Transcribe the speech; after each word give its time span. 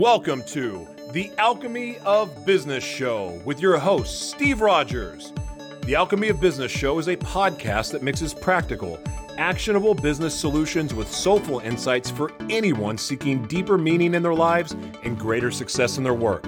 Welcome 0.00 0.44
to 0.44 0.88
the 1.12 1.30
Alchemy 1.36 1.98
of 2.06 2.46
Business 2.46 2.82
Show 2.82 3.38
with 3.44 3.60
your 3.60 3.76
host, 3.76 4.30
Steve 4.30 4.62
Rodgers. 4.62 5.34
The 5.82 5.94
Alchemy 5.94 6.30
of 6.30 6.40
Business 6.40 6.72
Show 6.72 6.98
is 6.98 7.08
a 7.08 7.18
podcast 7.18 7.92
that 7.92 8.02
mixes 8.02 8.32
practical, 8.32 8.98
actionable 9.36 9.92
business 9.92 10.34
solutions 10.34 10.94
with 10.94 11.12
soulful 11.12 11.58
insights 11.58 12.10
for 12.10 12.32
anyone 12.48 12.96
seeking 12.96 13.46
deeper 13.46 13.76
meaning 13.76 14.14
in 14.14 14.22
their 14.22 14.32
lives 14.32 14.74
and 15.04 15.18
greater 15.18 15.50
success 15.50 15.98
in 15.98 16.02
their 16.02 16.14
work. 16.14 16.46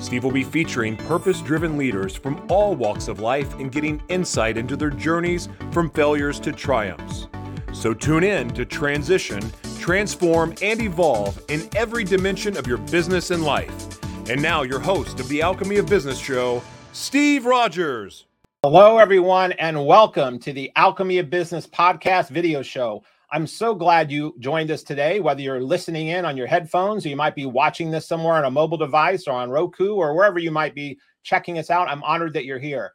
Steve 0.00 0.24
will 0.24 0.32
be 0.32 0.42
featuring 0.42 0.96
purpose 0.96 1.40
driven 1.40 1.78
leaders 1.78 2.16
from 2.16 2.44
all 2.50 2.74
walks 2.74 3.06
of 3.06 3.20
life 3.20 3.54
and 3.60 3.70
getting 3.70 4.02
insight 4.08 4.56
into 4.56 4.76
their 4.76 4.90
journeys 4.90 5.48
from 5.70 5.88
failures 5.88 6.40
to 6.40 6.50
triumphs. 6.50 7.28
So 7.72 7.94
tune 7.94 8.24
in 8.24 8.50
to 8.50 8.64
transition, 8.64 9.40
transform, 9.82 10.54
and 10.62 10.80
evolve 10.80 11.42
in 11.48 11.68
every 11.74 12.04
dimension 12.04 12.56
of 12.56 12.68
your 12.68 12.78
business 12.78 13.32
and 13.32 13.42
life. 13.42 13.98
And 14.30 14.40
now, 14.40 14.62
your 14.62 14.78
host 14.78 15.18
of 15.18 15.28
the 15.28 15.42
Alchemy 15.42 15.78
of 15.78 15.86
Business 15.86 16.18
show, 16.18 16.62
Steve 16.92 17.44
Rodgers. 17.44 18.26
Hello, 18.62 18.98
everyone, 18.98 19.50
and 19.52 19.84
welcome 19.84 20.38
to 20.38 20.52
the 20.52 20.70
Alchemy 20.76 21.18
of 21.18 21.30
Business 21.30 21.66
podcast 21.66 22.30
video 22.30 22.62
show. 22.62 23.02
I'm 23.32 23.44
so 23.44 23.74
glad 23.74 24.12
you 24.12 24.36
joined 24.38 24.70
us 24.70 24.84
today, 24.84 25.18
whether 25.18 25.40
you're 25.40 25.60
listening 25.60 26.08
in 26.08 26.24
on 26.24 26.36
your 26.36 26.46
headphones 26.46 27.04
or 27.04 27.08
you 27.08 27.16
might 27.16 27.34
be 27.34 27.46
watching 27.46 27.90
this 27.90 28.06
somewhere 28.06 28.34
on 28.34 28.44
a 28.44 28.50
mobile 28.50 28.76
device 28.76 29.26
or 29.26 29.32
on 29.32 29.50
Roku 29.50 29.94
or 29.94 30.14
wherever 30.14 30.38
you 30.38 30.52
might 30.52 30.76
be 30.76 30.96
checking 31.24 31.58
us 31.58 31.70
out. 31.70 31.88
I'm 31.88 32.04
honored 32.04 32.34
that 32.34 32.44
you're 32.44 32.60
here. 32.60 32.92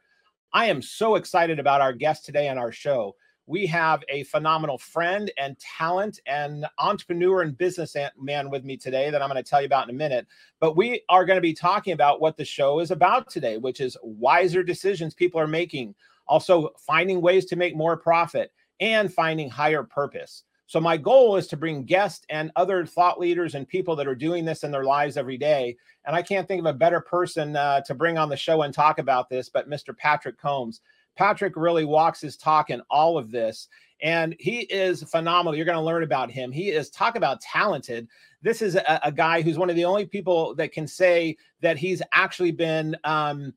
I 0.54 0.66
am 0.66 0.80
so 0.80 1.16
excited 1.16 1.58
about 1.58 1.82
our 1.82 1.92
guest 1.92 2.24
today 2.24 2.48
on 2.48 2.56
our 2.56 2.72
show. 2.72 3.14
We 3.48 3.64
have 3.68 4.04
a 4.10 4.24
phenomenal 4.24 4.76
friend 4.76 5.30
and 5.38 5.58
talent 5.58 6.20
and 6.26 6.66
entrepreneur 6.76 7.40
and 7.40 7.56
businessman 7.56 8.50
with 8.50 8.62
me 8.62 8.76
today 8.76 9.08
that 9.08 9.22
I'm 9.22 9.30
going 9.30 9.42
to 9.42 9.50
tell 9.50 9.62
you 9.62 9.66
about 9.66 9.88
in 9.88 9.94
a 9.94 9.98
minute. 9.98 10.26
But 10.60 10.76
we 10.76 11.00
are 11.08 11.24
going 11.24 11.38
to 11.38 11.40
be 11.40 11.54
talking 11.54 11.94
about 11.94 12.20
what 12.20 12.36
the 12.36 12.44
show 12.44 12.78
is 12.80 12.90
about 12.90 13.30
today, 13.30 13.56
which 13.56 13.80
is 13.80 13.96
wiser 14.02 14.62
decisions 14.62 15.14
people 15.14 15.40
are 15.40 15.46
making, 15.46 15.94
also 16.26 16.74
finding 16.76 17.22
ways 17.22 17.46
to 17.46 17.56
make 17.56 17.74
more 17.74 17.96
profit 17.96 18.52
and 18.80 19.10
finding 19.10 19.48
higher 19.48 19.82
purpose. 19.82 20.44
So, 20.66 20.78
my 20.78 20.98
goal 20.98 21.36
is 21.36 21.46
to 21.46 21.56
bring 21.56 21.84
guests 21.84 22.26
and 22.28 22.52
other 22.54 22.84
thought 22.84 23.18
leaders 23.18 23.54
and 23.54 23.66
people 23.66 23.96
that 23.96 24.06
are 24.06 24.14
doing 24.14 24.44
this 24.44 24.62
in 24.62 24.70
their 24.70 24.84
lives 24.84 25.16
every 25.16 25.38
day. 25.38 25.78
And 26.04 26.14
I 26.14 26.20
can't 26.20 26.46
think 26.46 26.60
of 26.60 26.66
a 26.66 26.74
better 26.74 27.00
person 27.00 27.56
uh, 27.56 27.80
to 27.86 27.94
bring 27.94 28.18
on 28.18 28.28
the 28.28 28.36
show 28.36 28.60
and 28.60 28.74
talk 28.74 28.98
about 28.98 29.30
this, 29.30 29.48
but 29.48 29.70
Mr. 29.70 29.96
Patrick 29.96 30.36
Combs. 30.38 30.82
Patrick 31.18 31.56
really 31.56 31.84
walks 31.84 32.20
his 32.20 32.36
talk 32.36 32.70
in 32.70 32.80
all 32.88 33.18
of 33.18 33.32
this. 33.32 33.68
And 34.00 34.36
he 34.38 34.60
is 34.60 35.02
phenomenal. 35.02 35.56
You're 35.56 35.66
going 35.66 35.76
to 35.76 35.82
learn 35.82 36.04
about 36.04 36.30
him. 36.30 36.52
He 36.52 36.70
is 36.70 36.88
talk 36.88 37.16
about 37.16 37.40
talented. 37.40 38.06
This 38.40 38.62
is 38.62 38.76
a, 38.76 39.00
a, 39.02 39.10
guy 39.10 39.42
who's 39.42 39.58
one 39.58 39.68
of 39.68 39.74
the 39.74 39.84
only 39.84 40.06
people 40.06 40.54
that 40.54 40.70
can 40.70 40.86
say 40.86 41.36
that 41.60 41.76
he's 41.76 42.00
actually 42.12 42.52
been 42.52 42.96
um, 43.02 43.52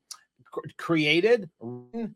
created, 0.76 1.48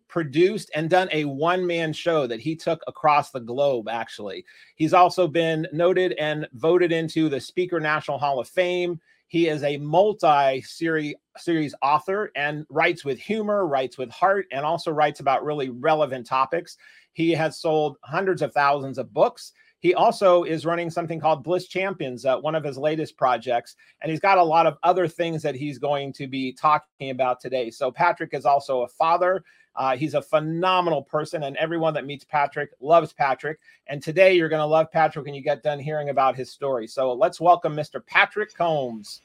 produced, 0.08 0.72
and 0.74 0.90
done 0.90 1.08
a 1.12 1.24
one 1.24 1.64
man 1.64 1.92
show 1.92 2.26
that 2.26 2.40
he 2.40 2.56
took 2.56 2.82
across 2.88 3.30
the 3.30 3.38
globe, 3.38 3.88
actually. 3.88 4.44
He's 4.74 4.92
also 4.92 5.28
been 5.28 5.68
noted 5.72 6.14
and 6.14 6.48
voted 6.54 6.90
into 6.90 7.28
the 7.28 7.40
Speaker 7.40 7.78
National 7.78 8.18
Hall 8.18 8.40
of 8.40 8.48
Fame. 8.48 9.00
He 9.28 9.48
is 9.48 9.64
a 9.64 9.76
multi 9.78 10.62
series 10.62 11.74
author 11.82 12.30
and 12.36 12.64
writes 12.70 13.04
with 13.04 13.18
humor, 13.18 13.66
writes 13.66 13.98
with 13.98 14.10
heart, 14.10 14.46
and 14.52 14.64
also 14.64 14.90
writes 14.90 15.20
about 15.20 15.44
really 15.44 15.70
relevant 15.70 16.26
topics. 16.26 16.76
He 17.12 17.32
has 17.32 17.60
sold 17.60 17.96
hundreds 18.04 18.42
of 18.42 18.52
thousands 18.52 18.98
of 18.98 19.12
books. 19.12 19.52
He 19.80 19.94
also 19.94 20.44
is 20.44 20.64
running 20.64 20.90
something 20.90 21.20
called 21.20 21.44
Bliss 21.44 21.68
Champions, 21.68 22.24
uh, 22.24 22.38
one 22.38 22.54
of 22.54 22.64
his 22.64 22.78
latest 22.78 23.16
projects, 23.16 23.76
and 24.00 24.10
he's 24.10 24.20
got 24.20 24.38
a 24.38 24.42
lot 24.42 24.66
of 24.66 24.78
other 24.82 25.06
things 25.06 25.42
that 25.42 25.54
he's 25.54 25.78
going 25.78 26.12
to 26.14 26.26
be 26.26 26.52
talking 26.52 27.10
about 27.10 27.40
today. 27.40 27.70
So, 27.70 27.90
Patrick 27.90 28.32
is 28.32 28.46
also 28.46 28.82
a 28.82 28.88
father. 28.88 29.44
Uh, 29.76 29.96
he's 29.96 30.14
a 30.14 30.22
phenomenal 30.22 31.02
person, 31.02 31.42
and 31.44 31.56
everyone 31.56 31.94
that 31.94 32.06
meets 32.06 32.24
Patrick 32.24 32.70
loves 32.80 33.12
Patrick. 33.12 33.58
And 33.86 34.02
today, 34.02 34.34
you're 34.34 34.48
going 34.48 34.60
to 34.60 34.66
love 34.66 34.90
Patrick 34.90 35.24
when 35.24 35.34
you 35.34 35.42
get 35.42 35.62
done 35.62 35.78
hearing 35.78 36.08
about 36.08 36.36
his 36.36 36.50
story. 36.50 36.86
So, 36.86 37.12
let's 37.12 37.40
welcome 37.40 37.76
Mr. 37.76 38.04
Patrick 38.04 38.54
Combs. 38.54 39.20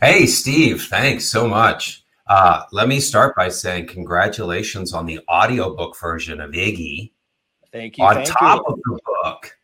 Hey, 0.00 0.26
Steve, 0.26 0.82
thanks 0.84 1.24
so 1.26 1.48
much. 1.48 2.04
Uh, 2.26 2.64
let 2.72 2.88
me 2.88 3.00
start 3.00 3.34
by 3.36 3.48
saying 3.48 3.86
congratulations 3.86 4.92
on 4.92 5.06
the 5.06 5.20
audiobook 5.28 5.98
version 5.98 6.40
of 6.40 6.52
Iggy. 6.52 7.12
Thank 7.72 7.98
you. 7.98 8.04
On 8.04 8.14
thank 8.14 8.28
top 8.28 8.62
you. 8.66 8.72
of 8.72 8.80
the 8.84 8.98
book. 9.04 9.58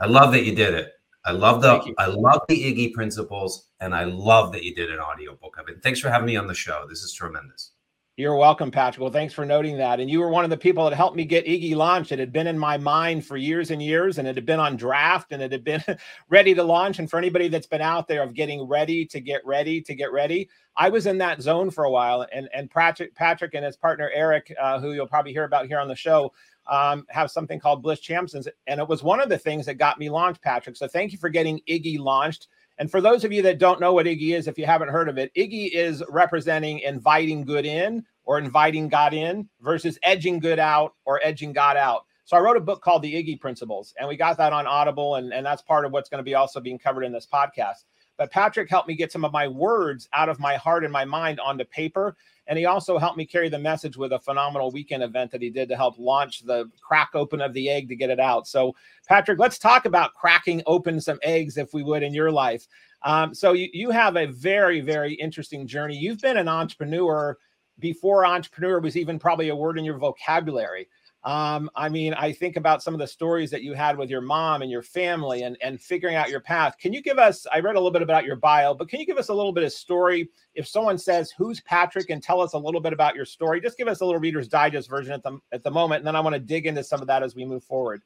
I 0.00 0.06
love 0.06 0.32
that 0.32 0.44
you 0.44 0.54
did 0.54 0.74
it. 0.74 0.92
I 1.24 1.32
love 1.32 1.62
the 1.62 1.94
I 1.96 2.06
love 2.06 2.42
the 2.48 2.56
Iggy 2.56 2.92
principles, 2.92 3.68
and 3.80 3.94
I 3.94 4.04
love 4.04 4.52
that 4.52 4.62
you 4.62 4.74
did 4.74 4.90
an 4.90 4.98
audiobook 4.98 5.56
of 5.58 5.68
it. 5.68 5.82
Thanks 5.82 5.98
for 5.98 6.10
having 6.10 6.26
me 6.26 6.36
on 6.36 6.46
the 6.46 6.54
show. 6.54 6.84
This 6.88 7.02
is 7.02 7.12
tremendous. 7.14 7.70
You're 8.16 8.36
welcome, 8.36 8.70
Patrick. 8.70 9.00
Well, 9.02 9.10
thanks 9.10 9.34
for 9.34 9.44
noting 9.44 9.76
that. 9.78 9.98
And 9.98 10.08
you 10.08 10.20
were 10.20 10.28
one 10.28 10.44
of 10.44 10.50
the 10.50 10.56
people 10.56 10.84
that 10.88 10.94
helped 10.94 11.16
me 11.16 11.24
get 11.24 11.46
Iggy 11.46 11.74
launched. 11.74 12.12
It 12.12 12.20
had 12.20 12.32
been 12.32 12.46
in 12.46 12.56
my 12.56 12.78
mind 12.78 13.26
for 13.26 13.36
years 13.36 13.72
and 13.72 13.82
years, 13.82 14.18
and 14.18 14.28
it 14.28 14.36
had 14.36 14.46
been 14.46 14.60
on 14.60 14.76
draft 14.76 15.32
and 15.32 15.42
it 15.42 15.50
had 15.50 15.64
been 15.64 15.82
ready 16.28 16.54
to 16.54 16.62
launch. 16.62 17.00
And 17.00 17.10
for 17.10 17.18
anybody 17.18 17.48
that's 17.48 17.66
been 17.66 17.80
out 17.80 18.06
there 18.06 18.22
of 18.22 18.32
getting 18.32 18.68
ready 18.68 19.04
to 19.06 19.18
get 19.18 19.44
ready 19.44 19.80
to 19.80 19.94
get 19.96 20.12
ready, 20.12 20.48
I 20.76 20.90
was 20.90 21.06
in 21.06 21.18
that 21.18 21.42
zone 21.42 21.72
for 21.72 21.84
a 21.84 21.90
while. 21.90 22.24
And 22.32 22.48
and 22.54 22.70
Patrick, 22.70 23.16
Patrick 23.16 23.54
and 23.54 23.64
his 23.64 23.76
partner 23.76 24.08
Eric, 24.14 24.54
uh, 24.60 24.78
who 24.78 24.92
you'll 24.92 25.08
probably 25.08 25.32
hear 25.32 25.44
about 25.44 25.66
here 25.66 25.80
on 25.80 25.88
the 25.88 25.96
show, 25.96 26.32
um, 26.68 27.06
have 27.08 27.32
something 27.32 27.58
called 27.58 27.82
Bliss 27.82 27.98
Champions, 27.98 28.46
and 28.68 28.80
it 28.80 28.86
was 28.86 29.02
one 29.02 29.20
of 29.20 29.28
the 29.28 29.38
things 29.38 29.66
that 29.66 29.74
got 29.74 29.98
me 29.98 30.08
launched, 30.08 30.40
Patrick. 30.40 30.76
So 30.76 30.86
thank 30.86 31.10
you 31.10 31.18
for 31.18 31.30
getting 31.30 31.60
Iggy 31.68 31.98
launched. 31.98 32.46
And 32.78 32.90
for 32.90 33.00
those 33.00 33.24
of 33.24 33.32
you 33.32 33.42
that 33.42 33.58
don't 33.58 33.80
know 33.80 33.92
what 33.92 34.06
Iggy 34.06 34.34
is, 34.34 34.48
if 34.48 34.58
you 34.58 34.66
haven't 34.66 34.88
heard 34.88 35.08
of 35.08 35.18
it, 35.18 35.32
Iggy 35.34 35.70
is 35.72 36.02
representing 36.08 36.80
inviting 36.80 37.44
good 37.44 37.64
in 37.64 38.04
or 38.24 38.38
inviting 38.38 38.88
God 38.88 39.14
in 39.14 39.48
versus 39.60 39.98
edging 40.02 40.40
good 40.40 40.58
out 40.58 40.94
or 41.04 41.20
edging 41.22 41.52
God 41.52 41.76
out. 41.76 42.06
So 42.24 42.36
I 42.36 42.40
wrote 42.40 42.56
a 42.56 42.60
book 42.60 42.80
called 42.82 43.02
The 43.02 43.14
Iggy 43.14 43.38
Principles, 43.38 43.94
and 43.98 44.08
we 44.08 44.16
got 44.16 44.38
that 44.38 44.52
on 44.52 44.66
Audible, 44.66 45.16
and, 45.16 45.32
and 45.32 45.44
that's 45.44 45.60
part 45.60 45.84
of 45.84 45.92
what's 45.92 46.08
going 46.08 46.20
to 46.20 46.24
be 46.24 46.34
also 46.34 46.58
being 46.58 46.78
covered 46.78 47.02
in 47.04 47.12
this 47.12 47.28
podcast. 47.30 47.84
But 48.16 48.30
Patrick 48.30 48.70
helped 48.70 48.88
me 48.88 48.94
get 48.94 49.10
some 49.10 49.24
of 49.24 49.32
my 49.32 49.48
words 49.48 50.08
out 50.12 50.28
of 50.28 50.38
my 50.38 50.56
heart 50.56 50.84
and 50.84 50.92
my 50.92 51.04
mind 51.04 51.40
onto 51.40 51.64
paper. 51.64 52.16
And 52.46 52.58
he 52.58 52.66
also 52.66 52.98
helped 52.98 53.16
me 53.16 53.26
carry 53.26 53.48
the 53.48 53.58
message 53.58 53.96
with 53.96 54.12
a 54.12 54.18
phenomenal 54.18 54.70
weekend 54.70 55.02
event 55.02 55.30
that 55.30 55.42
he 55.42 55.50
did 55.50 55.68
to 55.70 55.76
help 55.76 55.98
launch 55.98 56.40
the 56.40 56.70
crack 56.80 57.10
open 57.14 57.40
of 57.40 57.52
the 57.54 57.70
egg 57.70 57.88
to 57.88 57.96
get 57.96 58.10
it 58.10 58.20
out. 58.20 58.46
So, 58.46 58.74
Patrick, 59.08 59.38
let's 59.38 59.58
talk 59.58 59.86
about 59.86 60.14
cracking 60.14 60.62
open 60.66 61.00
some 61.00 61.18
eggs, 61.22 61.56
if 61.56 61.72
we 61.72 61.82
would, 61.82 62.02
in 62.02 62.12
your 62.12 62.30
life. 62.30 62.66
Um, 63.02 63.34
so, 63.34 63.52
you, 63.52 63.68
you 63.72 63.90
have 63.90 64.16
a 64.16 64.26
very, 64.26 64.80
very 64.80 65.14
interesting 65.14 65.66
journey. 65.66 65.96
You've 65.96 66.20
been 66.20 66.36
an 66.36 66.48
entrepreneur 66.48 67.38
before 67.78 68.24
entrepreneur 68.24 68.78
was 68.78 68.96
even 68.96 69.18
probably 69.18 69.48
a 69.48 69.56
word 69.56 69.78
in 69.78 69.84
your 69.84 69.98
vocabulary. 69.98 70.88
Um, 71.24 71.70
I 71.74 71.88
mean, 71.88 72.12
I 72.12 72.32
think 72.32 72.56
about 72.56 72.82
some 72.82 72.92
of 72.92 73.00
the 73.00 73.06
stories 73.06 73.50
that 73.50 73.62
you 73.62 73.72
had 73.72 73.96
with 73.96 74.10
your 74.10 74.20
mom 74.20 74.60
and 74.60 74.70
your 74.70 74.82
family 74.82 75.44
and, 75.44 75.56
and 75.62 75.80
figuring 75.80 76.16
out 76.16 76.28
your 76.28 76.40
path. 76.40 76.76
Can 76.78 76.92
you 76.92 77.00
give 77.00 77.18
us, 77.18 77.46
I 77.50 77.60
read 77.60 77.76
a 77.76 77.78
little 77.78 77.90
bit 77.90 78.02
about 78.02 78.26
your 78.26 78.36
bio, 78.36 78.74
but 78.74 78.90
can 78.90 79.00
you 79.00 79.06
give 79.06 79.16
us 79.16 79.30
a 79.30 79.34
little 79.34 79.52
bit 79.52 79.64
of 79.64 79.72
story? 79.72 80.28
If 80.54 80.68
someone 80.68 80.98
says, 80.98 81.30
who's 81.30 81.60
Patrick 81.62 82.10
and 82.10 82.22
tell 82.22 82.42
us 82.42 82.52
a 82.52 82.58
little 82.58 82.80
bit 82.80 82.92
about 82.92 83.14
your 83.14 83.24
story, 83.24 83.62
just 83.62 83.78
give 83.78 83.88
us 83.88 84.02
a 84.02 84.04
little 84.04 84.20
reader's 84.20 84.48
digest 84.48 84.90
version 84.90 85.14
at 85.14 85.22
the, 85.22 85.38
at 85.50 85.64
the 85.64 85.70
moment. 85.70 86.00
And 86.00 86.06
then 86.06 86.14
I 86.14 86.20
want 86.20 86.34
to 86.34 86.40
dig 86.40 86.66
into 86.66 86.84
some 86.84 87.00
of 87.00 87.06
that 87.06 87.22
as 87.22 87.34
we 87.34 87.46
move 87.46 87.64
forward. 87.64 88.02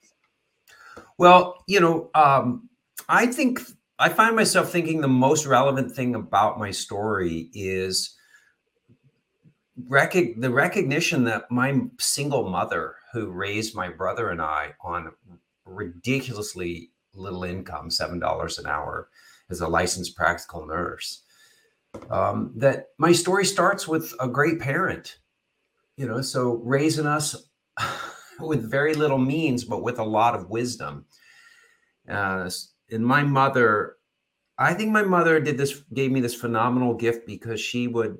Well, 1.18 1.64
you 1.66 1.80
know, 1.80 2.10
um, 2.14 2.68
I 3.08 3.26
think 3.26 3.60
I 3.98 4.10
find 4.10 4.36
myself 4.36 4.70
thinking 4.70 5.00
the 5.00 5.08
most 5.08 5.44
relevant 5.44 5.90
thing 5.90 6.14
about 6.14 6.60
my 6.60 6.70
story 6.70 7.50
is 7.52 8.16
rec- 9.88 10.36
the 10.36 10.50
recognition 10.50 11.24
that 11.24 11.50
my 11.50 11.80
single 11.98 12.48
mother 12.48 12.94
who 13.12 13.30
raised 13.30 13.74
my 13.74 13.88
brother 13.88 14.30
and 14.30 14.40
I 14.40 14.74
on 14.82 15.12
ridiculously 15.64 16.90
little 17.14 17.44
income, 17.44 17.88
$7 17.88 18.58
an 18.58 18.66
hour 18.66 19.08
as 19.50 19.60
a 19.60 19.68
licensed 19.68 20.16
practical 20.16 20.66
nurse. 20.66 21.22
Um, 22.10 22.52
that 22.56 22.88
my 22.98 23.12
story 23.12 23.44
starts 23.44 23.88
with 23.88 24.14
a 24.20 24.28
great 24.28 24.60
parent, 24.60 25.18
you 25.96 26.06
know, 26.06 26.20
so 26.20 26.60
raising 26.64 27.06
us 27.06 27.34
with 28.40 28.70
very 28.70 28.94
little 28.94 29.18
means, 29.18 29.64
but 29.64 29.82
with 29.82 29.98
a 29.98 30.04
lot 30.04 30.34
of 30.34 30.50
wisdom. 30.50 31.06
Uh, 32.08 32.50
and 32.90 33.04
my 33.06 33.22
mother, 33.22 33.96
I 34.58 34.74
think 34.74 34.92
my 34.92 35.02
mother 35.02 35.40
did 35.40 35.56
this, 35.56 35.82
gave 35.94 36.12
me 36.12 36.20
this 36.20 36.34
phenomenal 36.34 36.94
gift 36.94 37.26
because 37.26 37.60
she 37.60 37.88
would, 37.88 38.18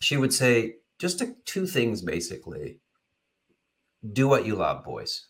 she 0.00 0.16
would 0.16 0.32
say 0.32 0.76
just 0.98 1.22
two 1.46 1.66
things 1.66 2.02
basically 2.02 2.81
do 4.12 4.28
what 4.28 4.46
you 4.46 4.56
love, 4.56 4.84
boys. 4.84 5.26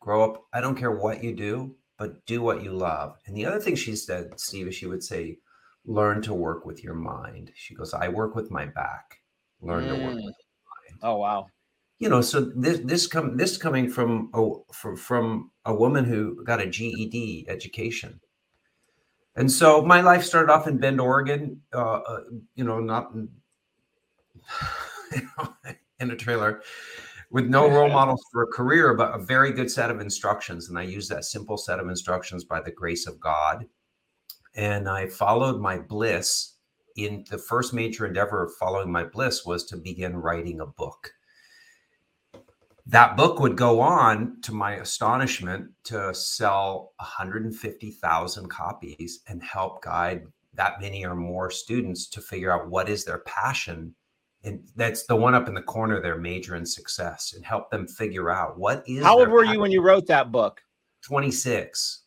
Grow 0.00 0.24
up. 0.24 0.44
I 0.52 0.60
don't 0.60 0.76
care 0.76 0.90
what 0.90 1.22
you 1.22 1.34
do, 1.34 1.76
but 1.98 2.24
do 2.26 2.42
what 2.42 2.64
you 2.64 2.72
love. 2.72 3.16
And 3.26 3.36
the 3.36 3.46
other 3.46 3.60
thing 3.60 3.76
she 3.76 3.94
said, 3.94 4.38
Steve, 4.40 4.68
is 4.68 4.74
she 4.74 4.86
would 4.86 5.02
say, 5.02 5.38
learn 5.84 6.22
to 6.22 6.34
work 6.34 6.64
with 6.64 6.82
your 6.82 6.94
mind. 6.94 7.52
She 7.54 7.74
goes, 7.74 7.94
I 7.94 8.08
work 8.08 8.34
with 8.34 8.50
my 8.50 8.66
back. 8.66 9.18
Learn 9.60 9.84
mm. 9.84 9.88
to 9.88 9.94
work 9.94 10.14
mm. 10.14 10.24
with 10.24 10.24
mind. 10.24 10.98
Oh 11.02 11.16
wow. 11.16 11.46
You 11.98 12.08
know, 12.08 12.22
so 12.22 12.40
this 12.40 12.80
this 12.82 13.06
come 13.06 13.36
this 13.36 13.58
coming 13.58 13.90
from 13.90 14.30
a 14.32 14.72
from, 14.72 14.96
from 14.96 15.50
a 15.66 15.74
woman 15.74 16.06
who 16.06 16.42
got 16.44 16.60
a 16.60 16.66
GED 16.66 17.46
education. 17.48 18.20
And 19.36 19.52
so 19.52 19.82
my 19.82 20.00
life 20.00 20.24
started 20.24 20.50
off 20.50 20.66
in 20.66 20.78
Bend, 20.78 21.00
Oregon. 21.00 21.60
Uh, 21.72 22.00
uh, 22.00 22.20
you 22.54 22.64
know, 22.64 22.80
not 22.80 23.12
in, 23.14 23.28
in 26.00 26.10
a 26.10 26.16
trailer 26.16 26.62
with 27.30 27.46
no 27.46 27.68
role 27.68 27.88
models 27.88 28.24
for 28.32 28.42
a 28.42 28.48
career, 28.48 28.92
but 28.94 29.14
a 29.14 29.22
very 29.22 29.52
good 29.52 29.70
set 29.70 29.90
of 29.90 30.00
instructions. 30.00 30.68
And 30.68 30.78
I 30.78 30.82
used 30.82 31.10
that 31.10 31.24
simple 31.24 31.56
set 31.56 31.78
of 31.78 31.88
instructions 31.88 32.44
by 32.44 32.60
the 32.60 32.72
grace 32.72 33.06
of 33.06 33.20
God. 33.20 33.66
And 34.54 34.88
I 34.88 35.06
followed 35.06 35.60
my 35.60 35.78
bliss. 35.78 36.54
In 36.96 37.24
the 37.30 37.38
first 37.38 37.72
major 37.72 38.04
endeavor 38.04 38.44
of 38.44 38.52
following 38.56 38.90
my 38.90 39.04
bliss 39.04 39.46
was 39.46 39.64
to 39.66 39.76
begin 39.76 40.16
writing 40.16 40.60
a 40.60 40.66
book. 40.66 41.12
That 42.84 43.16
book 43.16 43.38
would 43.38 43.56
go 43.56 43.80
on, 43.80 44.40
to 44.42 44.52
my 44.52 44.74
astonishment, 44.74 45.70
to 45.84 46.12
sell 46.12 46.92
150,000 46.96 48.48
copies 48.50 49.20
and 49.28 49.40
help 49.40 49.84
guide 49.84 50.24
that 50.54 50.80
many 50.80 51.06
or 51.06 51.14
more 51.14 51.52
students 51.52 52.08
to 52.08 52.20
figure 52.20 52.50
out 52.50 52.68
what 52.68 52.88
is 52.88 53.04
their 53.04 53.20
passion 53.20 53.94
and 54.44 54.62
that's 54.76 55.04
the 55.04 55.16
one 55.16 55.34
up 55.34 55.48
in 55.48 55.54
the 55.54 55.62
corner 55.62 56.00
there 56.00 56.16
major 56.16 56.56
in 56.56 56.64
success 56.64 57.34
and 57.34 57.44
help 57.44 57.70
them 57.70 57.86
figure 57.86 58.30
out 58.30 58.58
what 58.58 58.82
is 58.86 59.02
how 59.04 59.18
old 59.18 59.28
were 59.28 59.44
you 59.44 59.60
when 59.60 59.70
you 59.70 59.82
wrote 59.82 60.06
that 60.06 60.32
book? 60.32 60.62
26 61.02 62.02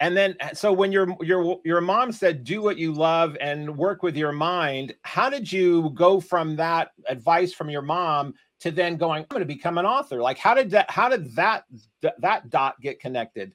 and 0.00 0.16
then 0.16 0.34
uh, 0.40 0.52
so 0.52 0.72
when 0.72 0.90
your 0.92 1.16
your 1.22 1.60
your 1.64 1.80
mom 1.80 2.10
said 2.12 2.44
do 2.44 2.60
what 2.60 2.76
you 2.76 2.92
love 2.92 3.36
and 3.40 3.76
work 3.76 4.02
with 4.02 4.16
your 4.16 4.32
mind 4.32 4.94
how 5.02 5.30
did 5.30 5.50
you 5.50 5.90
go 5.94 6.20
from 6.20 6.56
that 6.56 6.90
advice 7.08 7.52
from 7.52 7.70
your 7.70 7.82
mom 7.82 8.34
to 8.60 8.70
then 8.70 8.96
going 8.96 9.22
i'm 9.22 9.28
going 9.28 9.40
to 9.40 9.46
become 9.46 9.78
an 9.78 9.86
author? 9.86 10.20
Like 10.20 10.38
how 10.38 10.54
did 10.54 10.70
that 10.70 10.90
how 10.90 11.08
did 11.08 11.34
that 11.36 11.64
that 12.18 12.50
dot 12.50 12.80
get 12.80 13.00
connected? 13.00 13.52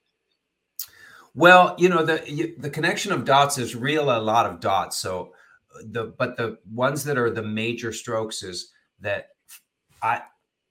Well 1.35 1.75
you 1.77 1.89
know 1.89 2.03
the 2.03 2.55
the 2.57 2.69
connection 2.69 3.11
of 3.11 3.25
dots 3.25 3.57
is 3.57 3.75
real 3.75 4.09
a 4.09 4.19
lot 4.19 4.45
of 4.45 4.59
dots 4.59 4.97
so 4.97 5.33
the 5.91 6.13
but 6.17 6.37
the 6.37 6.57
ones 6.71 7.03
that 7.03 7.17
are 7.17 7.29
the 7.29 7.43
major 7.43 7.91
strokes 7.91 8.43
is 8.43 8.71
that 8.99 9.29
I 10.01 10.21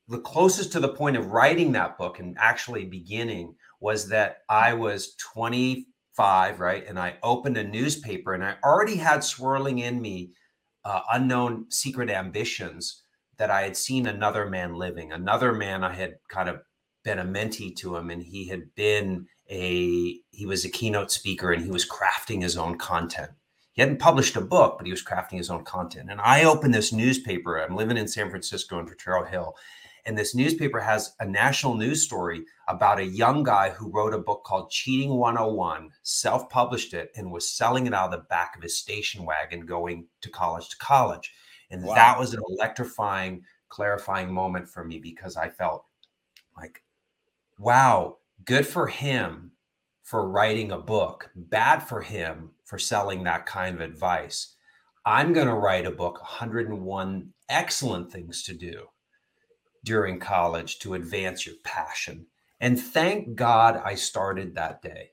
the 0.09 0.21
closest 0.21 0.73
to 0.73 0.81
the 0.81 0.89
point 0.89 1.17
of 1.17 1.33
writing 1.33 1.73
that 1.73 1.99
book 1.99 2.19
and 2.19 2.37
actually 2.39 2.85
beginning 2.85 3.55
was 3.81 4.09
that 4.09 4.39
I 4.49 4.73
was 4.73 5.15
25, 5.17 6.61
right? 6.61 6.87
And 6.87 6.99
I 6.99 7.17
opened 7.23 7.59
a 7.59 7.65
newspaper 7.65 8.35
and 8.35 8.43
I 8.43 8.57
already 8.65 8.97
had 8.97 9.23
swirling 9.23 9.81
in 9.81 10.01
me 10.01 10.33
uh, 10.85 11.01
unknown 11.13 11.67
secret 11.71 12.09
ambitions 12.09 13.03
that 13.37 13.51
I 13.51 13.63
had 13.63 13.77
seen 13.77 14.07
another 14.07 14.49
man 14.49 14.75
living. 14.75 15.13
Another 15.13 15.53
man 15.53 15.85
I 15.85 15.93
had 15.93 16.15
kind 16.29 16.49
of 16.49 16.61
been 17.05 17.19
a 17.19 17.25
mentee 17.25 17.77
to 17.77 17.97
him 17.97 18.11
and 18.11 18.23
he 18.23 18.49
had 18.49 18.75
been 18.75 19.27
a 19.51 20.19
he 20.31 20.47
was 20.47 20.65
a 20.65 20.71
keynote 20.71 21.11
speaker 21.11 21.53
and 21.53 21.65
he 21.65 21.71
was 21.71 21.89
crafting 21.89 22.43
his 22.43 22.57
own 22.57 22.77
content 22.77 23.31
he 23.79 23.83
hadn't 23.83 24.01
published 24.01 24.35
a 24.35 24.41
book, 24.41 24.75
but 24.77 24.87
he 24.87 24.91
was 24.91 25.05
crafting 25.05 25.39
his 25.39 25.51
own 25.51 25.63
content. 25.63 26.11
And 26.11 26.21
I 26.21 26.43
opened 26.43 26.75
this 26.75 26.93
newspaper. 26.93 27.59
I'm 27.59 27.77
living 27.77 27.97
in 27.97 28.09
San 28.09 28.29
Francisco 28.29 28.77
in 28.81 28.87
Potrero 28.87 29.25
Hill. 29.25 29.55
And 30.05 30.19
this 30.19 30.35
newspaper 30.35 30.81
has 30.81 31.15
a 31.21 31.25
national 31.25 31.77
news 31.77 32.03
story 32.03 32.43
about 32.67 32.99
a 32.99 33.05
young 33.05 33.45
guy 33.45 33.71
who 33.71 33.93
wrote 33.93 34.15
a 34.15 34.19
book 34.19 34.43
called 34.43 34.73
Cheating 34.73 35.15
101, 35.15 35.91
self 36.03 36.51
published 36.51 36.93
it, 36.93 37.13
and 37.15 37.31
was 37.31 37.49
selling 37.49 37.87
it 37.87 37.95
out 37.95 38.13
of 38.13 38.21
the 38.21 38.27
back 38.27 38.57
of 38.57 38.65
his 38.65 38.77
station 38.77 39.25
wagon 39.25 39.65
going 39.65 40.09
to 40.23 40.29
college 40.29 40.71
to 40.71 40.77
college. 40.79 41.33
And 41.71 41.85
wow. 41.85 41.95
that 41.95 42.19
was 42.19 42.35
an 42.35 42.43
electrifying, 42.49 43.45
clarifying 43.69 44.35
moment 44.35 44.69
for 44.69 44.83
me 44.85 44.99
because 44.99 45.37
I 45.37 45.51
felt 45.51 45.85
like, 46.57 46.83
wow, 47.61 48.17
good 48.45 48.67
for 48.67 48.89
him 48.89 49.53
for 50.03 50.29
writing 50.29 50.73
a 50.73 50.79
book, 50.79 51.31
bad 51.37 51.79
for 51.79 52.01
him 52.01 52.51
for 52.69 52.79
selling 52.79 53.25
that 53.25 53.47
kind 53.47 53.75
of 53.75 53.81
advice. 53.81 54.55
I'm 55.07 55.33
going 55.33 55.47
to 55.47 55.55
write 55.55 55.87
a 55.87 55.91
book 55.91 56.21
101 56.21 57.33
excellent 57.49 58.13
things 58.13 58.43
to 58.43 58.53
do 58.53 58.85
during 59.85 60.21
college 60.21 60.79
to 60.81 60.93
advance 60.93 61.47
your 61.47 61.55
passion. 61.65 62.27
And 62.61 62.79
thank 62.79 63.37
God 63.37 63.81
I 63.83 63.95
started 63.95 64.55
that 64.55 64.83
day. 64.83 65.13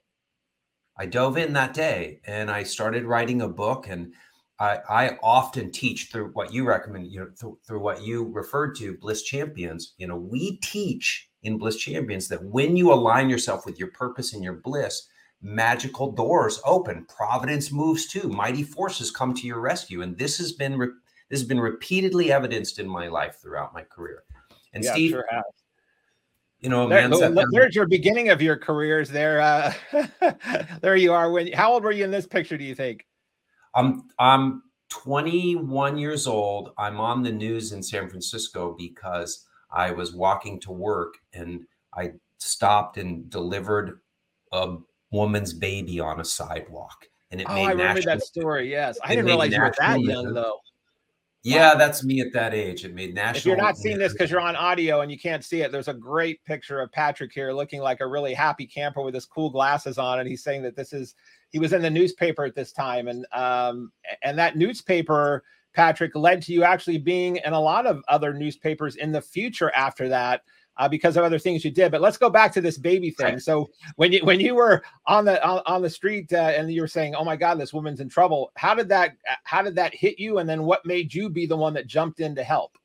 I 0.98 1.06
dove 1.06 1.38
in 1.38 1.54
that 1.54 1.74
day 1.74 2.20
and 2.26 2.52
I 2.52 2.64
started 2.64 3.06
writing 3.06 3.42
a 3.42 3.48
book. 3.48 3.88
And 3.88 4.14
I, 4.60 4.80
I 4.90 5.18
often 5.24 5.72
teach 5.72 6.10
through 6.12 6.32
what 6.32 6.54
you 6.54 6.68
recommend, 6.68 7.08
you 7.08 7.22
know, 7.22 7.30
through, 7.40 7.60
through 7.66 7.80
what 7.80 8.04
you 8.04 8.26
referred 8.34 8.76
to, 8.78 8.98
Bliss 8.98 9.24
Champions. 9.24 9.94
You 9.98 10.08
know, 10.08 10.18
we 10.18 10.58
teach 10.58 11.30
in 11.42 11.58
Bliss 11.58 11.78
Champions 11.78 12.28
that 12.28 12.44
when 12.44 12.76
you 12.76 12.92
align 12.92 13.30
yourself 13.30 13.66
with 13.66 13.80
your 13.80 13.92
purpose 13.92 14.34
and 14.34 14.44
your 14.44 14.56
bliss, 14.56 15.08
magical 15.46 16.12
doors 16.12 16.60
open. 16.66 17.06
Providence 17.06 17.72
moves 17.72 18.08
too. 18.08 18.28
Mighty 18.28 18.64
forces 18.64 19.12
come 19.12 19.34
to 19.36 19.48
your 19.48 19.60
rescue. 19.60 20.02
And 20.02 20.18
this 20.18 20.38
has 20.40 20.52
been 20.52 20.78
re- 20.78 20.94
this 21.30 21.40
has 21.40 21.48
been 21.48 21.60
repeatedly 21.60 22.32
evidenced 22.32 22.80
in 22.80 22.88
my 22.88 23.08
life 23.08 23.38
throughout 23.42 23.74
my 23.74 23.84
career. 23.84 24.24
And 24.74 24.84
yeah, 24.84 24.92
Steve, 24.92 25.12
sure 25.12 25.26
you 26.66 26.70
know, 26.70 26.90
there, 26.90 27.08
man, 27.08 27.46
there's 27.52 27.76
your 27.76 27.86
beginning 27.86 28.30
of 28.30 28.42
your 28.42 28.58
careers. 28.58 29.10
There, 29.10 29.40
uh, 29.40 29.72
there 30.82 30.96
you 30.96 31.14
are. 31.14 31.30
When 31.30 31.52
how 31.54 31.74
old 31.74 31.84
were 31.84 31.92
you 31.92 32.04
in 32.04 32.10
this 32.10 32.26
picture? 32.26 32.58
Do 32.58 32.64
you 32.64 32.74
think? 32.74 33.06
I'm 33.76 34.08
I'm 34.18 34.64
21 34.90 36.00
years 36.00 36.26
old. 36.26 36.72
I'm 36.80 37.00
on 37.00 37.22
the 37.22 37.32
news 37.32 37.72
in 37.72 37.84
San 37.84 38.10
Francisco 38.10 38.76
because 38.78 39.46
I 39.72 39.92
was 39.92 40.16
walking 40.16 40.60
to 40.62 40.72
work 40.72 41.16
and 41.34 41.66
I 41.94 42.14
stopped 42.40 42.98
and 42.98 43.30
delivered 43.30 44.00
a 44.52 44.78
woman's 45.16 45.54
baby 45.54 46.00
on 46.00 46.20
a 46.20 46.26
sidewalk. 46.26 47.08
And 47.32 47.42
it 47.42 47.48
oh, 47.50 47.56
made 47.56 47.66
I 47.66 47.72
remember 47.72 48.00
national, 48.00 48.16
that 48.16 48.24
story. 48.24 48.70
Yes. 48.70 48.98
I 49.04 49.10
didn't 49.10 49.26
realize 49.26 49.52
you 49.52 49.62
were 49.62 49.74
that 49.80 50.02
young 50.02 50.34
though. 50.34 50.60
Yeah, 51.44 51.74
wow. 51.74 51.78
that's 51.78 52.04
me 52.04 52.22
at 52.22 52.34
that 52.34 52.56
age. 52.56 52.86
It 52.86 52.96
made 52.96 53.14
national. 53.14 53.38
If 53.38 53.46
you're 53.46 53.56
not 53.56 53.78
seeing 53.78 54.00
this 54.00 54.14
because 54.14 54.32
you're 54.32 54.42
on 54.42 54.56
audio 54.56 55.02
and 55.02 55.12
you 55.12 55.20
can't 55.20 55.46
see 55.46 55.62
it, 55.62 55.72
there's 55.72 55.88
a 55.88 55.94
great 55.94 56.44
picture 56.44 56.82
of 56.82 56.92
Patrick 56.92 57.32
here 57.32 57.52
looking 57.54 57.82
like 57.82 58.02
a 58.02 58.08
really 58.08 58.34
happy 58.34 58.66
camper 58.66 59.04
with 59.04 59.14
his 59.14 59.28
cool 59.28 59.52
glasses 59.52 60.00
on, 60.00 60.20
and 60.20 60.28
he's 60.28 60.44
saying 60.44 60.64
that 60.64 60.76
this 60.76 60.92
is 60.92 61.14
he 61.52 61.60
was 61.60 61.72
in 61.72 61.84
the 61.84 61.90
newspaper 61.90 62.46
at 62.46 62.56
this 62.56 62.72
time, 62.72 63.08
and 63.08 63.28
um 63.32 63.92
and 64.24 64.40
that 64.40 64.58
newspaper 64.58 65.44
Patrick 65.76 66.16
led 66.16 66.42
to 66.42 66.52
you 66.52 66.64
actually 66.64 66.98
being 66.98 67.36
in 67.36 67.54
a 67.54 67.60
lot 67.60 67.86
of 67.86 68.02
other 68.08 68.34
newspapers 68.34 68.96
in 68.96 69.12
the 69.12 69.22
future 69.22 69.70
after 69.76 70.10
that 70.10 70.42
uh, 70.78 70.88
because 70.90 71.18
of 71.18 71.24
other 71.24 71.40
things 71.40 71.64
you 71.64 71.72
did. 71.72 71.92
But 71.92 72.02
let's 72.02 72.18
go 72.18 72.30
back 72.30 72.52
to 72.54 72.62
this 72.62 72.78
baby 72.78 73.12
thing. 73.12 73.40
So 73.40 73.70
when 73.96 74.12
you 74.12 74.24
when 74.26 74.40
you 74.40 74.56
were 74.56 74.84
on 75.08 75.26
the 75.26 75.44
on, 75.46 75.62
on 75.66 75.82
the 75.82 75.90
street 75.90 76.32
uh, 76.34 76.54
and 76.56 76.72
you 76.72 76.82
were 76.82 76.88
saying, 76.88 77.16
"Oh 77.16 77.24
my 77.24 77.36
God, 77.36 77.60
this 77.60 77.74
woman's 77.74 78.00
in 78.00 78.10
trouble," 78.10 78.52
how 78.56 78.76
did 78.76 78.90
that 78.90 79.14
how 79.44 79.62
did 79.62 79.76
that 79.76 79.94
hit 79.94 80.20
you? 80.20 80.40
And 80.40 80.50
then 80.50 80.64
what 80.64 80.86
made 80.86 81.14
you 81.14 81.30
be 81.30 81.46
the 81.46 81.58
one 81.58 81.74
that 81.74 81.88
jumped 81.88 82.20
in 82.20 82.36
to 82.36 82.44
help? 82.44 82.78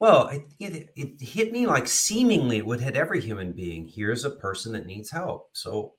Well, 0.00 0.28
it, 0.28 0.42
it, 0.58 0.90
it 0.96 1.20
hit 1.20 1.52
me 1.52 1.66
like 1.66 1.88
seemingly 1.88 2.58
it 2.58 2.66
would 2.66 2.80
hit 2.80 2.96
every 2.96 3.20
human 3.20 3.52
being. 3.52 3.86
Here's 3.86 4.24
a 4.24 4.30
person 4.30 4.72
that 4.72 4.86
needs 4.86 5.10
help. 5.10 5.48
So 5.52 5.94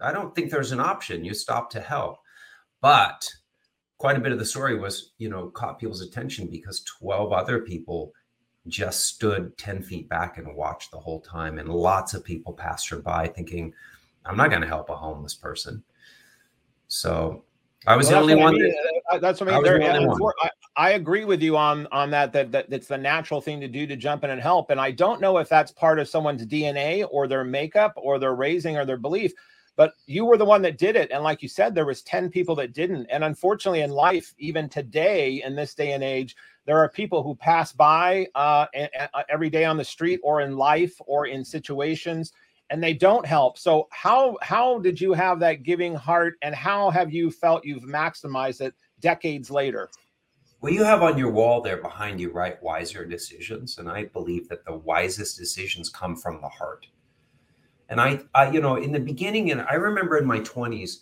I 0.00 0.12
don't 0.12 0.34
think 0.34 0.50
there's 0.50 0.72
an 0.72 0.80
option. 0.80 1.24
You 1.24 1.34
stop 1.34 1.68
to 1.70 1.80
help. 1.80 2.16
But 2.80 3.28
quite 3.98 4.16
a 4.16 4.20
bit 4.20 4.32
of 4.32 4.38
the 4.38 4.46
story 4.46 4.78
was, 4.78 5.12
you 5.18 5.28
know, 5.28 5.50
caught 5.50 5.78
people's 5.78 6.00
attention 6.00 6.46
because 6.46 6.82
12 7.00 7.32
other 7.32 7.60
people 7.60 8.12
just 8.68 9.06
stood 9.06 9.56
10 9.58 9.82
feet 9.82 10.08
back 10.08 10.38
and 10.38 10.54
watched 10.54 10.90
the 10.90 10.98
whole 10.98 11.20
time. 11.20 11.58
And 11.58 11.68
lots 11.68 12.14
of 12.14 12.24
people 12.24 12.52
passed 12.52 12.88
her 12.90 12.98
by 12.98 13.26
thinking, 13.26 13.72
I'm 14.24 14.36
not 14.36 14.50
going 14.50 14.62
to 14.62 14.68
help 14.68 14.90
a 14.90 14.96
homeless 14.96 15.34
person. 15.34 15.82
So 16.88 17.44
I 17.86 17.96
was 17.96 18.08
well, 18.08 18.26
the 18.26 18.32
only 18.32 18.34
one. 18.34 18.54
I 18.54 18.58
mean. 18.58 18.68
that, 18.68 19.16
uh, 19.16 19.18
that's 19.18 19.40
what 19.40 19.48
I 19.48 19.52
mean. 19.52 19.66
I, 19.66 19.78
there, 19.78 20.32
I, 20.42 20.50
I, 20.76 20.90
agree 20.90 21.24
with 21.24 21.40
you 21.40 21.56
on 21.56 21.86
on 21.92 22.10
that, 22.10 22.32
that. 22.34 22.52
That 22.52 22.66
it's 22.70 22.88
the 22.88 22.98
natural 22.98 23.40
thing 23.40 23.60
to 23.60 23.68
do 23.68 23.86
to 23.86 23.96
jump 23.96 24.24
in 24.24 24.30
and 24.30 24.40
help. 24.40 24.70
And 24.70 24.80
I 24.80 24.90
don't 24.90 25.20
know 25.20 25.38
if 25.38 25.48
that's 25.48 25.72
part 25.72 25.98
of 25.98 26.08
someone's 26.08 26.44
DNA 26.44 27.06
or 27.10 27.26
their 27.26 27.44
makeup 27.44 27.94
or 27.96 28.18
their 28.18 28.34
raising 28.34 28.76
or 28.76 28.84
their 28.84 28.98
belief. 28.98 29.32
But 29.76 29.94
you 30.06 30.26
were 30.26 30.36
the 30.36 30.44
one 30.44 30.60
that 30.62 30.76
did 30.76 30.94
it, 30.94 31.10
and 31.10 31.22
like 31.22 31.42
you 31.42 31.48
said, 31.48 31.74
there 31.74 31.86
was 31.86 32.02
ten 32.02 32.28
people 32.28 32.54
that 32.56 32.74
didn't. 32.74 33.06
And 33.06 33.24
unfortunately, 33.24 33.80
in 33.80 33.90
life, 33.90 34.34
even 34.36 34.68
today, 34.68 35.42
in 35.42 35.54
this 35.54 35.74
day 35.74 35.92
and 35.92 36.04
age, 36.04 36.36
there 36.66 36.78
are 36.78 36.88
people 36.88 37.22
who 37.22 37.34
pass 37.34 37.72
by 37.72 38.26
uh, 38.34 38.66
every 39.28 39.50
day 39.50 39.64
on 39.64 39.76
the 39.76 39.84
street 39.84 40.20
or 40.22 40.40
in 40.40 40.56
life 40.56 40.94
or 41.06 41.26
in 41.26 41.44
situations 41.44 42.32
and 42.70 42.82
they 42.82 42.94
don't 42.94 43.26
help. 43.26 43.58
So 43.58 43.88
how 43.90 44.36
how 44.42 44.78
did 44.78 45.00
you 45.00 45.12
have 45.12 45.40
that 45.40 45.64
giving 45.64 45.94
heart 45.94 46.34
and 46.42 46.54
how 46.54 46.90
have 46.90 47.12
you 47.12 47.30
felt 47.30 47.64
you've 47.64 47.82
maximized 47.82 48.60
it 48.60 48.74
decades 49.00 49.50
later? 49.50 49.90
Well, 50.60 50.72
you 50.72 50.84
have 50.84 51.02
on 51.02 51.18
your 51.18 51.30
wall 51.30 51.62
there 51.62 51.78
behind 51.78 52.20
you, 52.20 52.30
right? 52.30 52.62
Wiser 52.62 53.04
decisions. 53.04 53.78
And 53.78 53.88
I 53.88 54.04
believe 54.04 54.48
that 54.48 54.64
the 54.64 54.76
wisest 54.76 55.38
decisions 55.38 55.88
come 55.88 56.14
from 56.14 56.40
the 56.40 56.48
heart. 56.48 56.86
And 57.88 58.00
I, 58.00 58.20
I 58.34 58.50
you 58.50 58.60
know, 58.60 58.76
in 58.76 58.92
the 58.92 59.00
beginning, 59.00 59.50
and 59.50 59.62
I 59.62 59.74
remember 59.74 60.18
in 60.18 60.26
my 60.26 60.40
20s, 60.40 60.98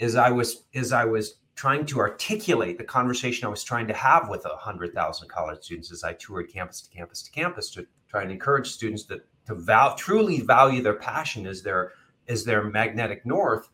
as 0.00 0.16
I 0.16 0.30
was 0.30 0.64
as 0.74 0.92
I 0.92 1.04
was 1.04 1.34
trying 1.54 1.86
to 1.86 2.00
articulate 2.00 2.78
the 2.78 2.84
conversation 2.84 3.46
I 3.46 3.50
was 3.50 3.62
trying 3.62 3.86
to 3.88 3.94
have 3.94 4.28
with 4.28 4.44
a 4.46 4.56
hundred 4.56 4.94
thousand 4.94 5.28
college 5.28 5.62
students 5.62 5.92
as 5.92 6.04
I 6.04 6.14
toured 6.14 6.52
campus 6.52 6.80
to 6.82 6.90
campus 6.90 7.22
to 7.22 7.30
campus 7.30 7.70
to 7.70 7.86
try 8.08 8.22
and 8.22 8.30
encourage 8.30 8.70
students 8.70 9.04
that 9.04 9.26
to 9.46 9.54
val- 9.54 9.94
truly 9.96 10.40
value 10.40 10.82
their 10.82 10.94
passion 10.94 11.46
as 11.46 11.62
their 11.62 11.92
as 12.28 12.44
their 12.44 12.64
magnetic 12.64 13.26
north. 13.26 13.68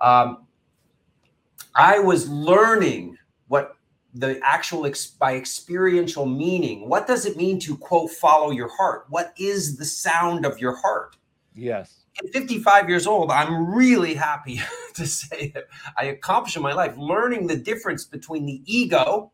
Um, 0.00 0.46
I 1.74 1.98
was 1.98 2.28
learning 2.28 3.18
what 3.48 3.76
the 4.14 4.40
actual 4.42 4.86
ex- 4.86 5.06
by 5.06 5.36
experiential 5.36 6.26
meaning. 6.26 6.88
What 6.88 7.06
does 7.06 7.26
it 7.26 7.36
mean 7.36 7.58
to 7.60 7.76
quote 7.76 8.10
follow 8.10 8.50
your 8.50 8.70
heart? 8.76 9.06
What 9.08 9.34
is 9.38 9.76
the 9.76 9.84
sound 9.84 10.46
of 10.46 10.58
your 10.58 10.76
heart? 10.76 11.16
Yes. 11.56 12.04
At 12.22 12.32
55 12.32 12.88
years 12.88 13.06
old, 13.06 13.30
I'm 13.30 13.74
really 13.74 14.14
happy 14.14 14.60
to 14.94 15.06
say 15.06 15.52
that 15.54 15.64
I 15.96 16.04
accomplished 16.04 16.56
in 16.56 16.62
my 16.62 16.74
life 16.74 16.96
learning 16.96 17.46
the 17.46 17.56
difference 17.56 18.04
between 18.04 18.44
the 18.44 18.62
ego, 18.66 19.32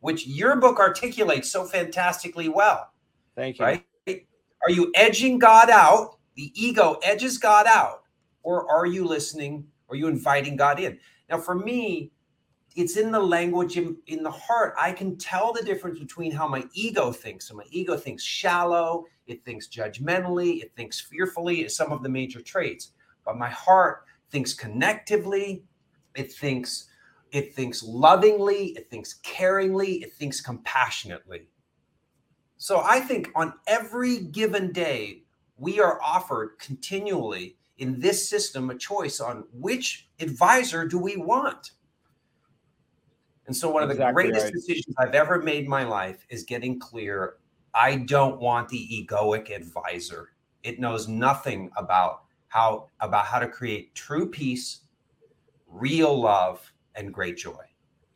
which 0.00 0.26
your 0.26 0.56
book 0.56 0.78
articulates 0.78 1.50
so 1.50 1.64
fantastically 1.64 2.48
well. 2.48 2.90
Thank 3.34 3.58
you. 3.58 3.64
Right? 3.64 3.86
Are 4.06 4.70
you 4.70 4.92
edging 4.94 5.38
God 5.38 5.70
out? 5.70 6.18
The 6.34 6.52
ego 6.54 6.98
edges 7.02 7.38
God 7.38 7.66
out, 7.66 8.02
or 8.42 8.70
are 8.70 8.84
you 8.84 9.06
listening? 9.06 9.66
Are 9.88 9.96
you 9.96 10.08
inviting 10.08 10.56
God 10.56 10.78
in? 10.78 10.98
Now, 11.30 11.38
for 11.38 11.54
me, 11.54 12.12
it's 12.74 12.98
in 12.98 13.10
the 13.10 13.20
language 13.20 13.78
in, 13.78 13.96
in 14.06 14.22
the 14.22 14.30
heart. 14.30 14.74
I 14.78 14.92
can 14.92 15.16
tell 15.16 15.52
the 15.52 15.62
difference 15.62 15.98
between 15.98 16.30
how 16.30 16.46
my 16.46 16.64
ego 16.74 17.10
thinks. 17.10 17.48
So 17.48 17.54
my 17.54 17.64
ego 17.70 17.96
thinks 17.96 18.22
shallow, 18.22 19.06
it 19.26 19.44
thinks 19.44 19.68
judgmentally, 19.68 20.62
it 20.62 20.72
thinks 20.76 21.00
fearfully, 21.00 21.64
is 21.64 21.76
some 21.76 21.92
of 21.92 22.02
the 22.02 22.08
major 22.08 22.40
traits. 22.40 22.92
But 23.24 23.36
my 23.36 23.50
heart 23.50 24.04
thinks 24.30 24.54
connectively, 24.54 25.62
it 26.14 26.32
thinks 26.32 26.88
it 27.32 27.54
thinks 27.54 27.82
lovingly, 27.82 28.68
it 28.76 28.88
thinks 28.88 29.18
caringly, 29.24 30.02
it 30.02 30.12
thinks 30.12 30.40
compassionately. 30.40 31.48
So 32.56 32.80
I 32.84 33.00
think 33.00 33.30
on 33.34 33.52
every 33.66 34.18
given 34.18 34.72
day, 34.72 35.24
we 35.58 35.80
are 35.80 36.00
offered 36.02 36.58
continually 36.58 37.56
in 37.78 37.98
this 38.00 38.28
system 38.28 38.70
a 38.70 38.78
choice 38.78 39.20
on 39.20 39.44
which 39.52 40.08
advisor 40.20 40.86
do 40.86 40.98
we 40.98 41.16
want. 41.16 41.72
And 43.46 43.54
so 43.54 43.70
one 43.70 43.82
of 43.82 43.88
the 43.88 44.12
greatest 44.12 44.44
right. 44.44 44.52
decisions 44.52 44.94
I've 44.98 45.14
ever 45.14 45.40
made 45.40 45.64
in 45.64 45.70
my 45.70 45.84
life 45.84 46.24
is 46.30 46.42
getting 46.42 46.78
clear 46.78 47.34
I 47.76 47.96
don't 47.96 48.40
want 48.40 48.70
the 48.70 48.88
egoic 48.88 49.54
advisor. 49.54 50.30
It 50.62 50.80
knows 50.80 51.08
nothing 51.08 51.70
about 51.76 52.22
how 52.48 52.88
about 53.00 53.26
how 53.26 53.38
to 53.38 53.46
create 53.46 53.94
true 53.94 54.30
peace, 54.30 54.80
real 55.68 56.18
love 56.18 56.72
and 56.94 57.12
great 57.12 57.36
joy. 57.36 57.64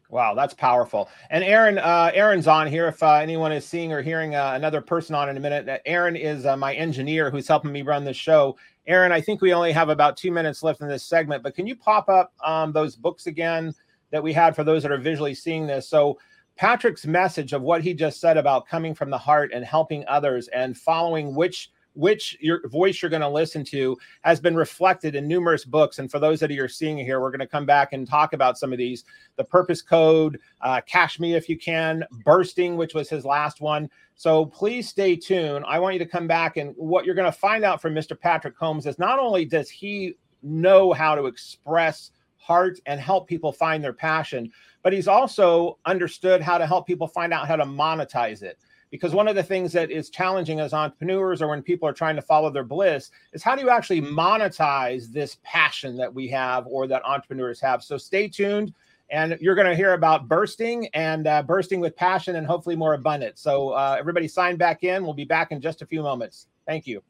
Wow, 0.09 0.35
that's 0.35 0.55
powerful. 0.55 1.09
And 1.29 1.45
Aaron, 1.45 1.79
uh, 1.79 2.11
Aaron's 2.14 2.49
on 2.49 2.67
here. 2.67 2.88
If 2.88 3.00
uh, 3.02 3.14
anyone 3.14 3.52
is 3.52 3.64
seeing 3.64 3.93
or 3.93 4.02
hearing 4.02 4.35
uh, 4.35 4.52
another 4.55 4.81
person 4.81 5.14
on 5.14 5.29
in 5.29 5.37
a 5.37 5.40
minute, 5.40 5.69
uh, 5.69 5.79
Aaron 5.87 6.17
is 6.17 6.47
uh, 6.47 6.57
my 6.57 6.75
engineer 6.75 7.31
who's 7.31 7.47
helping 7.47 7.71
me 7.71 7.83
run 7.83 8.05
the 8.05 8.14
show. 8.14 8.57
Aaron, 8.87 9.12
I 9.12 9.21
think 9.21 9.40
we 9.40 9.52
only 9.52 9.71
have 9.71 9.88
about 9.88 10.17
two 10.17 10.33
minutes 10.33 10.64
left 10.64 10.81
in 10.81 10.88
this 10.88 11.05
segment, 11.05 11.45
but 11.45 11.55
can 11.55 11.67
you 11.67 11.76
pop 11.76 12.09
up 12.09 12.33
um, 12.45 12.73
those 12.73 12.97
books 12.97 13.26
again 13.26 13.73
that 14.11 14.23
we 14.23 14.33
had 14.33 14.57
for 14.57 14.64
those 14.64 14.83
that 14.83 14.90
are 14.90 14.99
visually 14.99 15.35
seeing 15.35 15.67
this? 15.67 15.88
So 15.88 16.19
Patrick's 16.61 17.07
message 17.07 17.55
of 17.55 17.62
what 17.62 17.81
he 17.81 17.95
just 17.95 18.21
said 18.21 18.37
about 18.37 18.69
coming 18.69 18.95
from 18.95 19.09
the 19.09 19.17
heart 19.17 19.50
and 19.55 19.64
helping 19.64 20.05
others 20.07 20.47
and 20.49 20.76
following 20.76 21.35
which 21.35 21.71
which 21.95 22.37
your 22.38 22.69
voice 22.69 23.00
you're 23.00 23.11
going 23.11 23.23
to 23.23 23.29
listen 23.29 23.64
to 23.64 23.97
has 24.21 24.40
been 24.40 24.55
reflected 24.55 25.14
in 25.14 25.26
numerous 25.26 25.64
books. 25.64 25.99
And 25.99 26.11
for 26.11 26.19
those 26.19 26.38
that 26.40 26.50
you're 26.50 26.69
seeing 26.69 26.99
here, 26.99 27.19
we're 27.19 27.31
going 27.31 27.40
to 27.40 27.47
come 27.47 27.64
back 27.64 27.95
and 27.95 28.07
talk 28.07 28.35
about 28.35 28.59
some 28.59 28.73
of 28.73 28.79
these 28.79 29.05
the 29.37 29.45
purpose 29.45 29.81
code, 29.81 30.38
uh, 30.61 30.83
Cash 30.83 31.19
Me 31.19 31.35
If 31.35 31.49
You 31.49 31.57
Can, 31.57 32.05
Bursting, 32.26 32.76
which 32.76 32.93
was 32.93 33.09
his 33.09 33.25
last 33.25 33.62
one. 33.62 33.88
So 34.14 34.45
please 34.45 34.87
stay 34.87 35.17
tuned. 35.17 35.64
I 35.67 35.79
want 35.79 35.95
you 35.95 35.99
to 36.00 36.07
come 36.07 36.26
back. 36.26 36.59
And 36.59 36.75
what 36.76 37.07
you're 37.07 37.14
going 37.14 37.33
to 37.33 37.33
find 37.33 37.64
out 37.64 37.81
from 37.81 37.95
Mr. 37.95 38.21
Patrick 38.21 38.55
Combs 38.55 38.85
is 38.85 38.99
not 38.99 39.19
only 39.19 39.47
does 39.47 39.71
he 39.71 40.12
know 40.43 40.93
how 40.93 41.14
to 41.14 41.25
express 41.25 42.11
heart 42.40 42.80
and 42.87 43.00
help 43.00 43.28
people 43.28 43.52
find 43.52 43.85
their 43.85 43.92
passion, 43.92 44.50
but 44.82 44.92
he's 44.92 45.09
also 45.09 45.78
understood 45.85 46.40
how 46.40 46.59
to 46.59 46.66
help 46.66 46.87
people 46.87 47.06
find 47.06 47.32
out 47.32 47.47
how 47.47 47.56
to 47.56 47.64
monetize 47.64 48.42
it. 48.42 48.59
Because 48.90 49.14
one 49.14 49.28
of 49.28 49.37
the 49.37 49.42
things 49.42 49.73
that 49.73 49.90
is 49.92 50.11
challenging 50.11 50.59
as 50.59 50.75
entrepreneurs 50.75 51.40
or 51.42 51.49
when 51.49 51.62
people 51.62 51.88
are 51.88 51.92
trying 51.92 52.16
to 52.16 52.23
follow 52.23 52.50
their 52.50 52.64
bliss 52.64 53.12
is 53.32 53.42
how 53.42 53.54
do 53.54 53.62
you 53.62 53.70
actually 53.70 54.02
monetize 54.02 55.12
this 55.12 55.38
passion 55.44 55.97
that 55.99 56.12
we 56.12 56.26
have 56.28 56.66
or 56.66 56.88
that 56.88 57.04
entrepreneurs 57.04 57.61
have? 57.61 57.85
So 57.85 57.97
stay 57.97 58.26
tuned 58.26 58.75
and 59.11 59.38
you're 59.40 59.54
going 59.54 59.68
to 59.68 59.76
hear 59.76 59.92
about 59.92 60.26
bursting 60.26 60.88
and 60.88 61.28
uh, 61.28 61.42
bursting 61.42 61.78
with 61.78 61.94
passion 61.94 62.35
and 62.35 62.47
hopefully 62.47 62.75
more 62.75 62.94
abundance. 62.94 63.40
So 63.40 63.70
uh, 63.70 63.97
everybody 63.99 64.26
sign 64.26 64.56
back 64.56 64.82
in. 64.82 65.04
We'll 65.04 65.14
be 65.14 65.25
back 65.25 65.52
in 65.52 65.61
just 65.61 65.82
a 65.82 65.87
few 65.87 66.02
moments. 66.02 66.49
Thank 66.66 66.88
you 66.88 67.00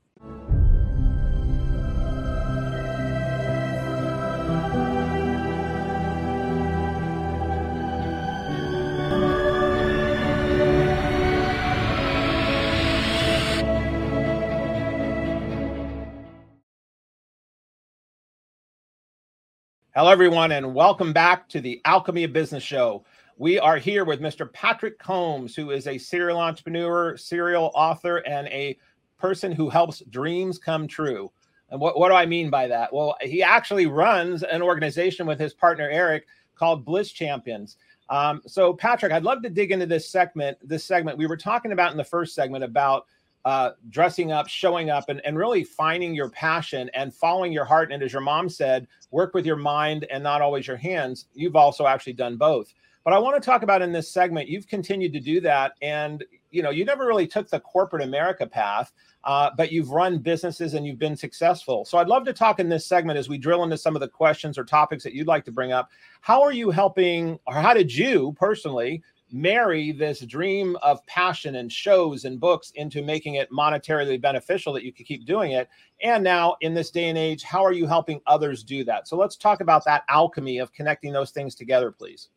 Hello, 20.00 20.10
everyone, 20.12 20.52
and 20.52 20.74
welcome 20.74 21.12
back 21.12 21.46
to 21.50 21.60
the 21.60 21.78
Alchemy 21.84 22.24
of 22.24 22.32
Business 22.32 22.62
Show. 22.62 23.04
We 23.36 23.58
are 23.58 23.76
here 23.76 24.06
with 24.06 24.22
Mr. 24.22 24.50
Patrick 24.50 24.98
Combs, 24.98 25.54
who 25.54 25.72
is 25.72 25.86
a 25.86 25.98
serial 25.98 26.38
entrepreneur, 26.38 27.18
serial 27.18 27.70
author, 27.74 28.26
and 28.26 28.48
a 28.48 28.78
person 29.18 29.52
who 29.52 29.68
helps 29.68 30.00
dreams 30.08 30.58
come 30.58 30.88
true. 30.88 31.30
And 31.68 31.78
what, 31.78 31.98
what 31.98 32.08
do 32.08 32.14
I 32.14 32.24
mean 32.24 32.48
by 32.48 32.66
that? 32.68 32.90
Well, 32.90 33.14
he 33.20 33.42
actually 33.42 33.84
runs 33.84 34.42
an 34.42 34.62
organization 34.62 35.26
with 35.26 35.38
his 35.38 35.52
partner 35.52 35.90
Eric 35.90 36.26
called 36.54 36.86
Bliss 36.86 37.12
Champions. 37.12 37.76
Um, 38.08 38.40
so, 38.46 38.72
Patrick, 38.72 39.12
I'd 39.12 39.24
love 39.24 39.42
to 39.42 39.50
dig 39.50 39.70
into 39.70 39.84
this 39.84 40.08
segment. 40.08 40.56
This 40.66 40.82
segment 40.82 41.18
we 41.18 41.26
were 41.26 41.36
talking 41.36 41.72
about 41.72 41.92
in 41.92 41.98
the 41.98 42.04
first 42.04 42.34
segment 42.34 42.64
about 42.64 43.04
uh, 43.44 43.70
dressing 43.88 44.32
up, 44.32 44.48
showing 44.48 44.90
up, 44.90 45.08
and, 45.08 45.20
and 45.24 45.38
really 45.38 45.64
finding 45.64 46.14
your 46.14 46.30
passion 46.30 46.90
and 46.94 47.14
following 47.14 47.52
your 47.52 47.64
heart. 47.64 47.92
And 47.92 48.02
as 48.02 48.12
your 48.12 48.22
mom 48.22 48.48
said, 48.48 48.86
work 49.10 49.34
with 49.34 49.46
your 49.46 49.56
mind 49.56 50.06
and 50.10 50.22
not 50.22 50.42
always 50.42 50.66
your 50.66 50.76
hands. 50.76 51.26
You've 51.34 51.56
also 51.56 51.86
actually 51.86 52.12
done 52.14 52.36
both. 52.36 52.72
But 53.02 53.14
I 53.14 53.18
want 53.18 53.42
to 53.42 53.44
talk 53.44 53.62
about 53.62 53.80
in 53.80 53.92
this 53.92 54.10
segment, 54.10 54.48
you've 54.48 54.68
continued 54.68 55.14
to 55.14 55.20
do 55.20 55.40
that. 55.40 55.72
And, 55.80 56.22
you 56.50 56.62
know, 56.62 56.68
you 56.68 56.84
never 56.84 57.06
really 57.06 57.26
took 57.26 57.48
the 57.48 57.58
corporate 57.60 58.02
America 58.02 58.46
path, 58.46 58.92
uh, 59.24 59.50
but 59.56 59.72
you've 59.72 59.90
run 59.90 60.18
businesses 60.18 60.74
and 60.74 60.86
you've 60.86 60.98
been 60.98 61.16
successful. 61.16 61.86
So 61.86 61.96
I'd 61.96 62.08
love 62.08 62.26
to 62.26 62.34
talk 62.34 62.60
in 62.60 62.68
this 62.68 62.84
segment 62.84 63.18
as 63.18 63.26
we 63.26 63.38
drill 63.38 63.64
into 63.64 63.78
some 63.78 63.96
of 63.96 64.00
the 64.00 64.08
questions 64.08 64.58
or 64.58 64.64
topics 64.64 65.02
that 65.04 65.14
you'd 65.14 65.26
like 65.26 65.46
to 65.46 65.52
bring 65.52 65.72
up. 65.72 65.90
How 66.20 66.42
are 66.42 66.52
you 66.52 66.70
helping, 66.70 67.38
or 67.46 67.54
how 67.54 67.72
did 67.72 67.92
you 67.92 68.34
personally 68.38 69.02
marry 69.32 69.92
this 69.92 70.20
dream 70.20 70.76
of 70.82 71.04
passion 71.06 71.56
and 71.56 71.70
shows 71.70 72.24
and 72.24 72.40
books 72.40 72.72
into 72.74 73.02
making 73.02 73.34
it 73.34 73.50
monetarily 73.50 74.20
beneficial 74.20 74.72
that 74.72 74.84
you 74.84 74.92
could 74.92 75.06
keep 75.06 75.24
doing 75.24 75.52
it. 75.52 75.68
And 76.02 76.24
now 76.24 76.56
in 76.60 76.74
this 76.74 76.90
day 76.90 77.08
and 77.08 77.18
age 77.18 77.42
how 77.42 77.64
are 77.64 77.72
you 77.72 77.86
helping 77.86 78.20
others 78.26 78.62
do 78.62 78.84
that? 78.84 79.08
So 79.08 79.16
let's 79.16 79.36
talk 79.36 79.60
about 79.60 79.84
that 79.84 80.04
alchemy 80.08 80.58
of 80.58 80.72
connecting 80.72 81.12
those 81.12 81.30
things 81.30 81.54
together 81.54 81.90
please. 81.90 82.28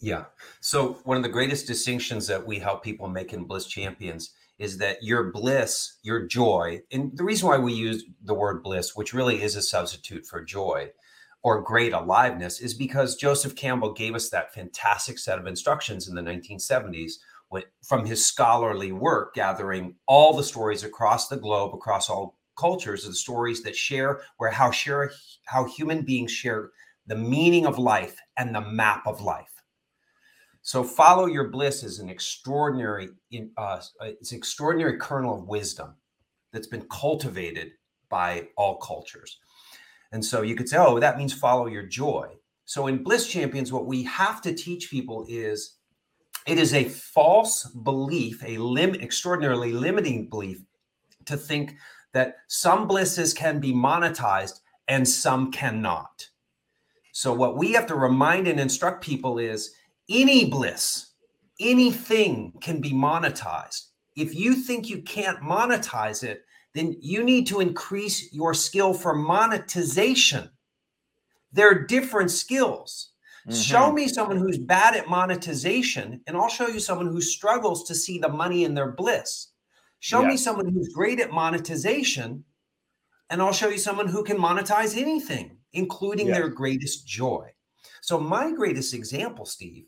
Yeah. 0.00 0.24
So 0.60 0.94
one 1.04 1.16
of 1.16 1.22
the 1.22 1.28
greatest 1.28 1.66
distinctions 1.66 2.26
that 2.26 2.44
we 2.44 2.58
help 2.58 2.82
people 2.82 3.08
make 3.08 3.32
in 3.32 3.44
bliss 3.44 3.66
champions 3.66 4.32
is 4.58 4.78
that 4.78 5.02
your 5.02 5.30
bliss 5.30 5.98
your 6.02 6.26
joy 6.26 6.80
and 6.92 7.16
the 7.16 7.24
reason 7.24 7.48
why 7.48 7.58
we 7.58 7.72
use 7.72 8.04
the 8.24 8.34
word 8.34 8.62
bliss 8.62 8.94
which 8.94 9.14
really 9.14 9.42
is 9.42 9.56
a 9.56 9.62
substitute 9.62 10.26
for 10.26 10.44
joy 10.44 10.88
or 11.42 11.60
great 11.60 11.92
aliveness 11.92 12.60
is 12.60 12.74
because 12.74 13.16
Joseph 13.16 13.56
Campbell 13.56 13.92
gave 13.92 14.14
us 14.14 14.30
that 14.30 14.54
fantastic 14.54 15.18
set 15.18 15.38
of 15.38 15.46
instructions 15.46 16.08
in 16.08 16.14
the 16.14 16.22
1970s 16.22 17.14
from 17.82 18.06
his 18.06 18.24
scholarly 18.24 18.92
work, 18.92 19.34
gathering 19.34 19.94
all 20.06 20.34
the 20.34 20.42
stories 20.42 20.84
across 20.84 21.28
the 21.28 21.36
globe, 21.36 21.74
across 21.74 22.08
all 22.08 22.38
cultures, 22.56 23.04
the 23.04 23.14
stories 23.14 23.62
that 23.62 23.76
share 23.76 24.20
where 24.38 24.50
how 24.50 24.70
share 24.70 25.12
how 25.46 25.64
human 25.64 26.02
beings 26.02 26.30
share 26.30 26.70
the 27.06 27.16
meaning 27.16 27.66
of 27.66 27.78
life 27.78 28.16
and 28.38 28.54
the 28.54 28.60
map 28.60 29.06
of 29.06 29.20
life. 29.20 29.62
So, 30.62 30.84
follow 30.84 31.26
your 31.26 31.48
bliss 31.48 31.82
is 31.82 31.98
an 31.98 32.08
extraordinary, 32.08 33.08
uh, 33.56 33.80
it's 34.02 34.30
an 34.30 34.38
extraordinary 34.38 34.96
kernel 34.96 35.34
of 35.34 35.48
wisdom 35.48 35.96
that's 36.52 36.68
been 36.68 36.86
cultivated 36.88 37.72
by 38.08 38.48
all 38.56 38.76
cultures. 38.76 39.40
And 40.12 40.24
so 40.24 40.42
you 40.42 40.54
could 40.54 40.68
say, 40.68 40.76
oh, 40.78 41.00
that 41.00 41.18
means 41.18 41.32
follow 41.32 41.66
your 41.66 41.84
joy. 41.84 42.28
So 42.64 42.86
in 42.86 43.02
Bliss 43.02 43.26
Champions, 43.26 43.72
what 43.72 43.86
we 43.86 44.02
have 44.04 44.40
to 44.42 44.54
teach 44.54 44.90
people 44.90 45.26
is 45.28 45.78
it 46.46 46.58
is 46.58 46.74
a 46.74 46.88
false 46.88 47.64
belief, 47.64 48.42
a 48.44 48.58
lim- 48.58 48.94
extraordinarily 48.94 49.72
limiting 49.72 50.28
belief 50.28 50.62
to 51.26 51.36
think 51.36 51.76
that 52.12 52.36
some 52.48 52.86
blisses 52.86 53.34
can 53.34 53.58
be 53.58 53.72
monetized 53.72 54.60
and 54.88 55.08
some 55.08 55.50
cannot. 55.50 56.28
So 57.12 57.32
what 57.32 57.56
we 57.56 57.72
have 57.72 57.86
to 57.86 57.94
remind 57.94 58.48
and 58.48 58.60
instruct 58.60 59.04
people 59.04 59.38
is 59.38 59.74
any 60.10 60.46
bliss, 60.46 61.12
anything 61.60 62.52
can 62.60 62.80
be 62.80 62.92
monetized. 62.92 63.88
If 64.16 64.34
you 64.34 64.54
think 64.54 64.88
you 64.88 65.02
can't 65.02 65.40
monetize 65.40 66.22
it, 66.22 66.44
then 66.74 66.96
you 67.00 67.22
need 67.22 67.46
to 67.48 67.60
increase 67.60 68.32
your 68.32 68.54
skill 68.54 68.94
for 68.94 69.14
monetization. 69.14 70.50
They're 71.52 71.86
different 71.86 72.30
skills. 72.30 73.10
Mm-hmm. 73.46 73.60
Show 73.60 73.92
me 73.92 74.08
someone 74.08 74.38
who's 74.38 74.58
bad 74.58 74.96
at 74.96 75.08
monetization, 75.08 76.22
and 76.26 76.36
I'll 76.36 76.48
show 76.48 76.68
you 76.68 76.80
someone 76.80 77.08
who 77.08 77.20
struggles 77.20 77.84
to 77.84 77.94
see 77.94 78.18
the 78.18 78.28
money 78.28 78.64
in 78.64 78.74
their 78.74 78.92
bliss. 78.92 79.48
Show 80.00 80.22
yes. 80.22 80.30
me 80.30 80.36
someone 80.36 80.72
who's 80.72 80.88
great 80.88 81.20
at 81.20 81.32
monetization, 81.32 82.44
and 83.30 83.42
I'll 83.42 83.52
show 83.52 83.68
you 83.68 83.78
someone 83.78 84.08
who 84.08 84.24
can 84.24 84.38
monetize 84.38 84.96
anything, 84.96 85.58
including 85.72 86.28
yes. 86.28 86.36
their 86.36 86.48
greatest 86.48 87.06
joy. 87.06 87.50
So, 88.00 88.18
my 88.18 88.52
greatest 88.52 88.94
example, 88.94 89.44
Steve, 89.44 89.86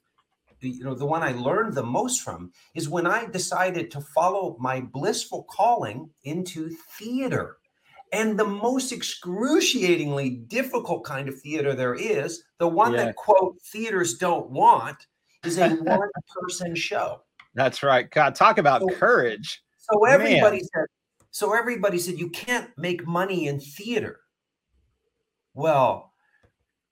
you 0.61 0.85
know, 0.85 0.95
the 0.95 1.07
one 1.07 1.23
I 1.23 1.33
learned 1.33 1.75
the 1.75 1.83
most 1.83 2.23
from 2.23 2.53
is 2.75 2.89
when 2.89 3.07
I 3.07 3.27
decided 3.27 3.91
to 3.93 4.01
follow 4.01 4.57
my 4.59 4.81
blissful 4.81 5.45
calling 5.51 6.11
into 6.25 6.71
theater 6.99 7.59
and 8.15 8.39
the 8.39 8.45
most 8.45 8.93
excruciatingly 8.93 10.31
difficult 10.31 11.05
kind 11.05 11.29
of 11.29 11.41
theater 11.41 11.75
there 11.75 11.95
is, 11.95 12.45
the 12.59 12.69
one 12.69 12.93
yeah. 12.93 13.07
that 13.07 13.17
quote 13.17 13.57
theaters 13.73 14.19
don't 14.19 14.51
want, 14.51 14.97
is 15.43 15.59
a 15.59 15.71
one 15.83 16.09
person 16.41 16.77
show. 16.77 17.23
That's 17.55 17.83
right. 17.83 18.09
God, 18.11 18.37
talk 18.37 18.59
about 18.59 18.83
so, 18.83 18.89
courage. 18.89 19.61
So 19.79 20.05
everybody 20.05 20.59
Man. 20.59 20.65
said, 20.75 20.87
so 21.31 21.55
everybody 21.55 21.99
said 21.99 22.19
you 22.19 22.31
can't 22.31 22.71
make 22.79 23.05
money 23.05 23.49
in 23.49 23.59
theater. 23.59 24.21
Well, 25.53 26.13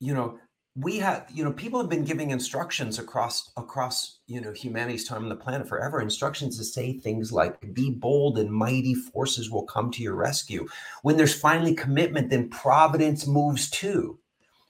you 0.00 0.14
know, 0.14 0.38
we 0.74 0.96
have 0.96 1.26
you 1.32 1.44
know 1.44 1.52
people 1.52 1.78
have 1.78 1.90
been 1.90 2.04
giving 2.04 2.30
instructions 2.30 2.98
across 2.98 3.50
across 3.56 4.20
you 4.26 4.40
know 4.40 4.52
humanity's 4.52 5.06
time 5.06 5.22
on 5.22 5.28
the 5.28 5.36
planet 5.36 5.68
forever. 5.68 6.00
Instructions 6.00 6.56
to 6.58 6.64
say 6.64 6.94
things 6.94 7.30
like 7.30 7.74
be 7.74 7.90
bold 7.90 8.38
and 8.38 8.50
mighty 8.50 8.94
forces 8.94 9.50
will 9.50 9.64
come 9.64 9.90
to 9.90 10.02
your 10.02 10.14
rescue. 10.14 10.66
When 11.02 11.16
there's 11.16 11.38
finally 11.38 11.74
commitment 11.74 12.30
then 12.30 12.48
providence 12.48 13.26
moves 13.26 13.68
too. 13.68 14.18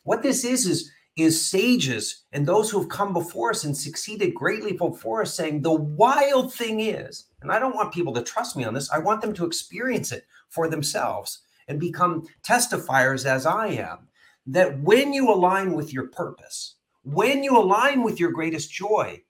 What 0.03 0.23
this 0.23 0.45
is 0.45 0.67
is 0.67 0.91
is 1.17 1.47
sages 1.47 2.25
and 2.33 2.47
those 2.47 2.71
who 2.71 2.81
have 2.81 2.89
come 2.89 3.13
before 3.13 3.51
us 3.51 3.65
and 3.65 3.77
succeeded 3.77 4.35
greatly 4.35 4.73
before 4.73 5.23
us 5.23 5.35
saying 5.35 5.61
the 5.61 5.73
wild 5.73 6.55
thing 6.55 6.81
is 6.81 7.27
and 7.43 7.53
i 7.53 7.59
don't 7.59 7.75
want 7.75 7.93
people 7.93 8.15
to 8.15 8.23
trust 8.23 8.57
me 8.57 8.65
on 8.65 8.73
this 8.73 8.91
i 8.91 8.99
want 8.99 9.21
them 9.21 9.35
to 9.35 9.45
experience 9.45 10.11
it 10.11 10.25
for 10.49 10.69
themselves 10.69 11.41
and 11.69 11.79
become 11.79 12.27
testifiers 12.43 13.27
as 13.27 13.45
i 13.45 13.67
am 13.67 14.09
that 14.47 14.81
when 14.81 15.13
you 15.13 15.31
align 15.31 15.73
with 15.73 15.93
your 15.93 16.09
purpose, 16.09 16.77
when 17.05 17.43
you 17.43 17.57
align 17.57 18.03
with 18.03 18.21
your 18.21 18.33
greatest 18.33 18.71
joy, 18.71 19.23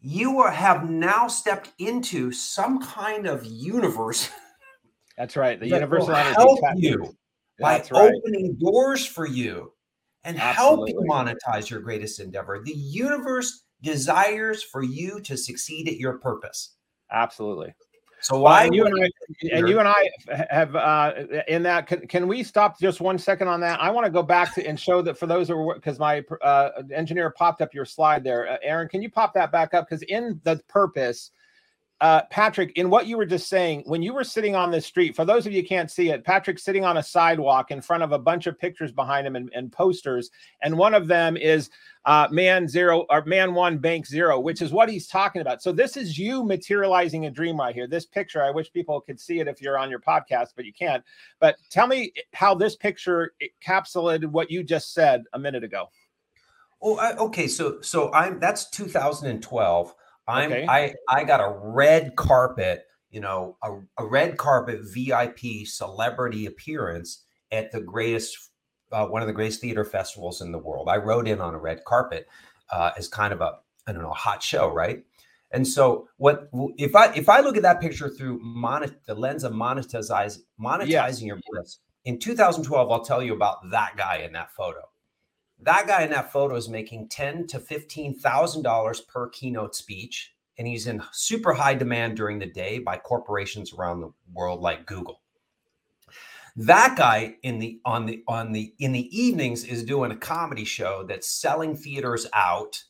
you 0.00 0.40
are, 0.40 0.50
have 0.50 0.88
now 0.88 1.28
stepped 1.28 1.72
into 1.78 2.30
some 2.30 2.80
kind 2.80 3.26
of 3.26 3.44
universe. 3.44 4.30
That's 5.16 5.36
right. 5.36 5.58
The 5.58 5.68
universe 5.68 6.06
will 6.06 6.14
help 6.14 6.60
you 6.76 7.16
by 7.60 7.82
right. 7.90 8.12
opening 8.14 8.56
doors 8.60 9.06
for 9.06 9.26
you 9.26 9.72
and 10.24 10.38
Absolutely. 10.38 10.92
help 10.92 11.04
you 11.04 11.10
monetize 11.10 11.70
your 11.70 11.80
greatest 11.80 12.20
endeavor. 12.20 12.60
The 12.64 12.72
universe 12.72 13.64
desires 13.82 14.62
for 14.62 14.82
you 14.82 15.20
to 15.20 15.36
succeed 15.36 15.88
at 15.88 15.98
your 15.98 16.18
purpose. 16.18 16.74
Absolutely. 17.12 17.74
So 18.24 18.38
why 18.38 18.50
well, 18.50 18.64
and 18.64 18.74
you 18.74 18.86
and 18.86 19.04
I 19.04 19.54
and 19.54 19.68
you 19.68 19.78
and 19.80 19.86
I 19.86 20.10
have 20.48 20.74
uh, 20.74 21.12
in 21.46 21.62
that 21.64 21.86
can, 21.86 22.06
can 22.06 22.26
we 22.26 22.42
stop 22.42 22.80
just 22.80 23.02
one 23.02 23.18
second 23.18 23.48
on 23.48 23.60
that? 23.60 23.78
I 23.82 23.90
want 23.90 24.06
to 24.06 24.10
go 24.10 24.22
back 24.22 24.54
to 24.54 24.66
and 24.66 24.80
show 24.80 25.02
that 25.02 25.18
for 25.18 25.26
those 25.26 25.48
who 25.48 25.74
because 25.74 25.98
my 25.98 26.24
uh, 26.40 26.70
engineer 26.90 27.28
popped 27.28 27.60
up 27.60 27.74
your 27.74 27.84
slide 27.84 28.24
there. 28.24 28.50
Uh, 28.50 28.56
Aaron, 28.62 28.88
can 28.88 29.02
you 29.02 29.10
pop 29.10 29.34
that 29.34 29.52
back 29.52 29.74
up? 29.74 29.86
Because 29.90 30.00
in 30.04 30.40
the 30.44 30.58
purpose, 30.68 31.32
uh, 32.04 32.22
Patrick, 32.28 32.76
in 32.76 32.90
what 32.90 33.06
you 33.06 33.16
were 33.16 33.24
just 33.24 33.48
saying, 33.48 33.82
when 33.86 34.02
you 34.02 34.12
were 34.12 34.24
sitting 34.24 34.54
on 34.54 34.70
the 34.70 34.78
street, 34.78 35.16
for 35.16 35.24
those 35.24 35.46
of 35.46 35.54
you 35.54 35.66
can't 35.66 35.90
see 35.90 36.10
it, 36.10 36.22
Patrick's 36.22 36.62
sitting 36.62 36.84
on 36.84 36.98
a 36.98 37.02
sidewalk 37.02 37.70
in 37.70 37.80
front 37.80 38.02
of 38.02 38.12
a 38.12 38.18
bunch 38.18 38.46
of 38.46 38.58
pictures 38.58 38.92
behind 38.92 39.26
him 39.26 39.36
and, 39.36 39.50
and 39.54 39.72
posters, 39.72 40.30
and 40.60 40.76
one 40.76 40.92
of 40.92 41.06
them 41.06 41.34
is 41.34 41.70
uh, 42.04 42.28
man 42.30 42.68
zero 42.68 43.06
or 43.08 43.24
man 43.24 43.54
one 43.54 43.78
bank 43.78 44.04
zero, 44.04 44.38
which 44.38 44.60
is 44.60 44.70
what 44.70 44.90
he's 44.90 45.06
talking 45.06 45.40
about. 45.40 45.62
So 45.62 45.72
this 45.72 45.96
is 45.96 46.18
you 46.18 46.44
materializing 46.44 47.24
a 47.24 47.30
dream 47.30 47.58
right 47.58 47.74
here. 47.74 47.86
This 47.86 48.04
picture, 48.04 48.42
I 48.42 48.50
wish 48.50 48.70
people 48.70 49.00
could 49.00 49.18
see 49.18 49.40
it 49.40 49.48
if 49.48 49.62
you're 49.62 49.78
on 49.78 49.88
your 49.88 50.00
podcast, 50.00 50.48
but 50.56 50.66
you 50.66 50.74
can't. 50.74 51.02
But 51.40 51.56
tell 51.70 51.86
me 51.86 52.12
how 52.34 52.54
this 52.54 52.76
picture 52.76 53.32
encapsulated 53.66 54.26
what 54.26 54.50
you 54.50 54.62
just 54.62 54.92
said 54.92 55.22
a 55.32 55.38
minute 55.38 55.64
ago. 55.64 55.88
Oh, 56.82 56.98
I, 56.98 57.16
okay. 57.16 57.48
So 57.48 57.80
so 57.80 58.12
I'm 58.12 58.38
that's 58.40 58.68
2012. 58.68 59.94
I'm 60.26 60.52
okay. 60.52 60.66
I 60.68 60.94
I 61.08 61.24
got 61.24 61.40
a 61.40 61.54
red 61.62 62.16
carpet, 62.16 62.84
you 63.10 63.20
know, 63.20 63.56
a, 63.62 63.78
a 63.98 64.06
red 64.06 64.36
carpet 64.38 64.80
VIP 64.82 65.66
celebrity 65.66 66.46
appearance 66.46 67.22
at 67.52 67.72
the 67.72 67.80
greatest 67.80 68.50
uh, 68.92 69.06
one 69.06 69.22
of 69.22 69.28
the 69.28 69.34
greatest 69.34 69.60
theater 69.60 69.84
festivals 69.84 70.40
in 70.40 70.52
the 70.52 70.58
world. 70.58 70.88
I 70.88 70.96
rode 70.96 71.28
in 71.28 71.40
on 71.40 71.54
a 71.54 71.58
red 71.58 71.84
carpet 71.84 72.26
uh, 72.70 72.92
as 72.96 73.08
kind 73.08 73.32
of 73.32 73.40
a 73.40 73.58
I 73.86 73.92
don't 73.92 74.02
know 74.02 74.10
a 74.10 74.14
hot 74.14 74.42
show, 74.42 74.68
right? 74.68 75.04
And 75.50 75.66
so 75.66 76.08
what 76.16 76.48
if 76.76 76.96
I 76.96 77.12
if 77.14 77.28
I 77.28 77.40
look 77.40 77.56
at 77.56 77.62
that 77.62 77.80
picture 77.80 78.08
through 78.08 78.40
monet, 78.42 78.90
the 79.06 79.14
lens 79.14 79.44
of 79.44 79.52
monetize 79.52 80.38
monetizing 80.58 80.88
yes. 80.88 81.22
your 81.22 81.38
bliss 81.50 81.78
in 82.04 82.18
2012, 82.18 82.90
I'll 82.90 83.04
tell 83.04 83.22
you 83.22 83.34
about 83.34 83.70
that 83.70 83.96
guy 83.96 84.18
in 84.18 84.32
that 84.32 84.50
photo. 84.52 84.80
That 85.64 85.86
guy 85.86 86.02
in 86.02 86.10
that 86.10 86.30
photo 86.30 86.56
is 86.56 86.68
making 86.68 87.08
ten 87.08 87.46
to 87.46 87.58
fifteen 87.58 88.14
thousand 88.14 88.62
dollars 88.62 89.00
per 89.00 89.30
keynote 89.30 89.74
speech, 89.74 90.34
and 90.58 90.68
he's 90.68 90.86
in 90.86 91.02
super 91.10 91.54
high 91.54 91.74
demand 91.74 92.18
during 92.18 92.38
the 92.38 92.46
day 92.46 92.78
by 92.78 92.98
corporations 92.98 93.72
around 93.72 94.00
the 94.00 94.12
world 94.34 94.60
like 94.60 94.84
Google. 94.84 95.22
That 96.54 96.96
guy 96.98 97.36
in 97.42 97.60
the 97.60 97.80
on 97.86 98.04
the 98.04 98.22
on 98.28 98.52
the 98.52 98.74
in 98.78 98.92
the 98.92 99.08
evenings 99.18 99.64
is 99.64 99.84
doing 99.84 100.10
a 100.10 100.16
comedy 100.16 100.66
show 100.66 101.02
that's 101.08 101.30
selling 101.30 101.74
theaters 101.74 102.26
out, 102.34 102.84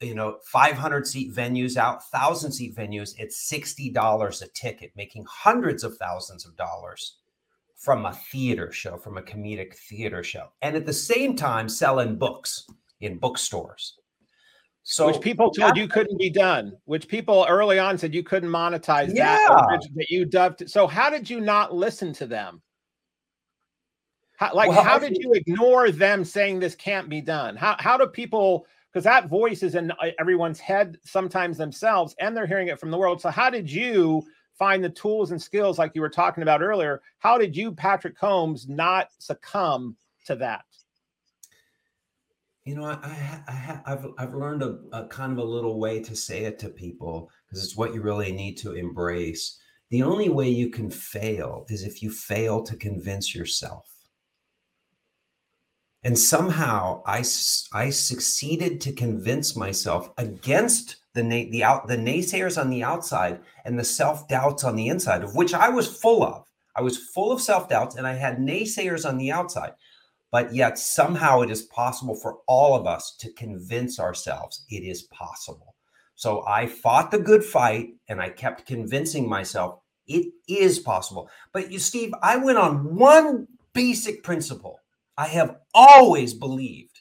you 0.00 0.14
know, 0.14 0.38
500 0.44 1.06
seat 1.06 1.34
venues 1.34 1.78
out, 1.78 2.02
1000 2.10 2.52
seat 2.52 2.76
venues 2.76 3.18
at 3.18 3.30
$60 3.30 4.42
a 4.42 4.48
ticket, 4.48 4.92
making 4.94 5.24
hundreds 5.26 5.82
of 5.82 5.96
thousands 5.96 6.44
of 6.44 6.56
dollars 6.56 7.16
from 7.78 8.06
a 8.06 8.12
theater 8.12 8.72
show, 8.72 8.96
from 8.96 9.18
a 9.18 9.22
comedic 9.22 9.74
theater 9.74 10.22
show. 10.22 10.48
And 10.62 10.76
at 10.76 10.84
the 10.84 10.92
same 10.92 11.36
time 11.36 11.68
selling 11.68 12.16
books 12.16 12.66
in 13.00 13.18
bookstores. 13.18 13.94
So 14.82 15.06
which 15.06 15.20
people 15.20 15.50
told 15.50 15.76
you 15.76 15.86
couldn't 15.86 16.18
be 16.18 16.30
done, 16.30 16.72
which 16.86 17.08
people 17.08 17.46
early 17.48 17.78
on 17.78 17.98
said 17.98 18.14
you 18.14 18.22
couldn't 18.22 18.48
monetize 18.48 19.14
yeah. 19.14 19.36
that 19.36 19.86
that 19.94 20.06
you 20.08 20.24
dubbed. 20.24 20.68
So 20.68 20.86
how 20.86 21.10
did 21.10 21.28
you 21.28 21.40
not 21.40 21.74
listen 21.74 22.12
to 22.14 22.26
them? 22.26 22.62
How, 24.38 24.54
like, 24.54 24.70
well, 24.70 24.82
how 24.82 24.98
did 24.98 25.18
you 25.18 25.32
ignore 25.34 25.90
them 25.90 26.24
saying 26.24 26.58
this 26.58 26.74
can't 26.74 27.08
be 27.08 27.20
done? 27.20 27.54
How 27.54 27.76
how 27.78 27.98
do 27.98 28.06
people? 28.06 28.66
Because 28.90 29.04
that 29.04 29.28
voice 29.28 29.62
is 29.62 29.74
in 29.74 29.90
uh, 29.90 30.06
everyone's 30.18 30.58
head 30.58 30.96
sometimes 31.04 31.58
themselves, 31.58 32.16
and 32.18 32.34
they're 32.34 32.46
hearing 32.46 32.68
it 32.68 32.80
from 32.80 32.90
the 32.90 32.96
world. 32.96 33.20
So 33.20 33.28
how 33.28 33.50
did 33.50 33.70
you 33.70 34.22
find 34.58 34.82
the 34.82 34.90
tools 34.90 35.30
and 35.30 35.40
skills 35.40 35.78
like 35.78 35.92
you 35.94 36.00
were 36.00 36.08
talking 36.08 36.42
about 36.42 36.62
earlier? 36.62 37.00
How 37.18 37.38
did 37.38 37.56
you, 37.56 37.72
Patrick 37.72 38.18
Combs, 38.18 38.68
not 38.68 39.08
succumb 39.18 39.96
to 40.26 40.36
that? 40.36 40.64
You 42.64 42.74
know, 42.74 42.84
I, 42.84 43.42
I, 43.48 43.52
have 43.52 44.06
I've 44.18 44.34
learned 44.34 44.62
a, 44.62 44.78
a 44.92 45.06
kind 45.06 45.32
of 45.32 45.38
a 45.38 45.42
little 45.42 45.78
way 45.78 46.02
to 46.02 46.14
say 46.14 46.44
it 46.44 46.58
to 46.58 46.68
people 46.68 47.30
because 47.46 47.64
it's 47.64 47.76
what 47.76 47.94
you 47.94 48.02
really 48.02 48.30
need 48.30 48.56
to 48.58 48.74
embrace. 48.74 49.58
The 49.90 50.02
only 50.02 50.28
way 50.28 50.50
you 50.50 50.68
can 50.68 50.90
fail 50.90 51.64
is 51.70 51.82
if 51.82 52.02
you 52.02 52.10
fail 52.10 52.62
to 52.64 52.76
convince 52.76 53.34
yourself 53.34 53.86
and 56.08 56.18
somehow 56.18 57.02
I, 57.04 57.22
I 57.74 57.90
succeeded 57.90 58.80
to 58.80 58.94
convince 58.94 59.54
myself 59.54 60.10
against 60.16 60.96
the 61.12 61.22
na- 61.22 61.50
the 61.50 61.62
out 61.62 61.86
the 61.86 61.98
naysayers 61.98 62.58
on 62.58 62.70
the 62.70 62.82
outside 62.82 63.40
and 63.66 63.78
the 63.78 63.84
self 63.84 64.26
doubts 64.26 64.64
on 64.64 64.74
the 64.74 64.88
inside, 64.88 65.22
of 65.22 65.34
which 65.34 65.52
I 65.52 65.68
was 65.68 65.86
full 65.86 66.24
of. 66.24 66.46
I 66.74 66.80
was 66.80 66.96
full 66.96 67.30
of 67.30 67.42
self 67.42 67.68
doubts, 67.68 67.96
and 67.96 68.06
I 68.06 68.14
had 68.14 68.38
naysayers 68.38 69.06
on 69.06 69.18
the 69.18 69.30
outside. 69.30 69.72
But 70.32 70.54
yet, 70.54 70.78
somehow, 70.78 71.42
it 71.42 71.50
is 71.50 71.64
possible 71.64 72.14
for 72.14 72.38
all 72.46 72.74
of 72.74 72.86
us 72.86 73.14
to 73.18 73.30
convince 73.34 74.00
ourselves 74.00 74.64
it 74.70 74.84
is 74.84 75.02
possible. 75.02 75.74
So 76.14 76.42
I 76.46 76.68
fought 76.68 77.10
the 77.10 77.18
good 77.18 77.44
fight, 77.44 77.90
and 78.08 78.18
I 78.18 78.30
kept 78.30 78.64
convincing 78.64 79.28
myself 79.28 79.80
it 80.06 80.32
is 80.48 80.78
possible. 80.78 81.28
But 81.52 81.70
you, 81.70 81.78
Steve, 81.78 82.14
I 82.22 82.38
went 82.38 82.56
on 82.56 82.96
one 82.96 83.46
basic 83.74 84.22
principle 84.22 84.80
I 85.18 85.26
have 85.26 85.56
always 85.74 86.32
believed 86.32 87.00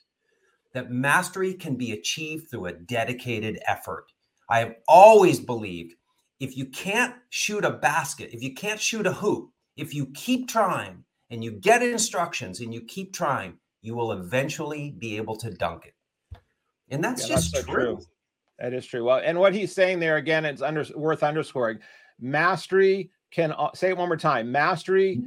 that 0.74 0.90
mastery 0.90 1.54
can 1.54 1.76
be 1.76 1.92
achieved 1.92 2.50
through 2.50 2.66
a 2.66 2.74
dedicated 2.74 3.60
effort. 3.68 4.06
I 4.50 4.60
have 4.60 4.76
always 4.88 5.40
believed 5.40 5.94
if 6.40 6.58
you 6.58 6.66
can't 6.66 7.14
shoot 7.30 7.64
a 7.64 7.70
basket, 7.70 8.32
if 8.34 8.42
you 8.42 8.56
can't 8.56 8.82
shoot 8.82 9.06
a 9.06 9.14
hoop, 9.14 9.52
if 9.76 9.94
you 9.94 10.08
keep 10.16 10.50
trying 10.50 11.04
and 11.30 11.44
you 11.44 11.52
get 11.52 11.84
instructions 11.84 12.60
and 12.60 12.74
you 12.74 12.82
keep 12.82 13.14
trying, 13.14 13.60
you 13.84 13.94
will 13.94 14.12
eventually 14.12 14.96
be 14.98 15.16
able 15.16 15.38
to 15.38 15.52
dunk 15.52 15.86
it. 15.86 16.40
And 16.90 17.04
that's 17.04 17.30
yeah, 17.30 17.36
just 17.36 17.54
that's 17.54 17.66
so 17.68 17.72
true. 17.72 17.96
true. 17.98 18.06
That 18.58 18.74
is 18.74 18.88
true. 18.88 19.04
Well, 19.04 19.22
and 19.24 19.38
what 19.38 19.54
he's 19.54 19.76
saying 19.76 20.00
there 20.00 20.18
again, 20.18 20.44
it's 20.44 20.64
under, 20.64 20.84
worth 20.96 21.22
underscoring. 21.22 21.78
Mastery 22.20 23.12
can 23.30 23.52
uh, 23.52 23.70
say 23.76 23.90
it 23.90 23.98
one 23.98 24.10
more 24.10 24.18
time. 24.18 24.52
Mastery 24.52 25.22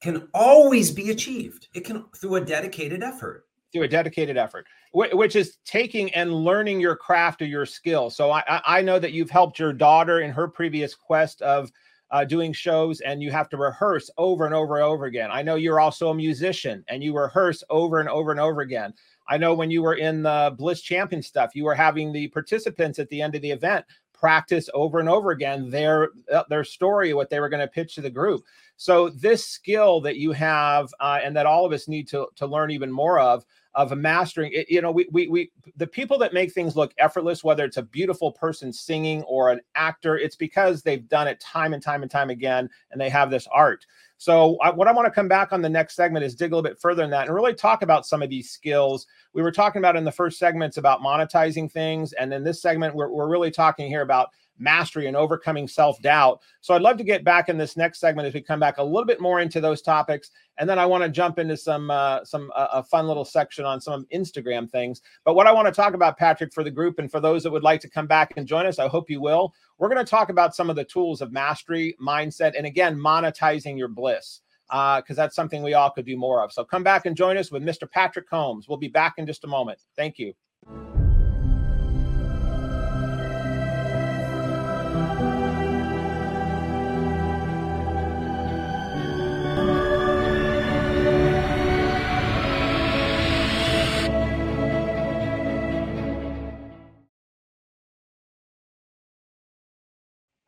can 0.00 0.28
always 0.34 0.90
be 0.90 1.10
achieved. 1.10 1.68
It 1.74 1.84
can 1.84 2.04
through 2.16 2.36
a 2.36 2.40
dedicated 2.40 3.02
effort. 3.02 3.46
Through 3.72 3.84
a 3.84 3.88
dedicated 3.88 4.36
effort. 4.36 4.66
which 4.92 5.36
is 5.36 5.58
taking 5.64 6.12
and 6.14 6.34
learning 6.34 6.80
your 6.80 6.96
craft 6.96 7.42
or 7.42 7.46
your 7.46 7.66
skill. 7.66 8.10
So 8.10 8.32
I, 8.32 8.42
I 8.64 8.82
know 8.82 8.98
that 8.98 9.12
you've 9.12 9.30
helped 9.30 9.58
your 9.58 9.72
daughter 9.72 10.20
in 10.20 10.32
her 10.32 10.48
previous 10.48 10.94
quest 10.96 11.42
of 11.42 11.70
uh, 12.10 12.24
doing 12.24 12.52
shows 12.52 13.00
and 13.00 13.22
you 13.22 13.30
have 13.30 13.48
to 13.50 13.56
rehearse 13.56 14.10
over 14.18 14.46
and 14.46 14.54
over 14.54 14.76
and 14.76 14.84
over 14.84 15.04
again. 15.04 15.30
I 15.30 15.42
know 15.42 15.54
you're 15.54 15.78
also 15.78 16.10
a 16.10 16.14
musician 16.14 16.84
and 16.88 17.04
you 17.04 17.16
rehearse 17.16 17.62
over 17.70 18.00
and 18.00 18.08
over 18.08 18.32
and 18.32 18.40
over 18.40 18.62
again. 18.62 18.92
I 19.28 19.38
know 19.38 19.54
when 19.54 19.70
you 19.70 19.82
were 19.82 19.94
in 19.94 20.24
the 20.24 20.52
Bliss 20.58 20.82
Champion 20.82 21.22
stuff, 21.22 21.54
you 21.54 21.64
were 21.64 21.74
having 21.74 22.12
the 22.12 22.26
participants 22.28 22.98
at 22.98 23.08
the 23.10 23.22
end 23.22 23.36
of 23.36 23.42
the 23.42 23.52
event 23.52 23.84
practice 24.20 24.68
over 24.74 25.00
and 25.00 25.08
over 25.08 25.30
again 25.30 25.70
their 25.70 26.10
uh, 26.32 26.44
their 26.50 26.62
story, 26.62 27.14
what 27.14 27.30
they 27.30 27.40
were 27.40 27.48
going 27.48 27.60
to 27.60 27.66
pitch 27.66 27.94
to 27.94 28.02
the 28.02 28.10
group. 28.10 28.42
So 28.76 29.08
this 29.08 29.46
skill 29.46 30.00
that 30.02 30.16
you 30.16 30.32
have 30.32 30.92
uh, 31.00 31.20
and 31.24 31.34
that 31.36 31.46
all 31.46 31.64
of 31.64 31.72
us 31.72 31.88
need 31.88 32.06
to 32.08 32.28
to 32.36 32.46
learn 32.46 32.70
even 32.70 32.92
more 32.92 33.18
of 33.18 33.44
of 33.80 33.96
mastering 33.96 34.52
it, 34.52 34.70
you 34.70 34.80
know 34.80 34.90
we, 34.90 35.08
we 35.10 35.26
we 35.28 35.50
the 35.76 35.86
people 35.86 36.18
that 36.18 36.32
make 36.34 36.52
things 36.52 36.76
look 36.76 36.92
effortless 36.98 37.42
whether 37.42 37.64
it's 37.64 37.76
a 37.76 37.82
beautiful 37.82 38.30
person 38.32 38.72
singing 38.72 39.22
or 39.22 39.50
an 39.50 39.60
actor 39.74 40.18
it's 40.18 40.36
because 40.36 40.82
they've 40.82 41.08
done 41.08 41.26
it 41.26 41.40
time 41.40 41.72
and 41.72 41.82
time 41.82 42.02
and 42.02 42.10
time 42.10 42.30
again 42.30 42.68
and 42.90 43.00
they 43.00 43.08
have 43.08 43.30
this 43.30 43.46
art. 43.52 43.86
So 44.18 44.58
I, 44.58 44.70
what 44.70 44.86
i 44.86 44.92
want 44.92 45.06
to 45.06 45.10
come 45.10 45.28
back 45.28 45.52
on 45.52 45.62
the 45.62 45.68
next 45.68 45.96
segment 45.96 46.24
is 46.24 46.34
dig 46.34 46.52
a 46.52 46.54
little 46.54 46.68
bit 46.68 46.80
further 46.80 47.02
in 47.02 47.10
that 47.10 47.26
and 47.26 47.34
really 47.34 47.54
talk 47.54 47.82
about 47.82 48.06
some 48.06 48.22
of 48.22 48.28
these 48.28 48.50
skills. 48.50 49.06
We 49.32 49.42
were 49.42 49.52
talking 49.52 49.80
about 49.80 49.96
in 49.96 50.04
the 50.04 50.12
first 50.12 50.38
segments 50.38 50.76
about 50.76 51.00
monetizing 51.00 51.70
things 51.70 52.12
and 52.12 52.32
in 52.32 52.44
this 52.44 52.60
segment 52.60 52.94
we're, 52.94 53.10
we're 53.10 53.28
really 53.28 53.50
talking 53.50 53.88
here 53.88 54.02
about 54.02 54.28
mastery 54.58 55.06
and 55.06 55.16
overcoming 55.16 55.66
self 55.66 56.00
doubt. 56.02 56.40
So 56.60 56.74
I'd 56.74 56.82
love 56.82 56.96
to 56.98 57.04
get 57.04 57.24
back 57.24 57.48
in 57.48 57.56
this 57.56 57.76
next 57.76 58.00
segment 58.00 58.28
as 58.28 58.34
we 58.34 58.42
come 58.42 58.60
back 58.60 58.78
a 58.78 58.82
little 58.82 59.06
bit 59.06 59.20
more 59.20 59.40
into 59.40 59.60
those 59.60 59.82
topics, 59.82 60.30
and 60.58 60.68
then 60.68 60.78
I 60.78 60.86
want 60.86 61.02
to 61.02 61.08
jump 61.08 61.38
into 61.38 61.56
some 61.56 61.90
uh, 61.90 62.24
some 62.24 62.52
uh, 62.54 62.68
a 62.72 62.82
fun 62.82 63.06
little 63.06 63.24
section 63.24 63.64
on 63.64 63.80
some 63.80 64.06
Instagram 64.14 64.70
things. 64.70 65.00
But 65.24 65.34
what 65.34 65.46
I 65.46 65.52
want 65.52 65.66
to 65.66 65.72
talk 65.72 65.94
about, 65.94 66.18
Patrick, 66.18 66.52
for 66.52 66.64
the 66.64 66.70
group 66.70 66.98
and 66.98 67.10
for 67.10 67.20
those 67.20 67.42
that 67.42 67.50
would 67.50 67.62
like 67.62 67.80
to 67.80 67.90
come 67.90 68.06
back 68.06 68.34
and 68.36 68.46
join 68.46 68.66
us, 68.66 68.78
I 68.78 68.88
hope 68.88 69.10
you 69.10 69.20
will. 69.20 69.54
We're 69.78 69.88
going 69.88 70.04
to 70.04 70.10
talk 70.10 70.28
about 70.28 70.54
some 70.54 70.68
of 70.68 70.76
the 70.76 70.84
tools 70.84 71.22
of 71.22 71.32
mastery, 71.32 71.96
mindset, 72.00 72.52
and 72.56 72.66
again, 72.66 72.96
monetizing 72.98 73.78
your 73.78 73.88
bliss 73.88 74.40
because 74.70 75.02
uh, 75.10 75.14
that's 75.14 75.34
something 75.34 75.62
we 75.62 75.74
all 75.74 75.90
could 75.90 76.06
do 76.06 76.16
more 76.16 76.44
of. 76.44 76.52
So 76.52 76.64
come 76.64 76.84
back 76.84 77.04
and 77.04 77.16
join 77.16 77.36
us 77.36 77.50
with 77.50 77.62
Mr. 77.62 77.90
Patrick 77.90 78.28
Combs. 78.28 78.68
We'll 78.68 78.78
be 78.78 78.88
back 78.88 79.14
in 79.18 79.26
just 79.26 79.42
a 79.42 79.48
moment. 79.48 79.80
Thank 79.96 80.18
you. 80.18 80.32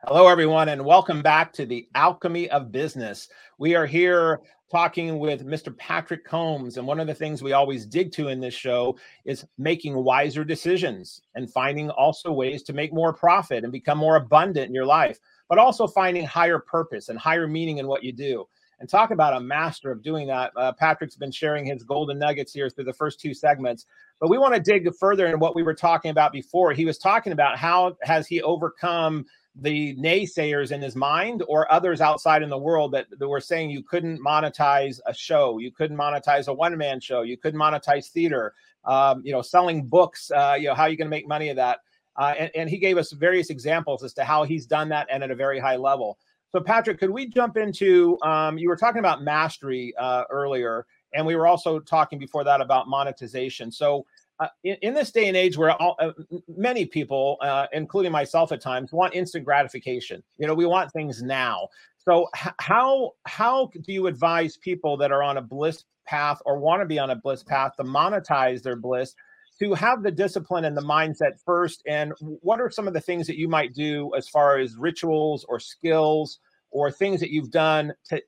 Hello, 0.09 0.27
everyone, 0.27 0.69
and 0.69 0.85
welcome 0.85 1.23
back 1.23 1.53
to 1.53 1.65
the 1.65 1.87
Alchemy 1.95 2.51
of 2.51 2.73
Business. 2.73 3.29
We 3.59 3.77
are 3.77 3.87
here 3.87 4.41
talking 4.69 5.21
with 5.21 5.47
Mr. 5.47 5.75
Patrick 5.79 6.25
Combs. 6.25 6.77
And 6.77 6.89
one 6.89 6.99
of 6.99 7.07
the 7.07 7.15
things 7.15 7.41
we 7.41 7.53
always 7.53 7.87
dig 7.87 8.11
to 8.15 8.27
in 8.27 8.41
this 8.41 8.53
show 8.53 8.99
is 9.25 9.47
making 9.59 9.95
wiser 9.95 10.43
decisions 10.43 11.23
and 11.37 11.49
finding 11.53 11.89
also 11.89 12.33
ways 12.33 12.65
to 12.65 12.73
make 12.73 12.93
more 12.93 13.13
profit 13.13 13.63
and 13.63 13.73
become 13.73 13.97
more 13.97 14.17
abundant 14.17 14.67
in 14.67 14.75
your 14.75 14.87
life, 14.87 15.21
but 15.49 15.59
also 15.59 15.87
finding 15.87 16.25
higher 16.25 16.59
purpose 16.59 17.09
and 17.09 17.17
higher 17.17 17.47
meaning 17.47 17.79
in 17.79 17.87
what 17.87 18.03
you 18.03 18.13
do. 18.13 18.45
And 18.81 18.89
talk 18.89 19.13
about 19.13 19.37
a 19.37 19.41
master 19.41 19.93
of 19.93 20.03
doing 20.03 20.27
that. 20.27 20.51
Uh, 20.57 20.73
Patrick's 20.73 21.15
been 21.15 21.31
sharing 21.31 21.65
his 21.65 21.85
golden 21.85 22.19
nuggets 22.19 22.53
here 22.53 22.69
through 22.69 22.87
the 22.87 22.93
first 22.93 23.21
two 23.21 23.35
segments, 23.35 23.87
but 24.19 24.29
we 24.29 24.39
want 24.39 24.53
to 24.53 24.61
dig 24.61 24.93
further 24.97 25.29
in 25.29 25.39
what 25.39 25.55
we 25.55 25.63
were 25.63 25.75
talking 25.75 26.11
about 26.11 26.33
before. 26.33 26.73
He 26.73 26.85
was 26.85 26.99
talking 26.99 27.33
about 27.33 27.57
how 27.57 27.97
has 28.03 28.27
he 28.27 28.43
overcome 28.43 29.27
the 29.57 29.95
naysayers 29.97 30.73
in 30.73 30.81
his 30.81 30.97
mind 30.97 31.43
or 31.47 31.71
others 31.71 32.01
outside 32.01 32.43
in 32.43 32.49
the 32.49 32.59
world 32.59 32.93
that, 32.93 33.07
that 33.19 33.29
were 33.29 33.41
saying 33.41 33.71
you 33.71 33.83
couldn't 33.83 34.19
monetize 34.19 34.99
a 35.07 35.13
show, 35.13 35.59
you 35.59 35.71
couldn't 35.71 35.97
monetize 35.97 36.49
a 36.49 36.53
one 36.53 36.77
man 36.77 37.01
show, 37.01 37.23
you 37.23 37.37
couldn't 37.37 37.61
monetize 37.61 38.09
theater, 38.09 38.55
um, 38.85 39.21
you 39.25 39.33
know, 39.33 39.43
selling 39.43 39.85
books, 39.85 40.31
uh, 40.31 40.57
you 40.59 40.69
know, 40.69 40.75
how 40.75 40.85
are 40.85 40.89
you 40.89 40.97
going 40.97 41.07
to 41.07 41.11
make 41.11 41.29
money 41.29 41.51
of 41.51 41.57
that? 41.57 41.81
Uh, 42.17 42.35
and, 42.39 42.51
and 42.55 42.71
he 42.71 42.79
gave 42.79 42.97
us 42.97 43.13
various 43.13 43.51
examples 43.51 44.03
as 44.03 44.13
to 44.15 44.25
how 44.25 44.45
he's 44.45 44.67
done 44.67 44.89
that 44.89 45.07
and 45.11 45.23
at 45.23 45.31
a 45.31 45.35
very 45.35 45.59
high 45.59 45.77
level. 45.77 46.19
So, 46.51 46.61
Patrick, 46.61 46.99
could 46.99 47.11
we 47.11 47.27
jump 47.27 47.57
into? 47.57 48.19
Um, 48.23 48.59
you 48.59 48.69
were 48.69 48.77
talking 48.77 48.99
about 48.99 49.23
mastery 49.23 49.95
uh, 49.99 50.25
earlier, 50.29 50.87
and 51.15 51.27
we 51.27 51.35
were 51.35 51.47
also 51.47 51.79
talking 51.79 52.19
before 52.19 52.45
that 52.45 52.61
about 52.61 52.89
monetization. 52.89 53.73
So, 53.73 54.05
uh, 54.43 54.49
in, 54.65 54.77
in, 54.83 54.95
this 54.95 55.13
day 55.13 55.29
and 55.29 55.37
age 55.37 55.57
where 55.57 55.71
all, 55.81 55.95
uh, 56.01 56.11
many 56.49 56.85
people, 56.85 57.37
uh, 57.43 57.67
including 57.73 58.11
myself 58.11 58.51
at 58.51 58.61
times, 58.61 58.93
want 58.93 59.15
instant 59.15 59.45
gratification. 59.45 60.21
You 60.37 60.49
know, 60.49 60.55
we 60.55 60.67
want 60.67 60.91
things 60.93 61.23
now. 61.23 61.69
So 61.99 62.27
h- 62.37 62.53
how 62.59 63.13
how 63.25 63.71
do 63.73 63.93
you 63.93 64.09
advise 64.09 64.57
people 64.57 64.97
that 64.97 65.13
are 65.13 65.23
on 65.23 65.37
a 65.37 65.43
bliss 65.43 65.85
path 66.07 66.43
or 66.45 66.59
want 66.59 66.83
to 66.83 66.87
be 66.87 66.99
on 66.99 67.11
a 67.11 67.17
bliss 67.17 67.45
path 67.45 67.77
to 67.77 67.85
monetize 67.85 68.63
their 68.63 68.75
bliss? 68.75 69.15
To 69.61 69.75
have 69.75 70.03
the 70.03 70.11
discipline 70.11 70.65
and 70.65 70.77
the 70.77 70.83
mindset 70.83 71.41
first, 71.45 71.85
and 71.87 72.13
what 72.19 72.61
are 72.61 72.71
some 72.71 72.89
of 72.89 72.95
the 72.95 73.01
things 73.01 73.29
that 73.29 73.39
you 73.39 73.47
might 73.47 73.75
do 73.75 74.11
as 74.17 74.29
far 74.29 74.59
as 74.59 74.75
rituals 74.77 75.47
or 75.49 75.61
skills 75.61 76.41
or 76.73 76.91
things 76.91 77.21
that 77.21 77.31
you've 77.31 77.53
done 77.53 77.93
to 78.09 78.21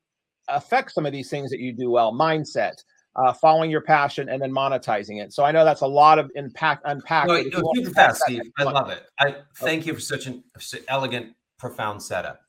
affect 0.46 0.92
some 0.92 1.06
of 1.06 1.12
these 1.12 1.28
things 1.28 1.50
that 1.50 1.58
you 1.58 1.72
do 1.72 1.90
well? 1.90 2.12
Mindset, 2.12 2.84
uh, 3.16 3.32
following 3.32 3.70
your 3.70 3.80
passion 3.80 4.28
and 4.28 4.42
then 4.42 4.50
monetizing 4.50 5.22
it. 5.22 5.32
So 5.32 5.44
I 5.44 5.52
know 5.52 5.64
that's 5.64 5.82
a 5.82 5.86
lot 5.86 6.18
of 6.18 6.30
impact 6.34 6.82
unpack. 6.84 7.26
No, 7.26 7.40
no, 7.40 7.72
super 7.74 7.90
fast, 7.90 8.22
Steve. 8.22 8.42
I 8.58 8.64
love 8.64 8.90
it. 8.90 9.02
I 9.18 9.36
thank 9.56 9.86
you 9.86 9.94
for 9.94 10.00
such 10.00 10.26
an 10.26 10.42
elegant, 10.88 11.34
profound 11.58 12.02
setup. 12.02 12.40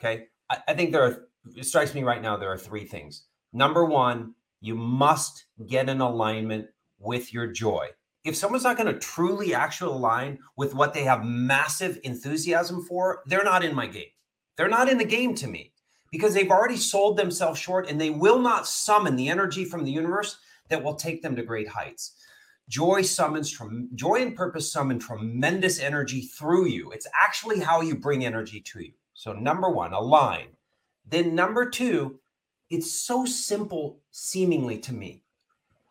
Okay, 0.00 0.26
I, 0.50 0.58
I 0.68 0.74
think 0.74 0.92
there 0.92 1.04
are. 1.04 1.28
It 1.56 1.66
strikes 1.66 1.94
me 1.94 2.02
right 2.02 2.22
now 2.22 2.36
there 2.36 2.50
are 2.50 2.58
three 2.58 2.84
things. 2.84 3.26
Number 3.52 3.84
one, 3.84 4.34
you 4.60 4.74
must 4.74 5.44
get 5.66 5.88
in 5.88 6.00
alignment 6.00 6.68
with 6.98 7.34
your 7.34 7.46
joy. 7.46 7.88
If 8.24 8.34
someone's 8.34 8.64
not 8.64 8.78
going 8.78 8.92
to 8.92 8.98
truly 8.98 9.54
actually 9.54 9.92
align 9.92 10.38
with 10.56 10.74
what 10.74 10.94
they 10.94 11.04
have 11.04 11.22
massive 11.22 12.00
enthusiasm 12.02 12.82
for, 12.86 13.22
they're 13.26 13.44
not 13.44 13.62
in 13.62 13.74
my 13.74 13.86
game. 13.86 14.06
They're 14.56 14.68
not 14.68 14.88
in 14.88 14.96
the 14.96 15.04
game 15.04 15.34
to 15.34 15.46
me 15.46 15.73
because 16.14 16.32
they've 16.32 16.52
already 16.52 16.76
sold 16.76 17.16
themselves 17.16 17.58
short 17.58 17.90
and 17.90 18.00
they 18.00 18.08
will 18.08 18.38
not 18.38 18.68
summon 18.68 19.16
the 19.16 19.28
energy 19.28 19.64
from 19.64 19.82
the 19.82 19.90
universe 19.90 20.38
that 20.68 20.80
will 20.80 20.94
take 20.94 21.22
them 21.22 21.34
to 21.34 21.42
great 21.42 21.66
heights. 21.66 22.14
Joy 22.68 23.02
summons 23.02 23.60
joy 23.96 24.22
and 24.22 24.36
purpose 24.36 24.70
summon 24.70 25.00
tremendous 25.00 25.80
energy 25.80 26.20
through 26.20 26.66
you. 26.66 26.92
It's 26.92 27.08
actually 27.20 27.58
how 27.58 27.80
you 27.80 27.96
bring 27.96 28.24
energy 28.24 28.60
to 28.60 28.80
you. 28.80 28.92
So, 29.14 29.32
number 29.32 29.68
one, 29.68 29.92
align. 29.92 30.50
Then, 31.04 31.34
number 31.34 31.68
two, 31.68 32.20
it's 32.70 32.92
so 32.92 33.24
simple, 33.24 33.98
seemingly 34.12 34.78
to 34.78 34.92
me. 34.92 35.24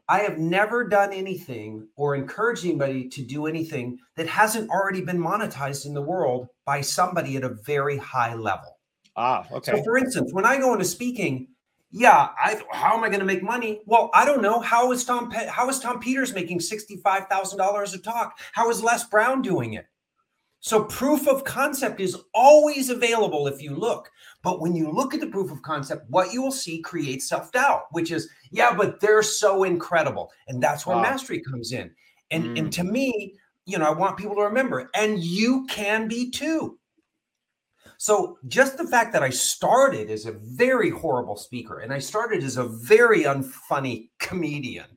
I 0.07 0.19
have 0.19 0.37
never 0.37 0.87
done 0.87 1.11
anything 1.11 1.89
or 1.97 2.15
encouraged 2.15 2.63
anybody 2.63 3.09
to 3.09 3.21
do 3.21 3.45
anything 3.45 3.99
that 4.15 4.27
hasn't 4.27 4.69
already 4.69 5.01
been 5.01 5.19
monetized 5.19 5.85
in 5.85 5.93
the 5.93 6.01
world 6.01 6.47
by 6.63 6.79
somebody 6.79 7.35
at 7.35 7.43
a 7.43 7.49
very 7.65 7.97
high 7.97 8.35
level. 8.35 8.72
Ah, 9.15 9.45
okay. 9.51 9.71
So, 9.73 9.83
for 9.83 9.97
instance, 9.97 10.33
when 10.33 10.45
I 10.45 10.57
go 10.57 10.73
into 10.73 10.85
speaking, 10.85 11.47
yeah, 11.91 12.29
I 12.41 12.59
how 12.71 12.97
am 12.97 13.03
I 13.03 13.09
going 13.09 13.19
to 13.19 13.25
make 13.25 13.43
money? 13.43 13.81
Well, 13.85 14.09
I 14.13 14.25
don't 14.25 14.41
know. 14.41 14.59
How 14.59 14.91
is 14.91 15.05
Tom 15.05 15.29
Pe- 15.29 15.47
how 15.47 15.69
is 15.69 15.79
Tom 15.79 15.99
Peters 15.99 16.33
making 16.33 16.59
sixty 16.59 16.97
five 16.97 17.27
thousand 17.27 17.59
dollars 17.59 17.93
a 17.93 17.99
talk? 17.99 18.39
How 18.53 18.69
is 18.69 18.83
Les 18.83 19.03
Brown 19.05 19.41
doing 19.41 19.73
it? 19.73 19.85
So 20.63 20.85
proof 20.85 21.27
of 21.27 21.43
concept 21.43 21.99
is 21.99 22.17
always 22.33 22.89
available 22.89 23.47
if 23.47 23.61
you 23.61 23.75
look. 23.75 24.09
But 24.43 24.61
when 24.61 24.73
you 24.73 24.89
look 24.89 25.13
at 25.13 25.19
the 25.19 25.27
proof 25.27 25.51
of 25.51 25.61
concept, 25.61 26.05
what 26.09 26.31
you 26.31 26.41
will 26.41 26.53
see 26.53 26.81
creates 26.81 27.27
self 27.27 27.51
doubt, 27.51 27.83
which 27.91 28.11
is 28.11 28.29
yeah, 28.49 28.73
but 28.73 28.99
they're 28.99 29.23
so 29.23 29.63
incredible, 29.63 30.31
and 30.47 30.63
that's 30.63 30.87
where 30.87 30.95
wow. 30.95 31.03
mastery 31.03 31.41
comes 31.41 31.73
in. 31.73 31.91
And 32.31 32.45
mm. 32.45 32.59
and 32.59 32.73
to 32.73 32.83
me, 32.83 33.35
you 33.65 33.77
know, 33.77 33.85
I 33.85 33.91
want 33.91 34.17
people 34.17 34.35
to 34.35 34.41
remember, 34.41 34.89
and 34.95 35.19
you 35.19 35.65
can 35.69 36.07
be 36.07 36.31
too. 36.31 36.79
So 38.03 38.37
just 38.49 38.75
the 38.77 38.85
fact 38.85 39.13
that 39.13 39.23
I 39.23 39.29
started 39.29 40.11
as 40.11 40.25
a 40.25 40.33
very 40.33 40.89
horrible 40.89 41.37
speaker 41.37 41.79
and 41.79 41.93
I 41.93 41.99
started 41.99 42.43
as 42.43 42.57
a 42.57 42.65
very 42.65 43.23
unfunny 43.23 44.09
comedian 44.19 44.87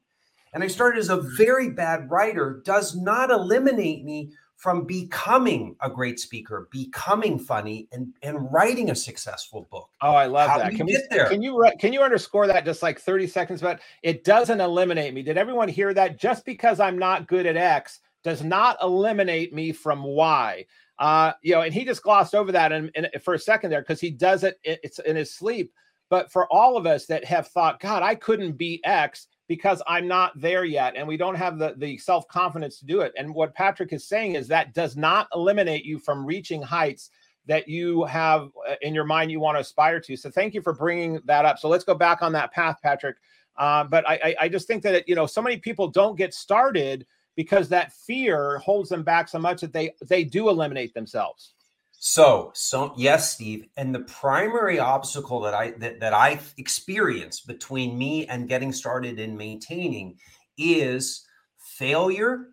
and 0.53 0.65
I 0.65 0.67
started 0.67 0.99
as 0.99 1.09
a 1.09 1.21
very 1.37 1.71
bad 1.71 2.11
writer 2.11 2.63
does 2.65 2.97
not 2.97 3.31
eliminate 3.31 4.03
me 4.05 4.33
from 4.57 4.87
becoming 4.87 5.77
a 5.83 5.89
great 5.89 6.19
speaker, 6.19 6.67
becoming 6.73 7.39
funny, 7.39 7.87
and 7.93 8.13
and 8.23 8.53
writing 8.53 8.91
a 8.91 8.95
successful 8.97 9.69
book. 9.71 9.89
Oh, 10.03 10.15
I 10.15 10.27
love 10.27 10.51
How 10.51 10.59
that. 10.59 10.75
Can 10.75 10.87
we 10.87 11.01
there? 11.09 11.29
Can 11.29 11.43
you 11.43 11.65
can 11.79 11.93
you 11.93 12.03
underscore 12.03 12.49
that 12.49 12.65
just 12.65 12.83
like 12.83 12.99
thirty 12.99 13.29
seconds? 13.29 13.61
But 13.61 13.79
it 14.03 14.25
doesn't 14.25 14.61
eliminate 14.61 15.15
me. 15.15 15.23
Did 15.23 15.39
everyone 15.39 15.69
hear 15.69 15.95
that? 15.95 16.19
Just 16.19 16.45
because 16.45 16.81
I'm 16.81 16.99
not 16.99 17.29
good 17.29 17.47
at 17.47 17.57
X 17.57 18.01
does 18.25 18.43
not 18.43 18.77
eliminate 18.83 19.55
me 19.55 19.71
from 19.71 20.03
Y. 20.03 20.67
Uh, 20.99 21.33
you 21.43 21.53
know, 21.53 21.63
and 21.63 21.75
he 21.75 21.85
just 21.85 22.03
glossed 22.03 22.35
over 22.35 22.53
that 22.53 22.73
in, 22.73 22.91
in 22.95 23.07
for 23.23 23.35
a 23.35 23.39
second 23.39 23.71
there 23.71 23.83
because 23.83 24.01
he 24.01 24.11
does 24.11 24.45
it. 24.45 24.59
It's 24.65 24.99
in 25.01 25.17
his 25.17 25.35
sleep. 25.35 25.73
But 26.09 26.31
for 26.31 26.51
all 26.53 26.77
of 26.77 26.87
us 26.87 27.07
that 27.07 27.25
have 27.25 27.49
thought, 27.49 27.81
God, 27.81 28.03
I 28.03 28.15
couldn't 28.15 28.53
be 28.53 28.81
X, 28.85 29.27
because 29.49 29.83
I'm 29.87 30.09
not 30.09 30.39
there 30.41 30.65
yet 30.65 30.95
and 30.97 31.07
we 31.07 31.17
don't 31.17 31.35
have 31.35 31.59
the, 31.59 31.75
the 31.77 31.99
self 31.99 32.27
confidence 32.29 32.79
to 32.81 32.87
do 32.87 33.01
it. 33.01 33.13
And 33.17 33.35
what 33.35 33.55
Patrick 33.55 33.93
is 33.93 34.09
saying 34.09 34.35
is 34.35 34.49
that 34.49 34.75
does 34.75 34.97
not 34.97 35.29
eliminate 35.35 35.85
you 35.85 35.99
from 35.99 36.27
reaching 36.27 36.63
heights 36.63 37.11
that 37.47 37.69
you 37.69 38.05
have 38.05 38.51
uh, 38.69 38.75
in 38.83 38.95
your 38.95 39.05
mind 39.05 39.31
you 39.31 39.39
want 39.39 39.57
to 39.57 39.61
aspire 39.61 40.01
to. 40.01 40.17
So 40.17 40.31
thank 40.31 40.55
you 40.55 40.63
for 40.63 40.73
bringing 40.73 41.21
that 41.27 41.45
up. 41.45 41.59
So 41.59 41.69
let's 41.69 41.85
go 41.85 41.95
back 41.95 42.23
on 42.23 42.33
that 42.33 42.53
path, 42.53 42.79
Patrick. 42.83 43.17
Uh, 43.57 43.85
but 43.85 44.07
I, 44.07 44.35
I 44.41 44.49
just 44.49 44.67
think 44.67 44.83
that 44.83 44.95
it, 44.95 45.09
you 45.09 45.15
know 45.15 45.27
so 45.27 45.41
many 45.41 45.57
people 45.57 45.89
don't 45.89 46.17
get 46.17 46.35
started 46.35 47.07
because 47.37 47.69
that 47.69 47.93
fear 47.93 48.59
holds 48.59 48.89
them 48.89 49.03
back 49.03 49.29
so 49.29 49.39
much 49.39 49.61
that 49.61 49.73
they 49.73 49.93
they 50.09 50.25
do 50.25 50.49
eliminate 50.49 50.95
themselves. 50.95 51.53
So, 51.99 52.51
so 52.55 52.93
yes, 52.97 53.33
Steve. 53.33 53.67
And 53.77 53.95
the 53.95 54.01
primary 54.01 54.79
obstacle 54.79 55.41
that 55.43 55.55
I 55.55 55.71
that, 55.73 56.01
that 56.01 56.13
I 56.13 56.41
experience 56.57 57.41
between 57.41 57.97
me 57.97 58.27
and 58.27 58.49
getting 58.49 58.73
started 58.73 59.19
in 59.19 59.37
maintaining 59.37 60.19
is 60.59 61.27
failure. 61.59 62.49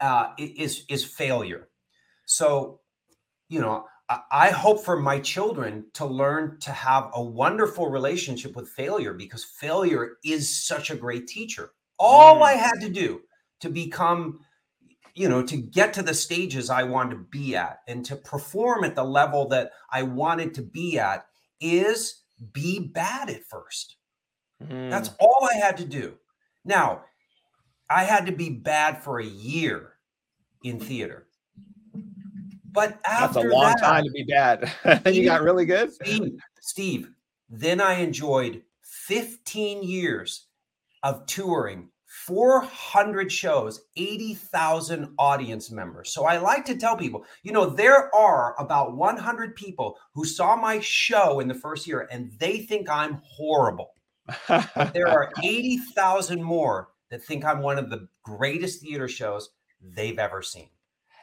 Uh, 0.00 0.32
is 0.38 0.84
is 0.88 1.04
failure. 1.04 1.68
So, 2.26 2.80
you 3.48 3.60
know, 3.60 3.86
I, 4.08 4.20
I 4.30 4.50
hope 4.50 4.84
for 4.84 4.98
my 4.98 5.20
children 5.20 5.86
to 5.94 6.04
learn 6.04 6.58
to 6.60 6.72
have 6.72 7.10
a 7.14 7.22
wonderful 7.22 7.88
relationship 7.88 8.56
with 8.56 8.68
failure 8.68 9.14
because 9.14 9.44
failure 9.44 10.16
is 10.24 10.64
such 10.66 10.90
a 10.90 10.96
great 10.96 11.26
teacher. 11.28 11.72
All 11.98 12.40
mm. 12.40 12.42
I 12.42 12.52
had 12.52 12.80
to 12.80 12.88
do 12.88 13.20
to 13.64 13.70
become 13.70 14.38
you 15.14 15.28
know, 15.28 15.42
to 15.44 15.56
get 15.56 15.92
to 15.94 16.02
the 16.02 16.14
stages 16.14 16.70
I 16.70 16.82
want 16.82 17.10
to 17.10 17.16
be 17.16 17.54
at 17.54 17.78
and 17.86 18.04
to 18.06 18.16
perform 18.16 18.84
at 18.84 18.96
the 18.96 19.04
level 19.04 19.48
that 19.48 19.70
I 19.90 20.02
wanted 20.02 20.54
to 20.54 20.62
be 20.62 20.98
at 20.98 21.26
is 21.60 22.22
be 22.52 22.80
bad 22.80 23.30
at 23.30 23.44
first. 23.44 23.96
Mm. 24.62 24.90
That's 24.90 25.10
all 25.20 25.48
I 25.50 25.54
had 25.54 25.76
to 25.76 25.84
do. 25.84 26.14
Now, 26.64 27.04
I 27.88 28.02
had 28.04 28.26
to 28.26 28.32
be 28.32 28.50
bad 28.50 29.02
for 29.04 29.20
a 29.20 29.24
year 29.24 29.92
in 30.64 30.80
theater. 30.80 31.28
But 32.72 32.98
after 33.06 33.34
That's 33.40 33.52
a 33.52 33.56
long 33.56 33.66
that, 33.66 33.80
time 33.80 34.04
to 34.04 34.10
be 34.10 34.24
bad. 34.24 34.72
and 34.82 35.06
you 35.14 35.24
got 35.24 35.42
really 35.42 35.64
good. 35.64 35.92
Steve, 35.92 36.32
Steve, 36.60 37.10
then 37.48 37.80
I 37.80 38.00
enjoyed 38.00 38.62
15 38.82 39.84
years 39.84 40.48
of 41.04 41.24
touring 41.26 41.90
400 42.26 43.30
shows, 43.30 43.82
80,000 43.96 45.14
audience 45.18 45.70
members. 45.70 46.10
So 46.12 46.24
I 46.24 46.38
like 46.38 46.64
to 46.66 46.76
tell 46.76 46.96
people, 46.96 47.24
you 47.42 47.52
know, 47.52 47.66
there 47.66 48.14
are 48.14 48.54
about 48.58 48.96
100 48.96 49.54
people 49.56 49.98
who 50.14 50.24
saw 50.24 50.56
my 50.56 50.80
show 50.80 51.40
in 51.40 51.48
the 51.48 51.54
first 51.54 51.86
year 51.86 52.08
and 52.10 52.32
they 52.38 52.58
think 52.58 52.88
I'm 52.88 53.20
horrible. 53.24 53.92
but 54.48 54.94
there 54.94 55.08
are 55.08 55.32
80,000 55.42 56.42
more 56.42 56.88
that 57.10 57.22
think 57.22 57.44
I'm 57.44 57.60
one 57.60 57.78
of 57.78 57.90
the 57.90 58.08
greatest 58.22 58.80
theater 58.80 59.06
shows 59.06 59.50
they've 59.82 60.18
ever 60.18 60.40
seen. 60.40 60.70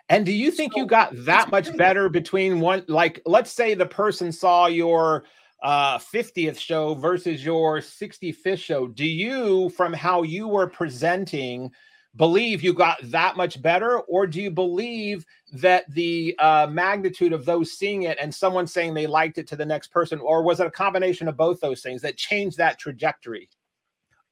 And 0.09 0.23
do 0.25 0.31
you 0.31 0.51
think 0.51 0.73
so, 0.73 0.79
you 0.79 0.85
got 0.85 1.13
that 1.25 1.49
much 1.49 1.75
better 1.77 2.09
between 2.09 2.59
one, 2.59 2.83
like, 2.87 3.21
let's 3.25 3.51
say 3.51 3.73
the 3.73 3.85
person 3.85 4.31
saw 4.31 4.67
your 4.67 5.23
uh 5.61 5.97
50th 5.97 6.59
show 6.59 6.95
versus 6.95 7.43
your 7.43 7.79
65th 7.79 8.59
show. 8.59 8.87
Do 8.87 9.05
you 9.05 9.69
from 9.69 9.93
how 9.93 10.23
you 10.23 10.47
were 10.47 10.67
presenting 10.67 11.71
believe 12.15 12.61
you 12.61 12.73
got 12.73 12.99
that 13.03 13.37
much 13.37 13.61
better? 13.61 13.99
Or 14.01 14.27
do 14.27 14.41
you 14.41 14.51
believe 14.51 15.25
that 15.53 15.89
the 15.93 16.35
uh, 16.39 16.67
magnitude 16.69 17.33
of 17.33 17.45
those 17.45 17.71
seeing 17.71 18.03
it 18.03 18.17
and 18.19 18.33
someone 18.33 18.67
saying 18.67 18.93
they 18.93 19.07
liked 19.07 19.37
it 19.37 19.47
to 19.47 19.55
the 19.55 19.65
next 19.65 19.87
person? 19.91 20.19
Or 20.19 20.43
was 20.43 20.59
it 20.59 20.67
a 20.67 20.71
combination 20.71 21.27
of 21.27 21.37
both 21.37 21.59
those 21.59 21.81
things 21.81 22.01
that 22.01 22.17
changed 22.17 22.57
that 22.57 22.79
trajectory? 22.79 23.49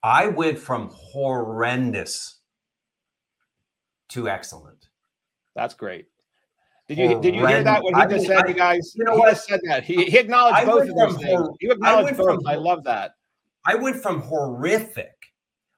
I 0.03 0.27
went 0.27 0.59
from 0.59 0.89
horrendous 0.93 2.39
to 4.09 4.29
excellent. 4.29 4.87
That's 5.55 5.73
great 5.73 6.07
did 6.89 6.97
you 6.97 7.21
did 7.21 7.35
you 7.35 7.45
hear 7.45 7.63
that 7.63 7.83
when 7.83 7.93
he 7.93 8.01
I 8.01 8.05
just 8.07 8.27
mean, 8.27 8.37
said, 8.37 8.47
I, 8.47 8.51
guys? 8.51 8.93
You 8.95 9.03
know 9.03 9.15
what? 9.15 9.37
said 9.37 9.59
that 9.65 9.83
he, 9.83 10.05
he 10.05 10.17
acknowledged 10.17 10.57
I 10.57 10.65
both 10.65 10.89
of 10.89 10.95
those 10.95 11.17
things. 11.17 11.47
You 11.61 11.71
acknowledged 11.71 12.17
both. 12.17 12.25
From, 12.25 12.47
I 12.47 12.55
love 12.55 12.83
that. 12.85 13.11
I 13.65 13.75
went 13.75 14.01
from 14.01 14.21
horrific. 14.21 15.13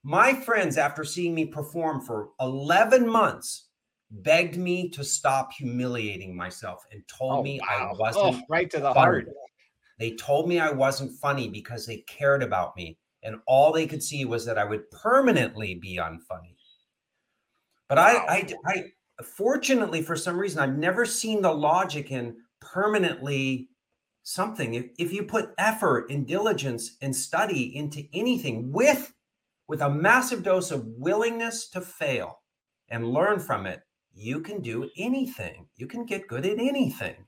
My 0.04 0.34
friends, 0.34 0.78
after 0.78 1.04
seeing 1.04 1.36
me 1.36 1.46
perform 1.46 2.00
for 2.00 2.30
11 2.40 3.08
months, 3.08 3.68
begged 4.10 4.56
me 4.56 4.90
to 4.90 5.04
stop 5.04 5.52
humiliating 5.52 6.36
myself 6.36 6.86
and 6.92 7.04
told 7.08 7.40
oh, 7.40 7.44
me 7.44 7.60
wow. 7.62 7.92
I 7.94 7.98
wasn't 7.98 8.36
oh, 8.38 8.42
right 8.50 8.70
to 8.70 8.78
the 8.78 8.94
funny. 8.94 9.00
heart. 9.00 9.30
They 10.00 10.16
told 10.16 10.48
me 10.48 10.60
I 10.60 10.72
wasn't 10.72 11.12
funny 11.20 11.50
because 11.50 11.86
they 11.86 11.98
cared 12.08 12.42
about 12.42 12.78
me, 12.78 12.98
and 13.22 13.36
all 13.48 13.74
they 13.74 13.86
could 13.86 14.02
see 14.02 14.24
was 14.24 14.46
that 14.46 14.58
I 14.58 14.64
would 14.64 14.90
permanently 14.92 15.76
be 15.76 15.98
unfunny. 15.98 16.56
But 17.90 17.98
wow. 17.98 18.26
I, 18.30 18.34
I, 18.34 18.54
I, 18.66 18.84
fortunately, 19.26 20.02
for 20.02 20.16
some 20.16 20.38
reason, 20.38 20.60
I've 20.60 20.78
never 20.78 21.06
seen 21.06 21.42
the 21.42 21.54
logic 21.54 22.12
in 22.12 22.38
permanently 22.60 23.70
something. 24.24 24.76
If, 24.76 24.86
if 24.98 25.12
you 25.12 25.24
put 25.24 25.54
effort 25.58 26.10
and 26.10 26.28
diligence 26.28 26.98
and 27.02 27.16
study 27.16 27.76
into 27.76 28.04
anything 28.14 28.72
with 28.72 29.14
with 29.68 29.82
a 29.82 29.90
massive 29.90 30.44
dose 30.44 30.70
of 30.70 30.86
willingness 30.86 31.70
to 31.70 31.80
fail 31.82 32.42
and 32.90 33.08
learn 33.08 33.40
from 33.40 33.66
it, 33.66 33.82
you 34.14 34.42
can 34.42 34.62
do 34.62 34.90
anything. 34.98 35.68
You 35.78 35.88
can 35.88 36.06
get 36.06 36.28
good 36.28 36.46
at 36.46 36.60
anything. 36.60 37.26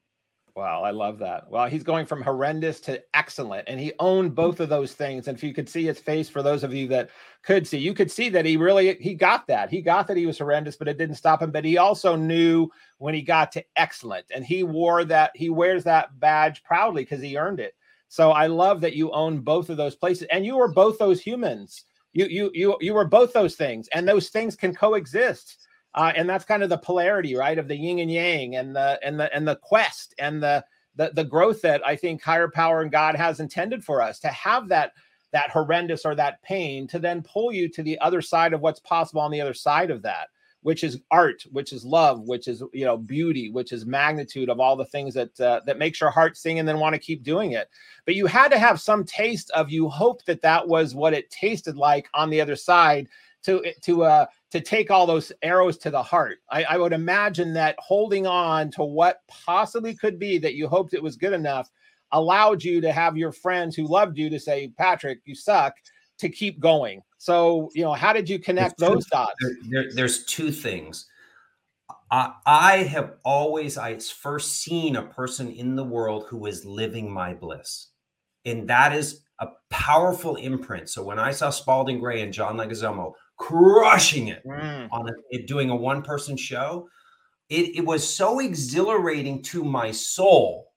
Wow, 0.56 0.84
I 0.84 0.92
love 0.92 1.18
that. 1.18 1.50
Well, 1.50 1.66
he's 1.66 1.82
going 1.82 2.06
from 2.06 2.22
horrendous 2.22 2.80
to 2.82 3.02
excellent, 3.16 3.68
and 3.68 3.80
he 3.80 3.92
owned 3.98 4.32
mm. 4.32 4.36
both 4.36 4.60
of 4.60 4.70
those 4.70 4.94
things. 4.94 5.28
And 5.28 5.36
if 5.36 5.44
you 5.44 5.52
could 5.52 5.68
see 5.68 5.84
his 5.84 5.98
face, 5.98 6.30
for 6.30 6.44
those 6.44 6.64
of 6.64 6.72
you 6.72 6.88
that 6.90 7.10
could 7.42 7.68
see, 7.68 7.80
you 7.80 7.96
could 7.96 8.12
see 8.12 8.30
that 8.30 8.46
he 8.46 8.56
really 8.56 8.96
he 9.00 9.16
got 9.16 9.48
that. 9.48 9.72
He 9.72 9.82
got 9.82 10.06
that 10.08 10.18
he 10.18 10.28
was 10.28 10.38
horrendous, 10.38 10.76
but 10.76 10.88
it 10.88 11.00
didn't 11.00 11.16
stop 11.16 11.42
him. 11.42 11.50
But 11.50 11.66
he 11.66 11.80
also 11.80 12.16
knew 12.16 12.70
when 13.00 13.16
he 13.16 13.24
got 13.24 13.52
to 13.54 13.66
excellent, 13.78 14.28
and 14.34 14.46
he 14.46 14.62
wore 14.62 15.04
that. 15.06 15.32
He 15.34 15.50
wears 15.50 15.84
that 15.86 16.20
badge 16.20 16.64
proudly 16.64 17.04
because 17.04 17.22
he 17.22 17.36
earned 17.36 17.60
it. 17.60 17.74
So 18.08 18.30
I 18.30 18.46
love 18.46 18.80
that 18.82 18.96
you 18.96 19.12
own 19.12 19.40
both 19.40 19.72
of 19.72 19.78
those 19.78 19.96
places, 19.96 20.28
and 20.32 20.46
you 20.46 20.58
were 20.58 20.72
both 20.72 21.00
those 21.00 21.20
humans. 21.20 21.86
You 22.14 22.28
you 22.28 22.52
you 22.54 22.78
you 22.80 22.94
were 22.94 23.06
both 23.06 23.34
those 23.34 23.56
things, 23.56 23.88
and 23.92 24.08
those 24.08 24.30
things 24.30 24.56
can 24.56 24.76
coexist 24.76 25.68
uh, 25.96 26.12
and 26.16 26.30
that's 26.30 26.46
kind 26.46 26.64
of 26.64 26.70
the 26.70 26.78
polarity, 26.78 27.36
right, 27.36 27.58
of 27.58 27.68
the 27.68 27.76
yin 27.76 28.00
and 28.00 28.12
yang, 28.12 28.56
and 28.56 28.76
the 28.76 29.00
and 29.04 29.20
the 29.20 29.34
and 29.36 29.48
the 29.48 29.58
quest, 29.58 30.14
and 30.20 30.42
the 30.42 30.64
the 30.96 31.12
the 31.14 31.24
growth 31.24 31.62
that 31.62 31.86
I 31.86 31.96
think 31.96 32.22
higher 32.22 32.50
power 32.50 32.82
and 32.82 32.92
God 32.92 33.16
has 33.16 33.40
intended 33.40 33.84
for 33.84 34.02
us 34.02 34.20
to 34.20 34.30
have 34.30 34.68
that 34.70 34.94
that 35.32 35.50
horrendous 35.50 36.06
or 36.06 36.16
that 36.16 36.42
pain 36.44 36.88
to 36.88 37.00
then 37.00 37.24
pull 37.24 37.52
you 37.52 37.68
to 37.68 37.84
the 37.84 38.00
other 38.00 38.22
side 38.22 38.54
of 38.54 38.62
what's 38.62 38.80
possible 38.80 39.22
on 39.22 39.32
the 39.32 39.42
other 39.42 39.54
side 39.54 39.90
of 39.90 40.04
that 40.04 40.28
which 40.64 40.84
is 40.84 41.00
art 41.12 41.44
which 41.52 41.72
is 41.74 41.86
love 41.86 42.22
which 42.22 42.48
is 42.48 42.64
you 42.74 42.86
know 42.86 42.98
beauty 42.98 43.52
which 43.52 43.72
is 43.72 43.86
magnitude 43.86 44.50
of 44.50 44.60
all 44.60 44.76
the 44.76 44.86
things 44.86 45.14
that 45.14 45.38
uh, 45.40 45.60
that 45.66 45.78
makes 45.78 46.02
your 46.02 46.10
heart 46.10 46.36
sing 46.38 46.58
and 46.58 46.68
then 46.68 46.80
want 46.80 46.94
to 46.94 47.00
keep 47.00 47.22
doing 47.22 47.52
it. 47.52 47.70
But 48.06 48.16
you 48.16 48.26
had 48.26 48.50
to 48.52 48.58
have 48.58 48.82
some 48.82 49.04
taste 49.04 49.52
of 49.52 49.70
you 49.70 49.90
hope 49.90 50.24
that 50.26 50.42
that 50.42 50.68
was 50.68 50.96
what 50.96 51.14
it 51.14 51.30
tasted 51.30 51.76
like 51.76 52.08
on 52.14 52.30
the 52.30 52.42
other 52.42 52.56
side 52.56 53.08
to 53.44 53.64
to 53.82 54.04
uh 54.04 54.26
to 54.54 54.62
take 54.62 54.92
all 54.92 55.08
those 55.08 55.32
arrows 55.42 55.80
to 55.80 55.90
the 55.90 56.04
heart. 56.04 56.38
I, 56.52 56.64
I 56.66 56.78
would 56.78 56.94
imagine 56.94 57.56
that 57.56 57.76
holding 57.80 58.28
on 58.28 58.70
to 58.74 58.84
what 58.84 59.22
possibly 59.28 59.96
could 59.96 60.20
be 60.20 60.38
that 60.38 60.54
you 60.54 60.68
hoped 60.68 60.94
it 60.94 61.02
was 61.02 61.16
good 61.16 61.34
enough 61.34 61.72
allowed 62.12 62.64
you 62.64 62.80
to 62.80 62.92
have 62.92 63.18
your 63.18 63.32
friends 63.32 63.76
who 63.76 63.88
loved 63.88 64.16
you 64.16 64.30
to 64.30 64.40
say, 64.40 64.72
Patrick, 64.78 65.22
you 65.26 65.34
suck, 65.34 65.74
to 66.20 66.30
keep 66.30 66.60
going. 66.60 67.02
So, 67.18 67.72
you 67.74 67.82
know, 67.82 67.94
how 67.94 68.14
did 68.14 68.30
you 68.30 68.38
connect 68.38 68.78
there's 68.78 68.92
those 68.92 69.06
two, 69.06 69.10
dots? 69.10 69.34
There, 69.42 69.56
there, 69.72 69.92
there's 69.92 70.24
two 70.26 70.52
things. 70.52 71.08
I, 72.12 72.34
I 72.46 72.76
have 72.84 73.14
always, 73.26 73.80
I 73.80 73.98
first 73.98 74.62
seen 74.62 74.98
a 74.98 75.02
person 75.02 75.52
in 75.52 75.76
the 75.76 75.84
world 75.84 76.28
who 76.28 76.46
is 76.46 76.64
living 76.64 77.12
my 77.12 77.34
bliss. 77.34 77.88
And 78.46 78.70
that 78.70 78.94
is 78.94 79.22
a 79.40 79.48
powerful 79.72 80.36
imprint. 80.36 80.92
So 80.92 81.02
when 81.02 81.18
I 81.18 81.32
saw 81.32 81.50
Spalding 81.50 82.00
Gray 82.00 82.22
and 82.22 82.32
John 82.32 82.56
Leguizamo 82.56 83.14
crushing 83.38 84.28
it 84.28 84.44
mm. 84.46 84.88
on 84.92 85.10
it, 85.30 85.48
doing 85.48 85.70
a 85.70 85.76
one 85.76 86.02
person 86.02 86.38
show. 86.38 86.88
It, 87.50 87.76
it 87.76 87.86
was 87.86 88.08
so 88.08 88.40
exhilarating 88.40 89.42
to 89.44 89.64
my 89.64 89.92
soul 89.92 90.72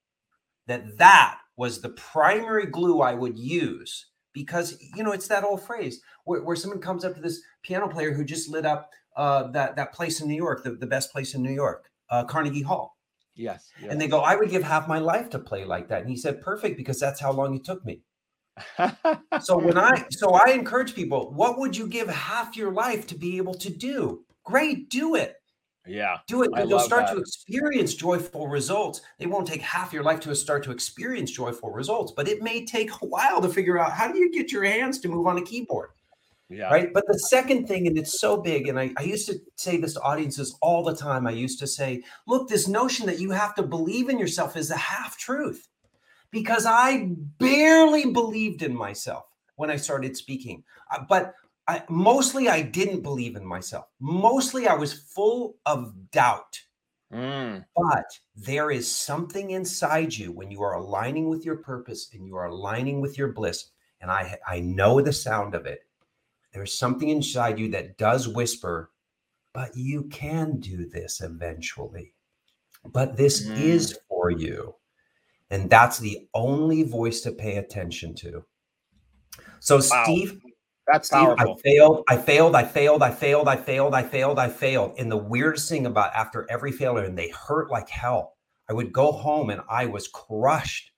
that 0.66 0.98
that 0.98 1.38
was 1.56 1.80
the 1.80 1.90
primary 1.90 2.66
glue 2.66 3.00
I 3.00 3.14
would 3.14 3.38
use 3.38 4.06
because 4.32 4.78
you 4.94 5.02
know 5.02 5.12
it's 5.12 5.28
that 5.28 5.44
old 5.44 5.62
phrase 5.62 6.02
where, 6.24 6.42
where 6.42 6.56
someone 6.56 6.80
comes 6.80 7.04
up 7.04 7.14
to 7.14 7.20
this 7.20 7.40
piano 7.62 7.88
player 7.88 8.12
who 8.12 8.24
just 8.24 8.50
lit 8.50 8.66
up 8.66 8.90
uh, 9.16 9.50
that 9.52 9.76
that 9.76 9.94
place 9.94 10.20
in 10.20 10.28
New 10.28 10.34
York, 10.34 10.62
the, 10.62 10.72
the 10.72 10.86
best 10.86 11.10
place 11.12 11.34
in 11.34 11.42
New 11.42 11.52
York, 11.52 11.90
uh, 12.10 12.24
Carnegie 12.24 12.62
Hall. 12.62 12.96
Yes, 13.34 13.70
yes. 13.80 13.90
And 13.90 14.00
they 14.00 14.08
go, 14.08 14.20
I 14.20 14.36
would 14.36 14.50
give 14.50 14.62
half 14.62 14.88
my 14.88 14.98
life 14.98 15.28
to 15.30 15.38
play 15.38 15.64
like 15.64 15.88
that. 15.88 16.00
And 16.00 16.10
he 16.10 16.16
said, 16.16 16.40
perfect, 16.40 16.76
because 16.76 16.98
that's 16.98 17.20
how 17.20 17.32
long 17.32 17.54
it 17.54 17.64
took 17.64 17.84
me 17.84 18.00
so 19.42 19.58
when 19.58 19.76
I 19.76 20.06
so 20.10 20.32
I 20.34 20.50
encourage 20.50 20.94
people, 20.94 21.32
what 21.32 21.58
would 21.58 21.76
you 21.76 21.86
give 21.86 22.08
half 22.08 22.56
your 22.56 22.72
life 22.72 23.06
to 23.08 23.14
be 23.14 23.36
able 23.36 23.54
to 23.54 23.70
do? 23.70 24.24
Great, 24.44 24.88
do 24.88 25.14
it. 25.14 25.36
Yeah. 25.86 26.18
Do 26.26 26.42
it. 26.42 26.50
You'll 26.66 26.80
start 26.80 27.06
that. 27.06 27.14
to 27.14 27.20
experience 27.20 27.94
joyful 27.94 28.48
results. 28.48 29.02
They 29.18 29.26
won't 29.26 29.46
take 29.46 29.62
half 29.62 29.92
your 29.92 30.02
life 30.02 30.20
to 30.20 30.34
start 30.34 30.64
to 30.64 30.72
experience 30.72 31.30
joyful 31.30 31.70
results, 31.70 32.12
but 32.16 32.28
it 32.28 32.42
may 32.42 32.64
take 32.64 32.90
a 32.90 33.06
while 33.06 33.40
to 33.40 33.48
figure 33.48 33.78
out 33.78 33.92
how 33.92 34.10
do 34.10 34.18
you 34.18 34.32
get 34.32 34.50
your 34.50 34.64
hands 34.64 34.98
to 35.00 35.08
move 35.08 35.26
on 35.26 35.38
a 35.38 35.42
keyboard. 35.42 35.90
Yeah. 36.48 36.68
Right. 36.68 36.92
But 36.92 37.04
the 37.08 37.18
second 37.18 37.66
thing, 37.66 37.88
and 37.88 37.98
it's 37.98 38.20
so 38.20 38.36
big, 38.36 38.68
and 38.68 38.78
I, 38.78 38.92
I 38.96 39.02
used 39.02 39.26
to 39.28 39.38
say 39.56 39.78
this 39.78 39.94
to 39.94 40.00
audiences 40.00 40.56
all 40.62 40.84
the 40.84 40.94
time. 40.94 41.26
I 41.26 41.32
used 41.32 41.58
to 41.58 41.66
say, 41.66 42.04
look, 42.28 42.48
this 42.48 42.68
notion 42.68 43.06
that 43.06 43.18
you 43.18 43.32
have 43.32 43.54
to 43.56 43.64
believe 43.64 44.08
in 44.08 44.18
yourself 44.18 44.56
is 44.56 44.70
a 44.70 44.76
half 44.76 45.18
truth 45.18 45.66
because 46.30 46.66
I 46.66 47.08
barely 47.38 48.12
believed 48.12 48.62
in 48.62 48.74
myself 48.74 49.24
when 49.56 49.70
I 49.70 49.76
started 49.76 50.16
speaking. 50.16 50.62
Uh, 50.90 51.04
but 51.08 51.34
I, 51.68 51.82
mostly 51.88 52.48
I 52.48 52.62
didn't 52.62 53.02
believe 53.02 53.36
in 53.36 53.44
myself. 53.44 53.86
Mostly 54.00 54.68
I 54.68 54.74
was 54.74 54.92
full 54.92 55.56
of 55.66 55.92
doubt. 56.12 56.60
Mm. 57.12 57.64
But 57.74 58.06
there 58.34 58.70
is 58.70 58.90
something 58.90 59.50
inside 59.50 60.14
you 60.14 60.32
when 60.32 60.50
you 60.50 60.62
are 60.62 60.74
aligning 60.74 61.28
with 61.28 61.44
your 61.44 61.56
purpose 61.56 62.10
and 62.12 62.26
you 62.26 62.36
are 62.36 62.46
aligning 62.46 63.00
with 63.00 63.18
your 63.18 63.32
bliss. 63.32 63.70
And 64.00 64.10
I, 64.10 64.36
I 64.46 64.60
know 64.60 65.00
the 65.00 65.12
sound 65.12 65.54
of 65.54 65.66
it. 65.66 65.80
There's 66.52 66.76
something 66.76 67.08
inside 67.08 67.58
you 67.58 67.70
that 67.70 67.98
does 67.98 68.28
whisper, 68.28 68.90
but 69.52 69.76
you 69.76 70.04
can 70.04 70.58
do 70.60 70.86
this 70.88 71.20
eventually. 71.20 72.14
But 72.84 73.16
this 73.16 73.46
mm. 73.46 73.60
is 73.60 73.98
for 74.08 74.30
you. 74.30 74.75
And 75.50 75.70
that's 75.70 75.98
the 75.98 76.26
only 76.34 76.82
voice 76.82 77.20
to 77.22 77.32
pay 77.32 77.56
attention 77.56 78.14
to. 78.16 78.44
So, 79.60 79.76
wow. 79.76 80.04
Steve, 80.04 80.40
that's 80.86 81.08
Steve, 81.08 81.20
powerful. 81.20 81.56
I 81.58 81.62
failed. 81.62 82.04
I 82.08 82.16
failed. 82.16 82.56
I 82.56 82.64
failed. 82.64 83.02
I 83.02 83.10
failed. 83.10 83.48
I 83.48 83.56
failed. 83.56 83.94
I 83.94 84.02
failed. 84.02 84.38
I 84.38 84.48
failed. 84.48 84.94
And 84.98 85.10
the 85.10 85.16
weirdest 85.16 85.68
thing 85.68 85.86
about 85.86 86.14
after 86.14 86.46
every 86.50 86.72
failure, 86.72 87.04
and 87.04 87.16
they 87.16 87.30
hurt 87.30 87.70
like 87.70 87.88
hell. 87.88 88.34
I 88.68 88.72
would 88.72 88.92
go 88.92 89.12
home 89.12 89.50
and 89.50 89.60
I 89.70 89.86
was 89.86 90.08
crushed. 90.08 90.90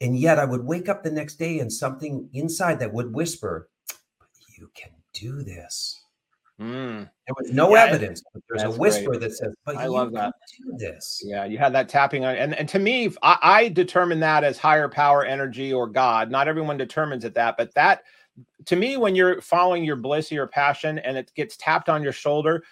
And 0.00 0.18
yet 0.18 0.38
I 0.38 0.44
would 0.44 0.64
wake 0.64 0.88
up 0.88 1.02
the 1.02 1.10
next 1.10 1.36
day 1.36 1.60
and 1.60 1.72
something 1.72 2.28
inside 2.32 2.80
that 2.80 2.92
would 2.92 3.14
whisper, 3.14 3.68
you 4.58 4.68
can 4.74 4.90
do 5.12 5.42
this. 5.42 6.01
Mm. 6.62 7.10
There 7.26 7.34
was 7.36 7.50
no 7.50 7.74
yeah, 7.74 7.84
evidence, 7.84 8.22
but 8.32 8.42
there's 8.48 8.62
a 8.62 8.78
whisper 8.78 9.10
great. 9.10 9.20
that 9.22 9.32
says, 9.32 9.52
"But 9.64 9.76
I 9.76 9.86
love 9.86 10.12
that. 10.12 10.32
do 10.58 10.76
this." 10.76 11.20
Yeah, 11.24 11.44
you 11.44 11.58
had 11.58 11.72
that 11.74 11.88
tapping 11.88 12.24
on, 12.24 12.36
and 12.36 12.54
and 12.54 12.68
to 12.68 12.78
me, 12.78 13.12
I, 13.22 13.38
I 13.42 13.68
determine 13.68 14.20
that 14.20 14.44
as 14.44 14.58
higher 14.58 14.88
power, 14.88 15.24
energy, 15.24 15.72
or 15.72 15.88
God. 15.88 16.30
Not 16.30 16.46
everyone 16.46 16.76
determines 16.76 17.24
it 17.24 17.34
that, 17.34 17.56
but 17.56 17.74
that 17.74 18.02
to 18.66 18.76
me, 18.76 18.96
when 18.96 19.14
you're 19.14 19.40
following 19.40 19.84
your 19.84 19.96
bliss 19.96 20.30
or 20.30 20.36
your 20.36 20.46
passion 20.46 20.98
and 20.98 21.16
it 21.16 21.32
gets 21.34 21.56
tapped 21.56 21.88
on 21.88 22.02
your 22.02 22.12
shoulder 22.12 22.64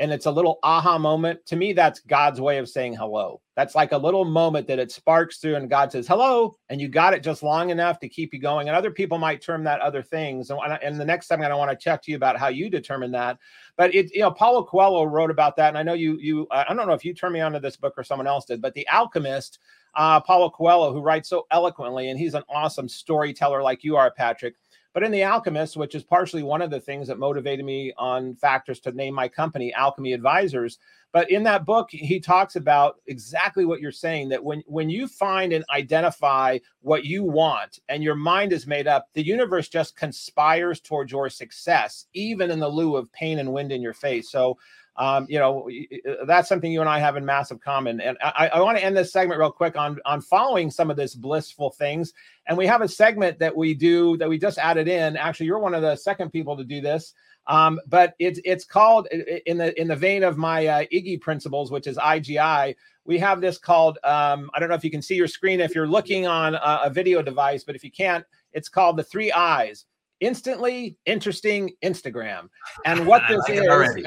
and 0.00 0.12
it's 0.12 0.26
a 0.26 0.30
little 0.30 0.60
aha 0.62 0.96
moment, 0.96 1.44
to 1.46 1.56
me, 1.56 1.72
that's 1.72 2.00
God's 2.00 2.40
way 2.40 2.58
of 2.58 2.68
saying 2.68 2.94
hello. 2.94 3.40
That's 3.56 3.74
like 3.74 3.90
a 3.90 3.98
little 3.98 4.24
moment 4.24 4.68
that 4.68 4.78
it 4.78 4.92
sparks 4.92 5.38
through 5.38 5.56
and 5.56 5.68
God 5.68 5.90
says 5.90 6.06
hello, 6.06 6.56
and 6.68 6.80
you 6.80 6.88
got 6.88 7.14
it 7.14 7.24
just 7.24 7.42
long 7.42 7.70
enough 7.70 7.98
to 8.00 8.08
keep 8.08 8.32
you 8.32 8.38
going. 8.38 8.68
And 8.68 8.76
other 8.76 8.92
people 8.92 9.18
might 9.18 9.42
term 9.42 9.64
that 9.64 9.80
other 9.80 10.02
things. 10.02 10.50
And, 10.50 10.60
and 10.82 11.00
the 11.00 11.04
next 11.04 11.26
time 11.26 11.42
I 11.42 11.52
want 11.52 11.72
to 11.72 11.76
check 11.76 12.02
to 12.02 12.12
you 12.12 12.16
about 12.16 12.38
how 12.38 12.48
you 12.48 12.70
determine 12.70 13.10
that. 13.12 13.38
But 13.76 13.92
it, 13.94 14.14
you 14.14 14.20
know, 14.20 14.30
Paulo 14.30 14.62
Coelho 14.62 15.04
wrote 15.04 15.32
about 15.32 15.56
that. 15.56 15.68
And 15.68 15.78
I 15.78 15.82
know 15.82 15.94
you, 15.94 16.16
you, 16.18 16.46
I 16.52 16.72
don't 16.72 16.86
know 16.86 16.92
if 16.92 17.04
you 17.04 17.12
turned 17.12 17.34
me 17.34 17.40
onto 17.40 17.58
this 17.58 17.76
book 17.76 17.94
or 17.96 18.04
someone 18.04 18.28
else 18.28 18.44
did, 18.44 18.62
but 18.62 18.74
The 18.74 18.86
Alchemist, 18.88 19.58
uh, 19.96 20.20
Paulo 20.20 20.50
Coelho, 20.50 20.92
who 20.92 21.00
writes 21.00 21.28
so 21.28 21.46
eloquently, 21.50 22.10
and 22.10 22.18
he's 22.18 22.34
an 22.34 22.44
awesome 22.48 22.88
storyteller 22.88 23.62
like 23.62 23.82
you 23.82 23.96
are, 23.96 24.12
Patrick 24.12 24.54
but 24.98 25.06
in 25.06 25.12
The 25.12 25.22
Alchemist, 25.22 25.76
which 25.76 25.94
is 25.94 26.02
partially 26.02 26.42
one 26.42 26.60
of 26.60 26.70
the 26.70 26.80
things 26.80 27.06
that 27.06 27.20
motivated 27.20 27.64
me 27.64 27.92
on 27.96 28.34
factors 28.34 28.80
to 28.80 28.90
name 28.90 29.14
my 29.14 29.28
company 29.28 29.72
Alchemy 29.72 30.12
Advisors. 30.12 30.80
But 31.12 31.30
in 31.30 31.44
that 31.44 31.64
book, 31.64 31.88
he 31.92 32.18
talks 32.18 32.56
about 32.56 32.96
exactly 33.06 33.64
what 33.64 33.80
you're 33.80 33.92
saying 33.92 34.28
that 34.30 34.42
when, 34.42 34.64
when 34.66 34.90
you 34.90 35.06
find 35.06 35.52
and 35.52 35.64
identify 35.70 36.58
what 36.80 37.04
you 37.04 37.22
want 37.22 37.78
and 37.88 38.02
your 38.02 38.16
mind 38.16 38.52
is 38.52 38.66
made 38.66 38.88
up, 38.88 39.06
the 39.14 39.24
universe 39.24 39.68
just 39.68 39.94
conspires 39.94 40.80
towards 40.80 41.12
your 41.12 41.30
success, 41.30 42.06
even 42.12 42.50
in 42.50 42.58
the 42.58 42.68
lieu 42.68 42.96
of 42.96 43.12
pain 43.12 43.38
and 43.38 43.52
wind 43.52 43.70
in 43.70 43.80
your 43.80 43.94
face. 43.94 44.32
So 44.32 44.58
um, 44.98 45.26
you 45.28 45.38
know, 45.38 45.70
uh, 46.08 46.24
that's 46.26 46.48
something 46.48 46.70
you 46.70 46.80
and 46.80 46.88
I 46.88 46.98
have 46.98 47.16
in 47.16 47.24
massive 47.24 47.60
common. 47.60 48.00
And 48.00 48.18
I, 48.20 48.50
I 48.54 48.60
want 48.60 48.78
to 48.78 48.84
end 48.84 48.96
this 48.96 49.12
segment 49.12 49.38
real 49.38 49.52
quick 49.52 49.76
on 49.76 49.98
on 50.04 50.20
following 50.20 50.70
some 50.70 50.90
of 50.90 50.96
this 50.96 51.14
blissful 51.14 51.70
things. 51.70 52.12
And 52.48 52.58
we 52.58 52.66
have 52.66 52.82
a 52.82 52.88
segment 52.88 53.38
that 53.38 53.56
we 53.56 53.74
do 53.74 54.16
that 54.16 54.28
we 54.28 54.38
just 54.38 54.58
added 54.58 54.88
in. 54.88 55.16
Actually, 55.16 55.46
you're 55.46 55.60
one 55.60 55.74
of 55.74 55.82
the 55.82 55.94
second 55.94 56.30
people 56.30 56.56
to 56.56 56.64
do 56.64 56.80
this. 56.80 57.14
Um, 57.46 57.80
but 57.86 58.14
it's 58.18 58.40
it's 58.44 58.64
called 58.64 59.06
in 59.46 59.56
the 59.56 59.80
in 59.80 59.86
the 59.88 59.96
vein 59.96 60.24
of 60.24 60.36
my 60.36 60.66
uh, 60.66 60.84
Iggy 60.92 61.20
principles, 61.20 61.70
which 61.70 61.86
is 61.86 61.96
IGI. 61.96 62.74
We 63.04 63.18
have 63.20 63.40
this 63.40 63.56
called 63.56 63.98
um, 64.02 64.50
I 64.52 64.58
don't 64.58 64.68
know 64.68 64.74
if 64.74 64.84
you 64.84 64.90
can 64.90 65.00
see 65.00 65.14
your 65.14 65.28
screen 65.28 65.60
if 65.60 65.74
you're 65.74 65.88
looking 65.88 66.26
on 66.26 66.56
a, 66.56 66.80
a 66.84 66.90
video 66.90 67.22
device, 67.22 67.62
but 67.62 67.76
if 67.76 67.84
you 67.84 67.92
can't, 67.92 68.24
it's 68.52 68.68
called 68.68 68.96
the 68.96 69.04
three 69.04 69.30
eyes 69.30 69.86
instantly 70.20 70.96
interesting 71.06 71.70
Instagram. 71.84 72.48
And 72.84 73.06
what 73.06 73.22
this 73.28 73.48
is, 73.48 74.06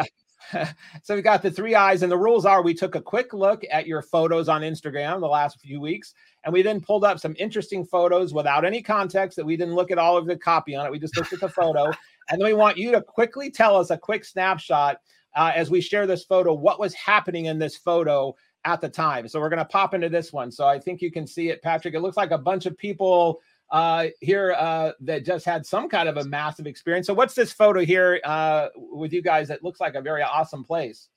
so 1.03 1.15
we 1.15 1.21
got 1.21 1.41
the 1.41 1.51
three 1.51 1.75
eyes, 1.75 2.03
and 2.03 2.11
the 2.11 2.17
rules 2.17 2.45
are 2.45 2.61
we 2.61 2.73
took 2.73 2.95
a 2.95 3.01
quick 3.01 3.33
look 3.33 3.63
at 3.71 3.87
your 3.87 4.01
photos 4.01 4.49
on 4.49 4.61
Instagram 4.61 5.19
the 5.19 5.27
last 5.27 5.59
few 5.59 5.79
weeks, 5.79 6.13
and 6.43 6.53
we 6.53 6.61
then 6.61 6.81
pulled 6.81 7.03
up 7.03 7.19
some 7.19 7.35
interesting 7.37 7.85
photos 7.85 8.33
without 8.33 8.65
any 8.65 8.81
context 8.81 9.35
that 9.35 9.45
we 9.45 9.57
didn't 9.57 9.75
look 9.75 9.91
at 9.91 9.97
all 9.97 10.17
of 10.17 10.25
the 10.25 10.37
copy 10.37 10.75
on 10.75 10.85
it. 10.85 10.91
We 10.91 10.99
just 10.99 11.17
looked 11.17 11.33
at 11.33 11.39
the 11.39 11.49
photo, 11.49 11.85
and 12.29 12.39
then 12.39 12.45
we 12.45 12.53
want 12.53 12.77
you 12.77 12.91
to 12.91 13.01
quickly 13.01 13.51
tell 13.51 13.75
us 13.75 13.89
a 13.89 13.97
quick 13.97 14.25
snapshot 14.25 14.97
uh, 15.35 15.51
as 15.55 15.69
we 15.69 15.81
share 15.81 16.07
this 16.07 16.23
photo, 16.23 16.53
what 16.53 16.79
was 16.79 16.93
happening 16.93 17.45
in 17.45 17.59
this 17.59 17.77
photo 17.77 18.35
at 18.65 18.81
the 18.81 18.89
time. 18.89 19.27
So 19.27 19.39
we're 19.39 19.49
going 19.49 19.59
to 19.59 19.65
pop 19.65 19.93
into 19.93 20.09
this 20.09 20.31
one. 20.31 20.51
So 20.51 20.67
I 20.67 20.79
think 20.79 21.01
you 21.01 21.11
can 21.11 21.25
see 21.25 21.49
it, 21.49 21.61
Patrick. 21.61 21.93
It 21.93 22.01
looks 22.01 22.17
like 22.17 22.31
a 22.31 22.37
bunch 22.37 22.65
of 22.65 22.77
people 22.77 23.41
uh, 23.71 24.07
here 24.19 24.53
uh, 24.57 24.91
that 24.99 25.25
just 25.25 25.45
had 25.45 25.65
some 25.65 25.89
kind 25.89 26.09
of 26.09 26.17
a 26.17 26.25
massive 26.25 26.67
experience. 26.67 27.07
So, 27.07 27.13
what's 27.13 27.33
this 27.33 27.51
photo 27.51 27.83
here 27.85 28.19
uh, 28.23 28.67
with 28.75 29.13
you 29.13 29.21
guys 29.21 29.47
that 29.47 29.63
looks 29.63 29.79
like 29.79 29.95
a 29.95 30.01
very 30.01 30.21
awesome 30.21 30.63
place? 30.63 31.07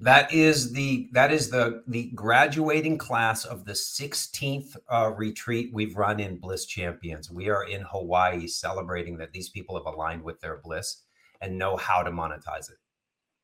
That 0.00 0.32
is 0.32 0.72
the 0.72 1.08
that 1.12 1.32
is 1.32 1.50
the 1.50 1.82
the 1.88 2.10
graduating 2.14 2.98
class 2.98 3.44
of 3.44 3.64
the 3.64 3.72
16th 3.72 4.76
uh, 4.92 5.12
retreat 5.16 5.70
we've 5.72 5.96
run 5.96 6.20
in 6.20 6.36
Bliss 6.36 6.66
Champions. 6.66 7.30
We 7.30 7.48
are 7.48 7.64
in 7.64 7.82
Hawaii 7.82 8.46
celebrating 8.46 9.16
that 9.18 9.32
these 9.32 9.48
people 9.48 9.76
have 9.76 9.92
aligned 9.92 10.22
with 10.22 10.40
their 10.40 10.58
bliss 10.58 11.02
and 11.40 11.58
know 11.58 11.76
how 11.76 12.02
to 12.02 12.10
monetize 12.10 12.70
it. 12.70 12.78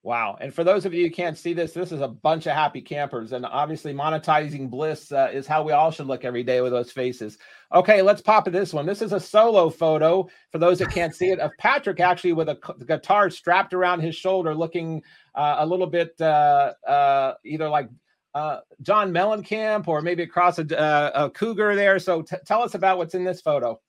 Wow. 0.04 0.36
And 0.38 0.52
for 0.52 0.64
those 0.64 0.84
of 0.84 0.92
you 0.92 1.04
who 1.06 1.10
can't 1.10 1.38
see 1.38 1.54
this, 1.54 1.72
this 1.72 1.90
is 1.90 2.02
a 2.02 2.08
bunch 2.08 2.44
of 2.44 2.52
happy 2.52 2.82
campers. 2.82 3.32
And 3.32 3.46
obviously, 3.46 3.94
monetizing 3.94 4.68
bliss 4.68 5.10
uh, 5.10 5.30
is 5.32 5.46
how 5.46 5.62
we 5.62 5.72
all 5.72 5.90
should 5.90 6.06
look 6.06 6.26
every 6.26 6.42
day 6.42 6.60
with 6.60 6.72
those 6.72 6.92
faces. 6.92 7.38
Okay, 7.74 8.02
let's 8.02 8.20
pop 8.20 8.44
this 8.44 8.74
one. 8.74 8.84
This 8.84 9.00
is 9.00 9.14
a 9.14 9.18
solo 9.18 9.70
photo 9.70 10.28
for 10.52 10.58
those 10.58 10.78
that 10.80 10.90
can't 10.90 11.14
see 11.14 11.30
it 11.30 11.40
of 11.40 11.52
Patrick 11.58 12.00
actually 12.00 12.34
with 12.34 12.50
a 12.50 12.58
guitar 12.86 13.30
strapped 13.30 13.72
around 13.72 14.00
his 14.00 14.14
shoulder, 14.14 14.54
looking 14.54 15.02
uh, 15.34 15.56
a 15.60 15.66
little 15.66 15.86
bit 15.86 16.14
uh, 16.20 16.74
uh 16.86 17.34
either 17.46 17.70
like 17.70 17.88
uh, 18.34 18.58
John 18.82 19.10
Mellencamp 19.10 19.88
or 19.88 20.02
maybe 20.02 20.22
across 20.22 20.58
a, 20.58 20.78
uh, 20.78 21.10
a 21.14 21.30
cougar 21.30 21.74
there. 21.76 21.98
So 21.98 22.20
t- 22.20 22.36
tell 22.44 22.62
us 22.62 22.74
about 22.74 22.98
what's 22.98 23.14
in 23.14 23.24
this 23.24 23.40
photo. 23.40 23.80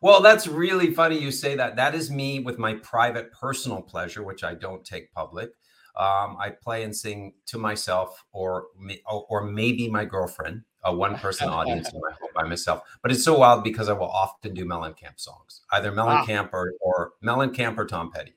Well, 0.00 0.20
that's 0.20 0.46
really 0.46 0.92
funny 0.92 1.18
you 1.18 1.30
say 1.30 1.56
that. 1.56 1.76
That 1.76 1.94
is 1.94 2.10
me 2.10 2.40
with 2.40 2.58
my 2.58 2.74
private 2.74 3.32
personal 3.32 3.82
pleasure, 3.82 4.22
which 4.22 4.44
I 4.44 4.54
don't 4.54 4.84
take 4.84 5.12
public. 5.12 5.50
Um, 5.96 6.36
I 6.38 6.50
play 6.50 6.82
and 6.82 6.94
sing 6.94 7.32
to 7.46 7.58
myself 7.58 8.22
or 8.32 8.66
or 9.06 9.44
maybe 9.44 9.88
my 9.88 10.04
girlfriend, 10.04 10.62
a 10.84 10.94
one 10.94 11.16
person 11.16 11.48
audience 11.48 11.90
in 11.90 12.00
my 12.00 12.10
home 12.20 12.30
by 12.34 12.44
myself. 12.44 12.82
But 13.02 13.12
it's 13.12 13.24
so 13.24 13.38
wild 13.38 13.64
because 13.64 13.88
I 13.88 13.94
will 13.94 14.10
often 14.10 14.52
do 14.52 14.66
Mellencamp 14.66 15.18
songs, 15.18 15.62
either 15.72 15.90
Mellencamp 15.90 16.50
ah. 16.52 16.56
or, 16.56 16.72
or 16.82 17.12
Mellencamp 17.24 17.78
or 17.78 17.86
Tom 17.86 18.12
Petty. 18.12 18.34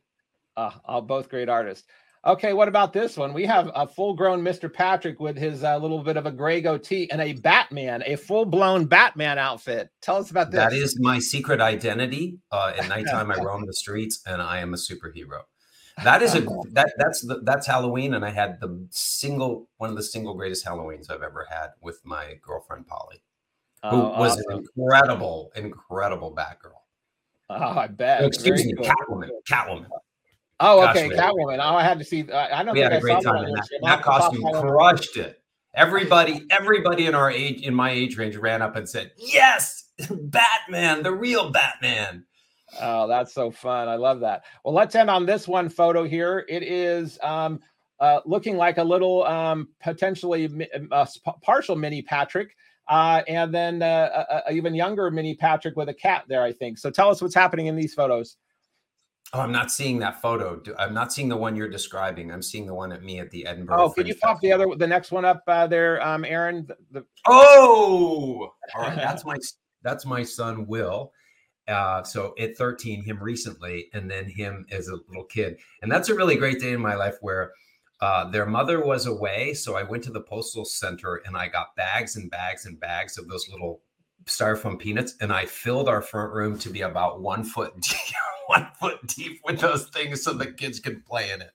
Uh, 0.56 1.02
both 1.02 1.30
great 1.30 1.50
artists. 1.50 1.86
Okay, 2.26 2.52
what 2.52 2.68
about 2.68 2.92
this 2.92 3.16
one? 3.16 3.34
We 3.34 3.46
have 3.46 3.72
a 3.74 3.88
full-grown 3.88 4.42
Mr. 4.42 4.72
Patrick 4.72 5.22
with 5.22 5.38
his 5.38 5.64
uh, 5.64 5.78
little 5.78 6.04
bit 6.04 6.18
of 6.18 6.26
a 6.26 6.32
gray 6.32 6.60
goatee 6.60 7.10
and 7.12 7.22
a 7.22 7.34
Batman, 7.34 8.04
a 8.06 8.18
full-blown 8.18 8.88
Batman 8.88 9.38
outfit. 9.38 9.90
Tell 10.02 10.18
us 10.18 10.30
about 10.30 10.52
this. 10.52 10.60
That 10.60 10.74
is 10.74 11.00
my 11.00 11.20
secret 11.20 11.62
identity. 11.62 12.38
Uh, 12.52 12.74
at 12.78 12.90
nighttime, 12.90 13.32
I 13.32 13.36
roam 13.42 13.66
the 13.66 13.74
streets, 13.74 14.22
and 14.26 14.42
I 14.42 14.60
am 14.60 14.74
a 14.74 14.78
superhero. 14.78 15.44
That 16.04 16.22
is 16.22 16.36
a 16.36 16.42
that 16.72 16.94
that's 16.98 17.22
the, 17.22 17.42
that's 17.44 17.68
Halloween, 17.68 18.14
and 18.14 18.24
I 18.24 18.30
had 18.30 18.60
the 18.62 18.88
single 18.90 19.68
one 19.78 19.90
of 19.90 19.98
the 19.98 20.04
single 20.04 20.34
greatest 20.34 20.66
Halloweens 20.66 21.12
I've 21.12 21.24
ever 21.24 21.46
had 21.50 21.72
with 21.82 22.00
my 22.06 22.36
girlfriend 22.42 22.88
Polly, 22.88 23.22
who 23.84 23.90
oh, 23.98 24.18
was 24.18 24.38
awesome. 24.38 24.44
an 24.50 24.58
incredible, 24.60 25.52
incredible 25.56 26.34
Batgirl. 26.34 26.72
Oh, 27.50 27.80
I 27.80 27.88
bet. 27.88 28.24
Excuse 28.24 28.62
Very 28.62 28.74
me, 28.74 28.76
cool. 28.76 28.86
Catwoman. 28.86 29.30
Catwoman. 29.50 29.88
Oh, 30.60 30.88
okay, 30.90 31.10
Gosh, 31.10 31.18
Catwoman. 31.20 31.60
Oh, 31.60 31.76
I 31.76 31.84
had 31.84 32.00
to 32.00 32.06
see. 32.06 32.30
Uh, 32.30 32.48
I 32.48 32.64
know. 32.64 32.74
We 32.74 32.80
had 32.80 32.94
a 32.94 33.00
great 33.00 33.24
time 33.24 33.46
in 33.46 33.54
that. 33.54 33.68
That 33.82 34.04
costume 34.04 34.44
crushed 34.52 35.18
it. 35.18 35.42
Everybody, 35.76 36.46
everybody 36.50 37.06
in 37.06 37.16
our 37.16 37.32
age, 37.32 37.62
in 37.62 37.74
my 37.74 37.92
age 37.92 38.18
range, 38.18 38.36
ran 38.36 38.62
up 38.62 38.76
and 38.76 38.88
said, 38.88 39.12
"Yes, 39.18 39.86
Batman, 40.10 41.04
the 41.04 41.14
real 41.14 41.52
Batman." 41.52 42.26
Oh, 42.82 43.08
that's 43.08 43.34
so 43.34 43.52
fun! 43.52 43.88
I 43.88 43.96
love 43.96 44.20
that. 44.22 44.44
Well, 44.66 44.74
let's 44.74 44.96
end 44.96 45.10
on 45.10 45.26
this 45.26 45.48
one 45.48 45.70
photo 45.70 46.04
here. 46.04 46.46
It 46.50 46.64
is 46.64 47.18
um, 47.24 47.62
uh, 48.00 48.20
looking 48.26 48.58
like 48.58 48.78
a 48.78 48.84
little 48.84 49.24
um, 49.24 49.70
potentially 49.82 50.68
uh, 50.92 51.06
partial 51.42 51.76
mini 51.76 52.02
Patrick. 52.02 52.56
Uh, 52.90 53.22
and 53.28 53.54
then 53.54 53.84
uh, 53.84 54.26
a, 54.30 54.50
a 54.50 54.54
even 54.54 54.74
younger 54.74 55.12
mini 55.12 55.36
Patrick 55.36 55.76
with 55.76 55.90
a 55.90 55.94
cat 55.94 56.24
there, 56.28 56.42
I 56.42 56.52
think. 56.52 56.80
So 56.80 56.90
tell 56.90 57.10
us 57.10 57.22
what's 57.22 57.36
happening 57.36 57.68
in 57.68 57.76
these 57.76 57.94
photos. 57.94 58.36
Oh, 59.34 59.42
I'm 59.42 59.52
not 59.52 59.72
seeing 59.72 60.00
that 60.00 60.22
photo. 60.22 60.60
I'm 60.80 60.94
not 60.94 61.14
seeing 61.14 61.30
the 61.30 61.38
one 61.38 61.56
you're 61.56 61.70
describing. 61.70 62.32
I'm 62.32 62.42
seeing 62.42 62.66
the 62.66 62.74
one 62.74 62.92
at 62.92 63.04
me 63.04 63.20
at 63.20 63.30
the 63.30 63.46
Edinburgh. 63.46 63.80
Oh, 63.80 63.90
can 63.92 64.08
you 64.08 64.16
pop 64.16 64.42
the 64.42 64.52
other, 64.52 64.66
the 64.76 64.88
next 64.88 65.12
one 65.12 65.24
up 65.24 65.44
uh, 65.48 65.68
there, 65.68 66.06
um, 66.06 66.26
Aaron? 66.26 66.66
The, 66.66 66.78
the... 66.92 67.06
Oh, 67.28 68.52
all 68.76 68.82
right. 68.82 68.96
That's 68.96 69.26
my 69.26 69.38
that's 69.84 70.06
my 70.06 70.24
son 70.24 70.66
Will. 70.66 71.12
Uh, 71.68 72.02
so 72.02 72.34
at 72.40 72.58
13, 72.58 73.04
him 73.04 73.22
recently, 73.22 73.90
and 73.94 74.10
then 74.10 74.28
him 74.28 74.66
as 74.72 74.88
a 74.88 74.98
little 75.08 75.26
kid, 75.26 75.60
and 75.84 75.92
that's 75.92 76.10
a 76.10 76.16
really 76.16 76.36
great 76.36 76.60
day 76.60 76.72
in 76.72 76.82
my 76.82 76.96
life 76.96 77.18
where 77.22 77.52
uh, 78.02 78.28
their 78.32 78.48
mother 78.48 78.84
was 78.84 79.06
away. 79.06 79.54
So 79.54 79.76
I 79.76 79.84
went 79.84 80.04
to 80.06 80.12
the 80.12 80.22
postal 80.22 80.66
center 80.66 81.22
and 81.26 81.38
I 81.38 81.50
got 81.50 81.76
bags 81.76 82.16
and 82.16 82.32
bags 82.32 82.66
and 82.66 82.80
bags 82.80 83.18
of 83.18 83.28
those 83.28 83.48
little 83.50 83.82
styrofoam 84.26 84.80
peanuts, 84.80 85.16
and 85.22 85.32
I 85.32 85.46
filled 85.46 85.88
our 85.88 86.02
front 86.02 86.34
room 86.34 86.58
to 86.60 86.70
be 86.70 86.82
about 86.82 87.22
one 87.22 87.44
foot 87.44 87.74
deep 87.82 88.16
one 88.50 88.68
foot 88.80 89.06
deep 89.06 89.42
with 89.46 89.60
those 89.60 89.86
things 89.90 90.24
so 90.24 90.34
the 90.34 90.48
kids 90.48 90.80
can 90.80 91.02
play 91.02 91.32
in 91.32 91.42
it. 91.42 91.52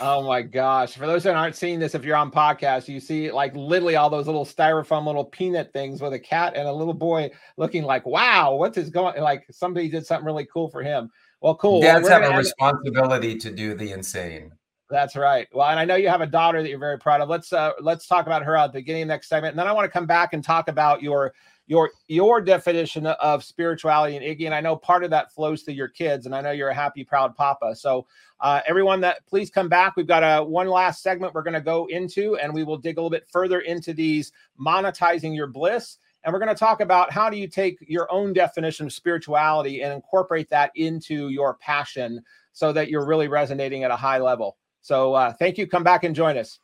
Oh 0.00 0.22
my 0.22 0.42
gosh. 0.42 0.94
For 0.94 1.08
those 1.08 1.24
that 1.24 1.34
aren't 1.34 1.56
seeing 1.56 1.80
this, 1.80 1.96
if 1.96 2.04
you're 2.04 2.16
on 2.16 2.30
podcast, 2.30 2.86
you 2.86 3.00
see 3.00 3.32
like 3.32 3.54
literally 3.56 3.96
all 3.96 4.08
those 4.08 4.26
little 4.26 4.44
styrofoam 4.44 5.06
little 5.06 5.24
peanut 5.24 5.72
things 5.72 6.00
with 6.00 6.12
a 6.12 6.18
cat 6.18 6.52
and 6.54 6.68
a 6.68 6.72
little 6.72 6.94
boy 6.94 7.30
looking 7.56 7.82
like, 7.82 8.06
wow, 8.06 8.54
what's 8.54 8.76
his 8.76 8.90
going 8.90 9.20
like 9.20 9.44
somebody 9.50 9.88
did 9.88 10.06
something 10.06 10.24
really 10.24 10.46
cool 10.52 10.70
for 10.70 10.82
him. 10.82 11.10
Well, 11.40 11.56
cool. 11.56 11.80
Dads 11.80 12.04
well, 12.08 12.22
have 12.22 12.32
a 12.32 12.36
responsibility 12.36 13.36
to 13.38 13.50
do 13.50 13.74
the 13.74 13.90
insane. 13.90 14.52
That's 14.90 15.16
right. 15.16 15.48
Well, 15.52 15.68
and 15.68 15.80
I 15.80 15.84
know 15.84 15.96
you 15.96 16.08
have 16.08 16.20
a 16.20 16.26
daughter 16.26 16.62
that 16.62 16.68
you're 16.68 16.78
very 16.78 16.98
proud 16.98 17.20
of. 17.20 17.28
Let's 17.28 17.52
uh 17.52 17.72
let's 17.80 18.06
talk 18.06 18.26
about 18.26 18.44
her 18.44 18.56
at 18.56 18.68
the 18.68 18.78
beginning 18.78 19.02
of 19.02 19.08
the 19.08 19.14
next 19.14 19.28
segment. 19.28 19.52
And 19.52 19.58
then 19.58 19.66
I 19.66 19.72
want 19.72 19.86
to 19.86 19.90
come 19.90 20.06
back 20.06 20.32
and 20.32 20.44
talk 20.44 20.68
about 20.68 21.02
your 21.02 21.34
your 21.68 21.90
your 22.08 22.40
definition 22.40 23.06
of 23.06 23.44
spirituality 23.44 24.16
and 24.16 24.24
Iggy. 24.24 24.46
And 24.46 24.54
I 24.54 24.60
know 24.60 24.74
part 24.74 25.04
of 25.04 25.10
that 25.10 25.32
flows 25.32 25.62
to 25.64 25.72
your 25.72 25.88
kids, 25.88 26.26
and 26.26 26.34
I 26.34 26.40
know 26.40 26.50
you're 26.50 26.70
a 26.70 26.74
happy, 26.74 27.04
proud 27.04 27.36
papa. 27.36 27.76
So 27.76 28.06
uh, 28.40 28.62
everyone 28.66 29.00
that 29.02 29.24
please 29.26 29.50
come 29.50 29.68
back. 29.68 29.94
We've 29.94 30.06
got 30.06 30.22
a 30.22 30.42
one 30.42 30.68
last 30.68 31.02
segment 31.02 31.34
we're 31.34 31.42
going 31.42 31.54
to 31.54 31.60
go 31.60 31.86
into, 31.86 32.36
and 32.36 32.52
we 32.52 32.64
will 32.64 32.78
dig 32.78 32.96
a 32.96 33.00
little 33.00 33.10
bit 33.10 33.28
further 33.30 33.60
into 33.60 33.92
these 33.92 34.32
monetizing 34.60 35.36
your 35.36 35.46
bliss. 35.46 35.98
And 36.24 36.32
we're 36.32 36.40
going 36.40 36.48
to 36.48 36.54
talk 36.54 36.80
about 36.80 37.12
how 37.12 37.30
do 37.30 37.36
you 37.36 37.46
take 37.46 37.78
your 37.80 38.10
own 38.10 38.32
definition 38.32 38.86
of 38.86 38.92
spirituality 38.92 39.82
and 39.82 39.92
incorporate 39.92 40.50
that 40.50 40.72
into 40.74 41.28
your 41.28 41.54
passion 41.54 42.22
so 42.52 42.72
that 42.72 42.88
you're 42.88 43.06
really 43.06 43.28
resonating 43.28 43.84
at 43.84 43.90
a 43.90 43.96
high 43.96 44.18
level. 44.18 44.56
So 44.80 45.14
uh, 45.14 45.32
thank 45.34 45.58
you. 45.58 45.66
Come 45.66 45.84
back 45.84 46.02
and 46.02 46.14
join 46.14 46.36
us. 46.36 46.58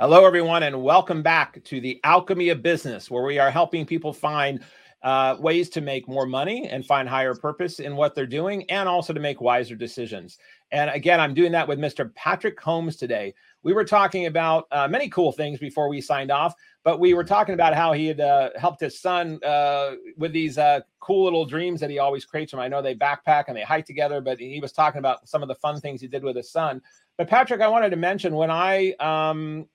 Hello, 0.00 0.24
everyone, 0.24 0.62
and 0.62 0.80
welcome 0.80 1.24
back 1.24 1.60
to 1.64 1.80
the 1.80 1.98
Alchemy 2.04 2.50
of 2.50 2.62
Business, 2.62 3.10
where 3.10 3.24
we 3.24 3.40
are 3.40 3.50
helping 3.50 3.84
people 3.84 4.12
find 4.12 4.64
uh, 5.02 5.34
ways 5.40 5.68
to 5.70 5.80
make 5.80 6.06
more 6.06 6.24
money 6.24 6.68
and 6.68 6.86
find 6.86 7.08
higher 7.08 7.34
purpose 7.34 7.80
in 7.80 7.96
what 7.96 8.14
they're 8.14 8.24
doing, 8.24 8.62
and 8.70 8.88
also 8.88 9.12
to 9.12 9.18
make 9.18 9.40
wiser 9.40 9.74
decisions. 9.74 10.38
And 10.70 10.88
again, 10.90 11.18
I'm 11.18 11.34
doing 11.34 11.50
that 11.50 11.66
with 11.66 11.80
Mr. 11.80 12.14
Patrick 12.14 12.56
Combs 12.56 12.94
today. 12.94 13.34
We 13.64 13.72
were 13.72 13.84
talking 13.84 14.26
about 14.26 14.68
uh, 14.70 14.86
many 14.86 15.08
cool 15.08 15.32
things 15.32 15.58
before 15.58 15.88
we 15.88 16.00
signed 16.00 16.30
off, 16.30 16.54
but 16.84 17.00
we 17.00 17.12
were 17.12 17.24
talking 17.24 17.54
about 17.54 17.74
how 17.74 17.92
he 17.92 18.06
had 18.06 18.20
uh, 18.20 18.50
helped 18.56 18.80
his 18.80 19.00
son 19.00 19.40
uh, 19.44 19.94
with 20.16 20.32
these 20.32 20.58
uh, 20.58 20.78
cool 21.00 21.24
little 21.24 21.44
dreams 21.44 21.80
that 21.80 21.90
he 21.90 21.98
always 21.98 22.24
creates 22.24 22.52
from. 22.52 22.60
I 22.60 22.68
know 22.68 22.80
they 22.80 22.94
backpack 22.94 23.46
and 23.48 23.56
they 23.56 23.62
hike 23.62 23.86
together, 23.86 24.20
but 24.20 24.38
he 24.38 24.60
was 24.60 24.70
talking 24.70 25.00
about 25.00 25.28
some 25.28 25.42
of 25.42 25.48
the 25.48 25.56
fun 25.56 25.80
things 25.80 26.00
he 26.00 26.06
did 26.06 26.22
with 26.22 26.36
his 26.36 26.52
son. 26.52 26.80
But 27.16 27.26
Patrick, 27.26 27.60
I 27.60 27.66
wanted 27.66 27.90
to 27.90 27.96
mention 27.96 28.36
when 28.36 28.48
I 28.48 28.92
um, 29.00 29.66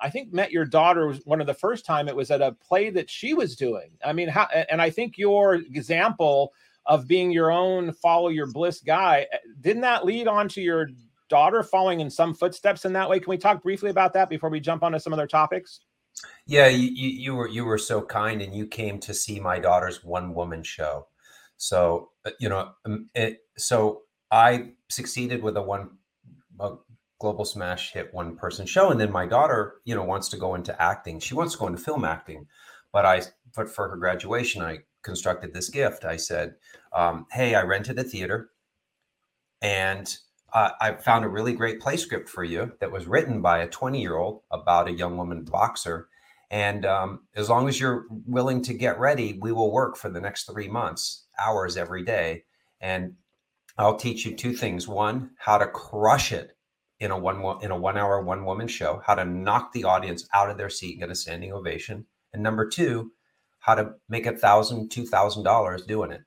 I 0.00 0.10
think 0.10 0.32
met 0.32 0.52
your 0.52 0.64
daughter 0.64 1.06
was 1.06 1.20
one 1.24 1.40
of 1.40 1.46
the 1.46 1.54
first 1.54 1.84
time 1.84 2.08
it 2.08 2.16
was 2.16 2.30
at 2.30 2.40
a 2.40 2.52
play 2.52 2.90
that 2.90 3.10
she 3.10 3.34
was 3.34 3.56
doing. 3.56 3.90
I 4.04 4.12
mean, 4.12 4.28
how, 4.28 4.46
and 4.70 4.80
I 4.80 4.90
think 4.90 5.18
your 5.18 5.54
example 5.54 6.52
of 6.86 7.08
being 7.08 7.30
your 7.30 7.50
own 7.50 7.92
follow 7.92 8.28
your 8.28 8.46
bliss 8.46 8.80
guy 8.80 9.26
eh, 9.32 9.38
didn't 9.60 9.82
that 9.82 10.04
lead 10.04 10.28
on 10.28 10.48
to 10.50 10.60
your 10.60 10.88
daughter 11.28 11.62
following 11.62 12.00
in 12.00 12.10
some 12.10 12.34
footsteps 12.34 12.84
in 12.84 12.92
that 12.94 13.08
way? 13.08 13.18
Can 13.18 13.30
we 13.30 13.38
talk 13.38 13.62
briefly 13.62 13.90
about 13.90 14.12
that 14.14 14.28
before 14.28 14.50
we 14.50 14.60
jump 14.60 14.82
onto 14.82 14.98
some 14.98 15.12
other 15.12 15.26
topics? 15.26 15.80
Yeah, 16.46 16.68
you, 16.68 16.88
you 16.88 17.34
were 17.34 17.48
you 17.48 17.64
were 17.64 17.78
so 17.78 18.00
kind, 18.00 18.40
and 18.40 18.54
you 18.54 18.66
came 18.66 18.98
to 19.00 19.12
see 19.12 19.38
my 19.38 19.58
daughter's 19.58 20.02
one 20.02 20.32
woman 20.32 20.62
show. 20.62 21.08
So 21.58 22.10
uh, 22.24 22.30
you 22.40 22.48
know, 22.48 22.70
um, 22.86 23.10
it, 23.14 23.40
so 23.58 24.02
I 24.30 24.72
succeeded 24.88 25.42
with 25.42 25.56
a 25.56 25.62
one 25.62 25.90
a 26.58 26.76
global 27.18 27.44
smash 27.44 27.92
hit 27.92 28.12
one 28.12 28.36
person 28.36 28.66
show 28.66 28.90
and 28.90 29.00
then 29.00 29.10
my 29.10 29.26
daughter 29.26 29.76
you 29.84 29.94
know 29.94 30.04
wants 30.04 30.28
to 30.28 30.36
go 30.36 30.54
into 30.54 30.80
acting. 30.80 31.18
She 31.18 31.34
wants 31.34 31.54
to 31.54 31.58
go 31.58 31.66
into 31.66 31.82
film 31.82 32.04
acting. 32.04 32.46
But 32.92 33.06
i 33.06 33.22
but 33.54 33.68
for 33.70 33.88
her 33.88 33.96
graduation 33.96 34.62
i 34.62 34.78
constructed 35.02 35.54
this 35.54 35.68
gift. 35.68 36.04
I 36.04 36.16
said 36.16 36.54
um, 36.92 37.26
hey 37.32 37.54
i 37.54 37.62
rented 37.62 37.98
a 37.98 38.04
theater 38.04 38.50
and 39.62 40.16
uh, 40.52 40.70
i 40.80 40.92
found 40.92 41.24
a 41.24 41.28
really 41.28 41.54
great 41.54 41.80
play 41.80 41.96
script 41.96 42.28
for 42.28 42.44
you 42.44 42.72
that 42.80 42.92
was 42.92 43.06
written 43.06 43.40
by 43.40 43.58
a 43.58 43.68
20 43.68 44.00
year 44.00 44.16
old 44.16 44.42
about 44.50 44.88
a 44.88 44.92
young 44.92 45.16
woman 45.16 45.44
boxer. 45.44 46.08
And 46.48 46.86
um, 46.86 47.26
as 47.34 47.48
long 47.48 47.68
as 47.68 47.80
you're 47.80 48.06
willing 48.08 48.62
to 48.62 48.74
get 48.74 49.00
ready 49.00 49.38
we 49.40 49.52
will 49.52 49.72
work 49.72 49.96
for 49.96 50.10
the 50.10 50.20
next 50.20 50.44
three 50.44 50.68
months 50.68 51.26
hours 51.38 51.76
every 51.76 52.04
day. 52.04 52.44
And 52.80 53.14
i'll 53.78 53.96
teach 53.96 54.26
you 54.26 54.36
two 54.36 54.52
things. 54.52 54.86
One 54.86 55.30
how 55.38 55.56
to 55.58 55.66
crush 55.66 56.32
it 56.32 56.55
in 56.98 57.10
a 57.10 57.18
one 57.18 57.62
in 57.62 57.70
a 57.70 57.76
one 57.76 57.98
hour 57.98 58.20
one 58.22 58.44
woman 58.44 58.68
show 58.68 59.02
how 59.04 59.14
to 59.14 59.24
knock 59.24 59.72
the 59.72 59.84
audience 59.84 60.26
out 60.32 60.50
of 60.50 60.56
their 60.56 60.70
seat 60.70 60.92
and 60.92 61.00
get 61.00 61.10
a 61.10 61.14
standing 61.14 61.52
ovation. 61.52 62.06
And 62.32 62.42
number 62.42 62.68
two 62.68 63.12
how 63.60 63.74
to 63.74 63.94
make 64.08 64.26
a 64.26 64.36
thousand 64.36 64.90
two 64.90 65.06
thousand 65.06 65.44
dollars 65.44 65.84
doing 65.84 66.10
it. 66.10 66.22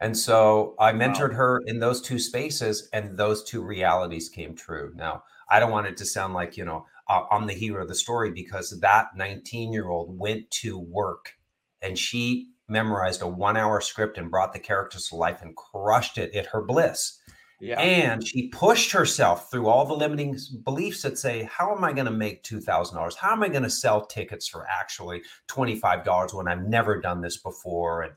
And 0.00 0.16
so 0.16 0.74
i 0.78 0.92
mentored 0.92 1.30
wow. 1.30 1.36
her 1.36 1.60
in 1.66 1.78
those 1.78 2.00
two 2.00 2.18
spaces 2.18 2.88
and 2.92 3.16
those 3.16 3.44
two 3.44 3.62
realities 3.62 4.28
came 4.28 4.54
true. 4.54 4.92
Now 4.94 5.22
i 5.50 5.60
don't 5.60 5.70
want 5.70 5.86
it 5.86 5.96
to 5.98 6.04
sound 6.04 6.34
like 6.34 6.56
you 6.56 6.64
know 6.64 6.86
uh, 7.08 7.22
i'm 7.30 7.46
the 7.46 7.54
hero 7.54 7.82
of 7.82 7.88
the 7.88 7.94
story 7.94 8.30
because 8.30 8.78
that 8.80 9.08
19 9.16 9.72
year 9.72 9.88
old 9.88 10.18
went 10.18 10.50
to 10.50 10.78
work 10.78 11.34
and 11.80 11.98
she 11.98 12.48
memorized 12.68 13.22
a 13.22 13.26
one 13.26 13.56
hour 13.56 13.80
script 13.80 14.18
and 14.18 14.30
brought 14.30 14.52
the 14.52 14.58
characters 14.58 15.08
to 15.08 15.16
life 15.16 15.42
and 15.42 15.54
crushed 15.56 16.18
it. 16.18 16.34
At 16.34 16.46
her 16.46 16.62
bliss 16.62 17.18
yeah. 17.62 17.80
And 17.80 18.26
she 18.26 18.48
pushed 18.48 18.90
herself 18.90 19.48
through 19.48 19.68
all 19.68 19.86
the 19.86 19.94
limiting 19.94 20.36
beliefs 20.64 21.02
that 21.02 21.16
say, 21.16 21.44
How 21.44 21.74
am 21.74 21.84
I 21.84 21.92
going 21.92 22.06
to 22.06 22.10
make 22.10 22.42
$2,000? 22.42 23.14
How 23.14 23.32
am 23.32 23.42
I 23.44 23.48
going 23.48 23.62
to 23.62 23.70
sell 23.70 24.04
tickets 24.04 24.48
for 24.48 24.66
actually 24.68 25.22
$25 25.48 26.34
when 26.34 26.48
I've 26.48 26.64
never 26.64 27.00
done 27.00 27.20
this 27.20 27.36
before? 27.36 28.02
And 28.02 28.14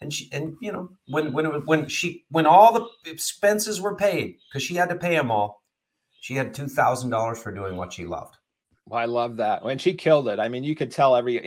and 0.00 0.12
she 0.12 0.28
and 0.32 0.56
you 0.60 0.72
know 0.72 0.90
when 1.08 1.32
when 1.32 1.46
when 1.64 1.88
she 1.88 2.24
when 2.30 2.46
all 2.46 2.72
the 2.72 3.10
expenses 3.10 3.80
were 3.80 3.96
paid 3.96 4.36
because 4.48 4.62
she 4.62 4.74
had 4.74 4.90
to 4.90 4.94
pay 4.94 5.14
them 5.14 5.30
all 5.30 5.62
she 6.20 6.34
had 6.34 6.54
$2000 6.54 7.38
for 7.38 7.50
doing 7.50 7.76
what 7.76 7.92
she 7.92 8.04
loved 8.04 8.36
well, 8.88 9.00
I 9.00 9.06
love 9.06 9.36
that. 9.38 9.64
When 9.64 9.78
she 9.78 9.94
killed 9.94 10.28
it, 10.28 10.38
I 10.38 10.48
mean, 10.48 10.62
you 10.62 10.76
could 10.76 10.92
tell 10.92 11.16
every 11.16 11.44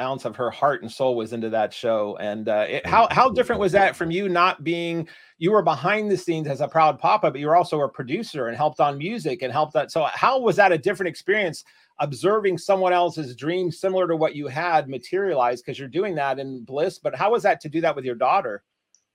ounce 0.00 0.24
of 0.24 0.36
her 0.36 0.50
heart 0.52 0.82
and 0.82 0.92
soul 0.92 1.16
was 1.16 1.32
into 1.32 1.50
that 1.50 1.74
show. 1.74 2.16
And 2.20 2.48
uh, 2.48 2.66
it, 2.68 2.86
how 2.86 3.08
how 3.10 3.28
different 3.28 3.60
was 3.60 3.72
that 3.72 3.96
from 3.96 4.12
you 4.12 4.28
not 4.28 4.62
being? 4.62 5.08
You 5.38 5.50
were 5.50 5.62
behind 5.62 6.12
the 6.12 6.16
scenes 6.16 6.46
as 6.46 6.60
a 6.60 6.68
proud 6.68 7.00
papa, 7.00 7.32
but 7.32 7.40
you 7.40 7.48
were 7.48 7.56
also 7.56 7.80
a 7.80 7.88
producer 7.88 8.46
and 8.46 8.56
helped 8.56 8.78
on 8.78 8.98
music 8.98 9.42
and 9.42 9.52
helped 9.52 9.72
that. 9.72 9.90
So 9.90 10.04
how 10.04 10.38
was 10.38 10.54
that 10.56 10.70
a 10.70 10.78
different 10.78 11.08
experience? 11.08 11.64
Observing 11.98 12.58
someone 12.58 12.92
else's 12.92 13.34
dream 13.34 13.72
similar 13.72 14.06
to 14.06 14.14
what 14.14 14.36
you 14.36 14.46
had 14.46 14.88
materialize 14.88 15.62
because 15.62 15.80
you're 15.80 15.88
doing 15.88 16.14
that 16.14 16.38
in 16.38 16.64
bliss. 16.64 17.00
But 17.00 17.16
how 17.16 17.32
was 17.32 17.42
that 17.42 17.60
to 17.62 17.68
do 17.68 17.80
that 17.80 17.96
with 17.96 18.04
your 18.04 18.14
daughter? 18.14 18.62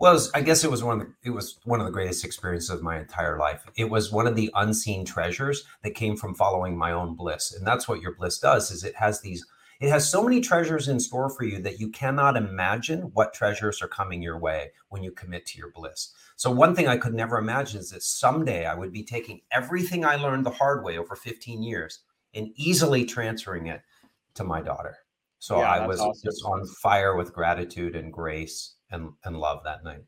Well, 0.02 0.14
was, 0.14 0.32
I 0.34 0.41
guess 0.41 0.64
it 0.64 0.72
was 0.72 0.84
one 0.84 0.99
of 0.99 1.08
the, 1.08 1.14
it 1.24 1.30
was 1.30 1.60
one 1.64 1.80
of 1.80 1.86
the 1.86 1.91
greatest 1.91 2.26
experiences 2.26 2.72
of 2.72 2.82
my 2.82 2.99
entire 2.99 3.38
life. 3.38 3.64
It 3.76 3.89
was 3.89 4.12
one 4.12 4.26
of 4.26 4.36
the 4.36 4.49
unseen 4.56 5.06
treasures 5.06 5.64
that 5.84 5.91
came 5.91 6.18
from 6.18 6.34
following 6.34 6.76
my 6.76 6.91
own 6.91 7.16
bliss, 7.16 7.54
and 7.54 7.66
that's 7.66 7.88
what 7.88 8.02
your 8.02 8.16
bliss 8.16 8.39
does. 8.39 8.72
Is 8.72 8.84
it 8.84 8.95
has 8.95 9.22
these 9.22 9.45
it 9.80 9.89
has 9.89 10.10
so 10.10 10.24
many 10.24 10.41
treasures 10.41 10.88
in 10.88 10.99
store 10.99 11.30
for 11.30 11.43
you 11.43 11.60
that 11.64 11.80
you 11.80 11.89
cannot 11.89 12.38
imagine 12.38 13.12
what 13.14 13.34
treasures 13.34 13.82
are 13.82 13.88
coming 13.88 14.22
your 14.22 14.38
way 14.38 14.72
when 14.89 15.04
you 15.04 15.12
commit 15.12 15.47
to 15.47 15.58
your 15.58 15.72
bliss. 15.72 16.14
So 16.36 16.52
one 16.52 16.76
thing 16.76 16.88
I 16.88 16.97
could 16.97 17.16
never 17.16 17.39
imagine 17.39 17.80
is 17.80 17.89
that 17.89 18.04
someday 18.04 18.68
I 18.68 18.76
would 18.76 18.91
be 18.91 19.04
taking 19.04 19.41
everything 19.52 20.06
I 20.06 20.18
learned 20.18 20.45
the 20.45 20.52
hard 20.52 20.84
way 20.84 20.99
over 20.99 21.16
15 21.16 21.64
years 21.64 21.99
and 22.36 22.52
easily 22.56 23.06
transferring 23.06 23.68
it 23.68 23.82
to 24.36 24.43
my 24.43 24.62
daughter. 24.62 24.97
So 25.39 25.58
yeah, 25.58 25.72
I 25.72 25.88
was 25.88 25.99
awesome. 25.99 26.22
just 26.24 26.45
on 26.45 26.64
fire 26.84 27.16
with 27.16 27.34
gratitude 27.34 27.95
and 27.95 28.14
grace 28.14 28.76
and 28.92 29.12
and 29.24 29.38
love 29.38 29.64
that 29.64 29.84
night. 29.84 30.04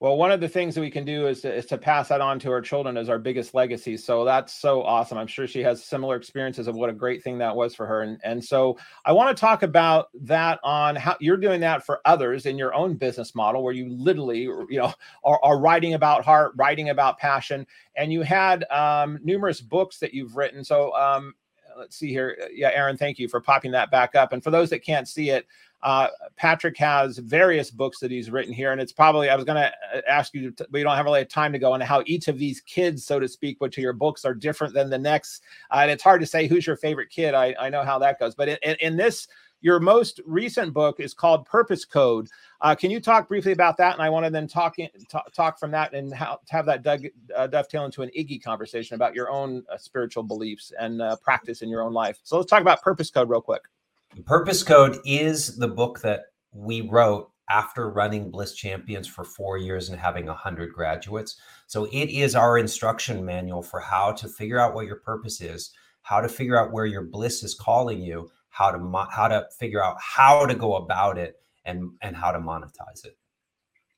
Well, 0.00 0.18
one 0.18 0.32
of 0.32 0.40
the 0.40 0.48
things 0.48 0.74
that 0.74 0.82
we 0.82 0.90
can 0.90 1.06
do 1.06 1.28
is 1.28 1.40
to, 1.42 1.54
is 1.54 1.64
to 1.66 1.78
pass 1.78 2.08
that 2.08 2.20
on 2.20 2.38
to 2.40 2.50
our 2.50 2.60
children 2.60 2.98
as 2.98 3.08
our 3.08 3.18
biggest 3.18 3.54
legacy. 3.54 3.96
So 3.96 4.24
that's 4.24 4.52
so 4.52 4.82
awesome. 4.82 5.16
I'm 5.16 5.28
sure 5.28 5.46
she 5.46 5.62
has 5.62 5.82
similar 5.82 6.16
experiences 6.16 6.66
of 6.66 6.74
what 6.74 6.90
a 6.90 6.92
great 6.92 7.22
thing 7.22 7.38
that 7.38 7.56
was 7.56 7.74
for 7.74 7.86
her. 7.86 8.02
And, 8.02 8.20
and 8.22 8.44
so 8.44 8.76
I 9.06 9.12
want 9.12 9.34
to 9.34 9.40
talk 9.40 9.62
about 9.62 10.08
that 10.20 10.58
on 10.62 10.96
how 10.96 11.16
you're 11.20 11.38
doing 11.38 11.60
that 11.60 11.86
for 11.86 12.00
others 12.04 12.44
in 12.44 12.58
your 12.58 12.74
own 12.74 12.96
business 12.96 13.34
model, 13.34 13.62
where 13.62 13.72
you 13.72 13.88
literally, 13.88 14.40
you 14.40 14.66
know, 14.72 14.92
are, 15.24 15.38
are 15.42 15.58
writing 15.58 15.94
about 15.94 16.24
heart, 16.24 16.52
writing 16.56 16.90
about 16.90 17.18
passion. 17.18 17.66
And 17.96 18.12
you 18.12 18.22
had 18.22 18.64
um, 18.70 19.20
numerous 19.22 19.62
books 19.62 20.00
that 20.00 20.12
you've 20.12 20.36
written. 20.36 20.64
So 20.64 20.92
um, 20.94 21.34
let's 21.78 21.96
see 21.96 22.10
here. 22.10 22.36
Yeah, 22.52 22.72
Aaron, 22.74 22.98
thank 22.98 23.18
you 23.18 23.28
for 23.28 23.40
popping 23.40 23.70
that 23.70 23.90
back 23.90 24.14
up. 24.14 24.32
And 24.32 24.44
for 24.44 24.50
those 24.50 24.70
that 24.70 24.84
can't 24.84 25.08
see 25.08 25.30
it, 25.30 25.46
uh, 25.84 26.08
Patrick 26.36 26.78
has 26.78 27.18
various 27.18 27.70
books 27.70 28.00
that 28.00 28.10
he's 28.10 28.30
written 28.30 28.54
here, 28.54 28.72
and 28.72 28.80
it's 28.80 28.92
probably 28.92 29.28
I 29.28 29.36
was 29.36 29.44
going 29.44 29.62
to 29.62 29.68
uh, 29.94 30.00
ask 30.08 30.32
you, 30.32 30.52
but 30.56 30.78
you 30.78 30.82
don't 30.82 30.96
have 30.96 31.04
really 31.04 31.26
time 31.26 31.52
to 31.52 31.58
go 31.58 31.74
into 31.74 31.84
how 31.84 32.02
each 32.06 32.26
of 32.26 32.38
these 32.38 32.62
kids, 32.62 33.04
so 33.04 33.20
to 33.20 33.28
speak, 33.28 33.60
which 33.60 33.76
your 33.76 33.92
books, 33.92 34.24
are 34.24 34.32
different 34.34 34.72
than 34.72 34.88
the 34.88 34.98
next. 34.98 35.42
Uh, 35.70 35.80
and 35.82 35.90
it's 35.90 36.02
hard 36.02 36.22
to 36.22 36.26
say 36.26 36.46
who's 36.46 36.66
your 36.66 36.78
favorite 36.78 37.10
kid. 37.10 37.34
I, 37.34 37.54
I 37.60 37.68
know 37.68 37.84
how 37.84 37.98
that 37.98 38.18
goes, 38.18 38.34
but 38.34 38.48
in, 38.48 38.76
in, 38.80 38.96
this, 38.96 39.28
your 39.60 39.78
most 39.78 40.22
recent 40.24 40.72
book 40.72 41.00
is 41.00 41.12
called 41.12 41.44
Purpose 41.44 41.84
Code. 41.84 42.28
Uh, 42.62 42.74
can 42.74 42.90
you 42.90 42.98
talk 42.98 43.28
briefly 43.28 43.52
about 43.52 43.76
that? 43.76 43.92
And 43.92 44.02
I 44.02 44.08
want 44.08 44.24
to 44.24 44.30
then 44.30 44.48
talk 44.48 44.78
in, 44.78 44.88
talk, 45.10 45.30
talk 45.34 45.58
from 45.58 45.70
that 45.72 45.92
and 45.92 46.14
how, 46.14 46.40
have 46.48 46.64
that 46.64 46.82
dug, 46.82 47.04
uh, 47.36 47.46
dovetail 47.46 47.84
into 47.84 48.00
an 48.00 48.10
Iggy 48.18 48.42
conversation 48.42 48.94
about 48.94 49.14
your 49.14 49.30
own 49.30 49.62
uh, 49.70 49.76
spiritual 49.76 50.22
beliefs 50.22 50.72
and 50.80 51.02
practice 51.22 51.60
in 51.60 51.68
your 51.68 51.82
own 51.82 51.92
life. 51.92 52.20
So 52.22 52.38
let's 52.38 52.48
talk 52.48 52.62
about 52.62 52.80
Purpose 52.80 53.10
Code 53.10 53.28
real 53.28 53.42
quick. 53.42 53.64
Purpose 54.22 54.62
Code 54.62 54.98
is 55.04 55.56
the 55.56 55.68
book 55.68 56.00
that 56.00 56.22
we 56.52 56.82
wrote 56.82 57.30
after 57.50 57.90
running 57.90 58.30
Bliss 58.30 58.54
Champions 58.54 59.06
for 59.06 59.24
four 59.24 59.58
years 59.58 59.88
and 59.88 59.98
having 59.98 60.26
100 60.26 60.72
graduates. 60.72 61.36
So 61.66 61.86
it 61.86 62.08
is 62.08 62.34
our 62.34 62.56
instruction 62.58 63.24
manual 63.24 63.62
for 63.62 63.80
how 63.80 64.12
to 64.12 64.28
figure 64.28 64.58
out 64.58 64.74
what 64.74 64.86
your 64.86 65.00
purpose 65.00 65.40
is, 65.40 65.72
how 66.02 66.20
to 66.20 66.28
figure 66.28 66.58
out 66.58 66.72
where 66.72 66.86
your 66.86 67.02
bliss 67.02 67.42
is 67.42 67.54
calling 67.54 68.00
you, 68.00 68.30
how 68.48 68.70
to 68.70 68.78
mo- 68.78 69.08
how 69.10 69.28
to 69.28 69.46
figure 69.58 69.82
out 69.82 69.96
how 70.00 70.46
to 70.46 70.54
go 70.54 70.76
about 70.76 71.18
it, 71.18 71.36
and 71.64 71.90
and 72.00 72.16
how 72.16 72.30
to 72.30 72.38
monetize 72.38 73.04
it. 73.04 73.18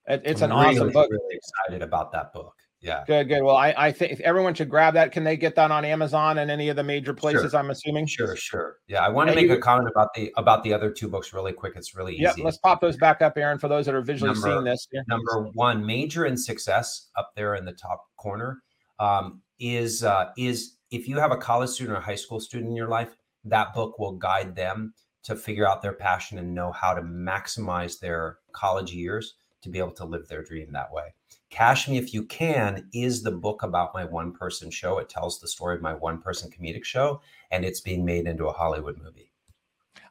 It's 0.09 0.43
I'm 0.43 0.51
an 0.51 0.59
really, 0.59 0.77
awesome 0.77 0.93
book. 0.93 1.11
Really 1.11 1.37
excited 1.37 1.83
about 1.83 2.13
that 2.13 2.33
book. 2.33 2.55
Yeah. 2.87 3.03
Good, 3.05 3.29
good. 3.29 3.43
Well, 3.43 3.57
I, 3.57 3.75
I 3.77 3.91
think 3.91 4.21
everyone 4.21 4.55
should 4.55 4.71
grab 4.71 4.95
that. 4.95 5.11
Can 5.11 5.25
they 5.25 5.37
get 5.37 5.57
that 5.57 5.73
on 5.73 5.85
Amazon 5.85 6.39
and 6.39 6.53
any 6.53 6.69
of 6.69 6.77
the 6.77 6.85
major 6.85 7.13
places? 7.13 7.51
Sure. 7.51 7.59
I'm 7.59 7.71
assuming. 7.71 8.07
Sure, 8.07 8.37
sure. 8.37 8.77
Yeah, 8.87 9.05
I 9.05 9.09
want 9.09 9.29
to 9.29 9.35
make 9.35 9.49
you, 9.49 9.55
a 9.55 9.59
comment 9.59 9.91
about 9.91 10.15
the 10.15 10.33
about 10.37 10.63
the 10.63 10.73
other 10.73 10.93
two 10.93 11.09
books 11.09 11.33
really 11.33 11.53
quick. 11.53 11.73
It's 11.75 11.97
really 11.97 12.15
easy. 12.15 12.23
Yeah, 12.23 12.35
let's 12.45 12.59
pop 12.59 12.81
those 12.81 12.97
back 12.97 13.23
up, 13.23 13.37
Aaron, 13.37 13.59
for 13.59 13.67
those 13.67 13.87
that 13.87 13.95
are 13.97 14.03
visually 14.03 14.35
number, 14.35 14.49
seeing 14.49 14.65
this. 14.65 14.87
Yeah. 14.93 15.01
Number 15.09 15.51
one, 15.55 15.85
major 15.85 16.27
in 16.27 16.37
success 16.37 17.09
up 17.17 17.33
there 17.35 17.57
in 17.57 17.65
the 17.65 17.73
top 17.73 18.05
corner 18.17 18.63
um, 19.01 19.43
is 19.59 20.05
uh, 20.05 20.31
is 20.39 20.77
if 20.93 21.09
you 21.09 21.19
have 21.19 21.33
a 21.33 21.37
college 21.37 21.71
student 21.71 21.99
or 21.99 22.01
high 22.01 22.15
school 22.15 22.39
student 22.39 22.71
in 22.71 22.77
your 22.77 22.89
life, 22.89 23.17
that 23.45 23.75
book 23.75 23.99
will 23.99 24.13
guide 24.13 24.55
them 24.55 24.95
to 25.25 25.35
figure 25.35 25.69
out 25.69 25.83
their 25.83 25.93
passion 25.93 26.39
and 26.39 26.55
know 26.55 26.71
how 26.71 26.95
to 26.95 27.03
maximize 27.03 27.99
their 27.99 28.39
college 28.53 28.93
years 28.93 29.35
to 29.63 29.69
be 29.69 29.81
able 29.81 29.91
to 29.91 30.05
live 30.05 30.29
their 30.29 30.45
dream 30.45 30.71
that 30.71 30.93
way. 30.93 31.13
Cash 31.51 31.89
Me 31.89 31.97
If 31.97 32.13
You 32.13 32.25
Can 32.25 32.89
is 32.93 33.23
the 33.23 33.31
book 33.31 33.63
about 33.63 33.95
my 33.95 34.05
one 34.05 34.33
person 34.33 34.71
show. 34.71 34.99
It 34.99 35.09
tells 35.09 35.39
the 35.39 35.49
story 35.49 35.77
of 35.77 35.83
my 35.83 35.95
one 35.95 36.21
person 36.21 36.51
comedic 36.51 36.85
show, 36.85 37.21
and 37.51 37.65
it's 37.65 37.81
being 37.81 38.05
made 38.05 38.27
into 38.27 38.47
a 38.47 38.53
Hollywood 38.53 38.99
movie. 39.03 39.31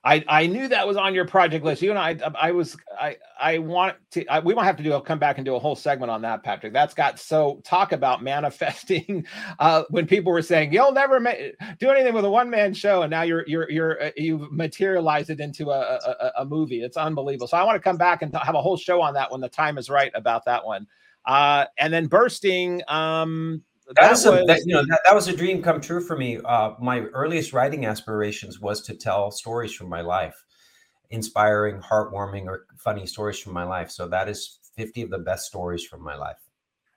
I, 0.06 0.24
I 0.28 0.46
knew 0.46 0.68
that 0.68 0.88
was 0.88 0.98
on 0.98 1.16
your 1.16 1.26
project 1.26 1.66
list. 1.66 1.82
You 1.82 1.90
and 1.90 1.98
I, 1.98 2.16
I 2.40 2.52
was, 2.52 2.78
I, 2.98 3.18
I 3.40 3.58
want 3.58 3.98
to, 4.12 4.24
I, 4.28 4.40
we 4.40 4.54
might 4.54 4.66
have 4.66 4.78
to 4.78 4.84
do, 4.84 4.94
I'll 4.94 5.02
come 5.02 5.18
back 5.18 5.40
and 5.40 5.46
do 5.46 5.56
a 5.56 5.60
whole 5.60 5.76
segment 5.76 6.12
on 6.12 6.22
that, 6.22 6.44
Patrick. 6.44 6.74
That's 6.74 6.94
got 6.94 7.18
so 7.18 7.60
talk 7.66 7.92
about 7.92 8.24
manifesting. 8.24 9.26
Uh, 9.60 9.84
when 9.90 10.06
people 10.06 10.32
were 10.32 10.42
saying 10.42 10.74
you'll 10.74 10.92
never 10.92 11.20
ma- 11.20 11.32
do 11.80 11.90
anything 11.90 12.14
with 12.14 12.26
a 12.26 12.30
one 12.30 12.50
man 12.50 12.74
show, 12.74 13.04
and 13.04 13.10
now 13.10 13.22
you're, 13.22 13.46
you're, 13.48 13.70
you're, 13.70 14.04
uh, 14.04 14.12
you've 14.18 14.52
materialized 14.52 15.30
it 15.30 15.40
into 15.40 15.72
a, 15.72 15.80
a, 15.80 16.32
a, 16.40 16.46
movie. 16.46 16.82
It's 16.82 16.98
unbelievable. 16.98 17.48
So 17.48 17.58
I 17.58 17.64
want 17.64 17.76
to 17.76 17.80
come 17.80 17.98
back 17.98 18.22
and 18.22 18.36
have 18.36 18.56
a 18.56 18.62
whole 18.62 18.78
show 18.78 19.02
on 19.02 19.14
that 19.14 19.32
when 19.32 19.42
the 19.42 19.50
time 19.50 19.78
is 19.78 19.90
right 19.90 20.12
about 20.14 20.46
that 20.46 20.66
one. 20.66 20.88
Uh, 21.26 21.65
and 21.80 21.93
then 21.93 22.07
bursting. 22.07 22.82
Um, 22.88 23.63
that, 23.88 23.95
that 23.95 24.09
was, 24.11 24.26
a, 24.26 24.43
that, 24.47 24.59
you 24.65 24.73
know 24.73 24.84
that, 24.88 25.01
that 25.05 25.13
was 25.13 25.28
a 25.28 25.36
dream 25.36 25.61
come 25.61 25.80
true 25.80 26.01
for 26.01 26.17
me. 26.17 26.39
Uh, 26.43 26.71
my 26.80 27.01
earliest 27.01 27.53
writing 27.53 27.86
aspirations 27.86 28.59
was 28.59 28.82
to 28.82 28.95
tell 28.95 29.30
stories 29.32 29.73
from 29.73 29.89
my 29.89 30.01
life, 30.01 30.36
inspiring, 31.11 31.80
heartwarming, 31.82 32.45
or 32.47 32.65
funny 32.78 33.05
stories 33.05 33.39
from 33.39 33.53
my 33.53 33.63
life. 33.63 33.91
So 33.91 34.07
that 34.07 34.28
is 34.28 34.59
50 34.76 35.03
of 35.03 35.09
the 35.11 35.19
best 35.19 35.45
stories 35.45 35.86
from 35.86 36.03
my 36.03 36.15
life. 36.15 36.38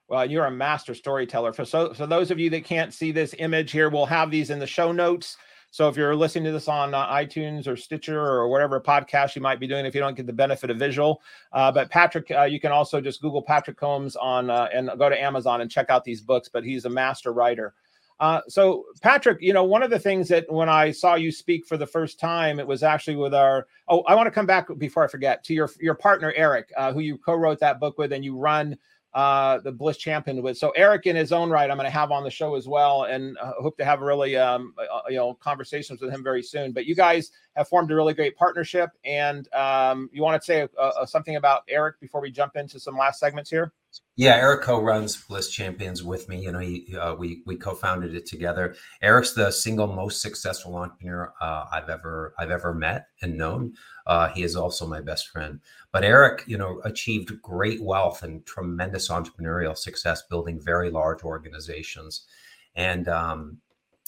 Well, 0.09 0.25
you're 0.25 0.47
a 0.47 0.51
master 0.51 0.95
storyteller. 0.95 1.53
For 1.53 1.67
so, 1.67 1.93
so 1.93 2.07
those 2.07 2.31
of 2.31 2.39
you 2.39 2.49
that 2.51 2.65
can't 2.65 2.95
see 2.95 3.13
this 3.13 3.35
image 3.39 3.71
here, 3.71 3.91
we'll 3.91 4.07
have 4.07 4.31
these 4.31 4.49
in 4.49 4.59
the 4.59 4.67
show 4.67 4.91
notes. 4.91 5.37
So 5.71 5.89
if 5.89 5.97
you're 5.97 6.17
listening 6.17 6.45
to 6.45 6.53
this 6.53 6.69
on 6.69 6.95
uh, 6.95 7.07
iTunes 7.09 7.67
or 7.67 7.77
Stitcher 7.77 8.21
or 8.21 8.49
whatever 8.49 8.81
podcast 8.81 9.37
you 9.37 9.43
might 9.43 9.61
be 9.61 9.67
doing, 9.67 9.85
if 9.85 9.95
you 9.95 10.01
don't 10.01 10.17
get 10.17 10.27
the 10.27 10.33
benefit 10.33 10.71
of 10.71 10.79
visual, 10.79 11.21
uh, 11.53 11.71
but 11.71 11.91
Patrick, 11.91 12.31
uh, 12.31 12.45
you 12.45 12.59
can 12.59 12.73
also 12.73 13.01
just 13.01 13.21
Google 13.21 13.43
Patrick 13.43 13.77
Combs 13.77 14.17
on 14.17 14.49
uh, 14.51 14.69
and 14.73 14.91
go 14.99 15.09
to 15.09 15.21
Amazon 15.21 15.61
and 15.61 15.71
check 15.71 15.91
out 15.91 16.05
these 16.05 16.23
books. 16.23 16.49
But 16.49 16.65
he's 16.65 16.87
a 16.87 16.91
master 16.91 17.33
writer. 17.33 17.75
Uh, 18.21 18.41
so 18.49 18.85
Patrick, 19.01 19.39
you 19.41 19.53
know, 19.53 19.63
one 19.63 19.83
of 19.83 19.91
the 19.91 19.99
things 19.99 20.27
that 20.29 20.51
when 20.51 20.69
I 20.69 20.91
saw 20.91 21.15
you 21.15 21.31
speak 21.31 21.67
for 21.67 21.77
the 21.77 21.87
first 21.87 22.19
time, 22.19 22.59
it 22.59 22.67
was 22.67 22.83
actually 22.83 23.17
with 23.17 23.35
our. 23.35 23.67
Oh, 23.89 24.03
I 24.03 24.15
want 24.15 24.27
to 24.27 24.33
come 24.33 24.47
back 24.47 24.67
before 24.79 25.05
I 25.05 25.09
forget 25.09 25.45
to 25.45 25.55
your 25.55 25.71
your 25.81 25.95
partner 25.95 26.33
Eric, 26.35 26.73
uh, 26.77 26.93
who 26.93 27.01
you 27.01 27.19
co-wrote 27.19 27.61
that 27.61 27.79
book 27.79 27.99
with, 27.99 28.13
and 28.13 28.25
you 28.25 28.37
run 28.37 28.77
uh, 29.19 29.59
the 29.59 29.73
Bliss 29.73 29.97
champion 29.97 30.41
with. 30.43 30.57
So 30.57 30.71
Eric, 30.77 31.07
in 31.07 31.17
his 31.17 31.33
own 31.33 31.51
right, 31.51 31.69
I'm 31.69 31.77
going 31.77 31.87
to 31.87 31.91
have 31.91 32.13
on 32.13 32.23
the 32.23 32.31
show 32.31 32.55
as 32.55 32.69
well, 32.69 33.03
and 33.03 33.37
uh, 33.39 33.55
hope 33.59 33.77
to 33.79 33.85
have 33.85 34.01
really 34.01 34.37
um, 34.37 34.75
uh, 34.79 35.01
you 35.09 35.17
know 35.17 35.35
conversations 35.35 36.01
with 36.01 36.13
him 36.13 36.23
very 36.23 36.41
soon. 36.41 36.71
But 36.71 36.87
you 36.87 36.95
guys 36.95 37.33
have 37.57 37.67
formed 37.67 37.91
a 37.91 37.97
really 37.97 38.15
great 38.15 38.37
partnership, 38.37 38.91
and 39.05 39.53
um, 39.55 40.09
you 40.13 40.23
want 40.23 40.41
to 40.41 40.47
say 40.47 40.69
uh, 40.79 41.05
something 41.05 41.35
about 41.35 41.65
Eric 41.69 41.99
before 41.99 42.21
we 42.21 42.31
jump 42.31 42.55
into 42.55 42.79
some 42.79 42.97
last 42.97 43.19
segments 43.19 43.51
here? 43.51 43.73
Yeah, 44.17 44.35
Eric 44.35 44.63
co-runs 44.63 45.17
Bliss 45.17 45.49
Champions 45.49 46.03
with 46.03 46.29
me. 46.29 46.43
You 46.43 46.51
know, 46.51 46.59
he, 46.59 46.97
uh, 46.97 47.15
we 47.15 47.43
we 47.47 47.55
co-founded 47.57 48.17
it 48.17 48.27
together. 48.27 48.75
Eric's 49.01 49.33
the 49.33 49.51
single 49.53 49.87
most 49.87 50.21
successful 50.21 50.75
entrepreneur 50.77 51.33
uh, 51.41 51.67
I've 51.73 51.89
ever 51.89 52.35
I've 52.37 52.51
ever 52.51 52.75
met 52.75 53.07
and 53.23 53.39
known. 53.39 53.75
Uh, 54.09 54.29
he 54.31 54.43
is 54.43 54.57
also 54.57 54.89
my 54.89 55.01
best 55.01 55.29
friend. 55.29 55.61
But 55.93 56.03
Eric, 56.03 56.43
you 56.49 56.59
know, 56.59 56.81
achieved 56.85 57.41
great 57.43 57.81
wealth 57.81 58.25
and 58.25 58.45
tremendous 58.45 59.09
entrepreneurial 59.09 59.77
success, 59.77 60.23
building 60.29 60.61
very 60.61 60.91
large 60.91 61.23
organizations, 61.23 62.27
and 62.75 63.07
um, 63.09 63.59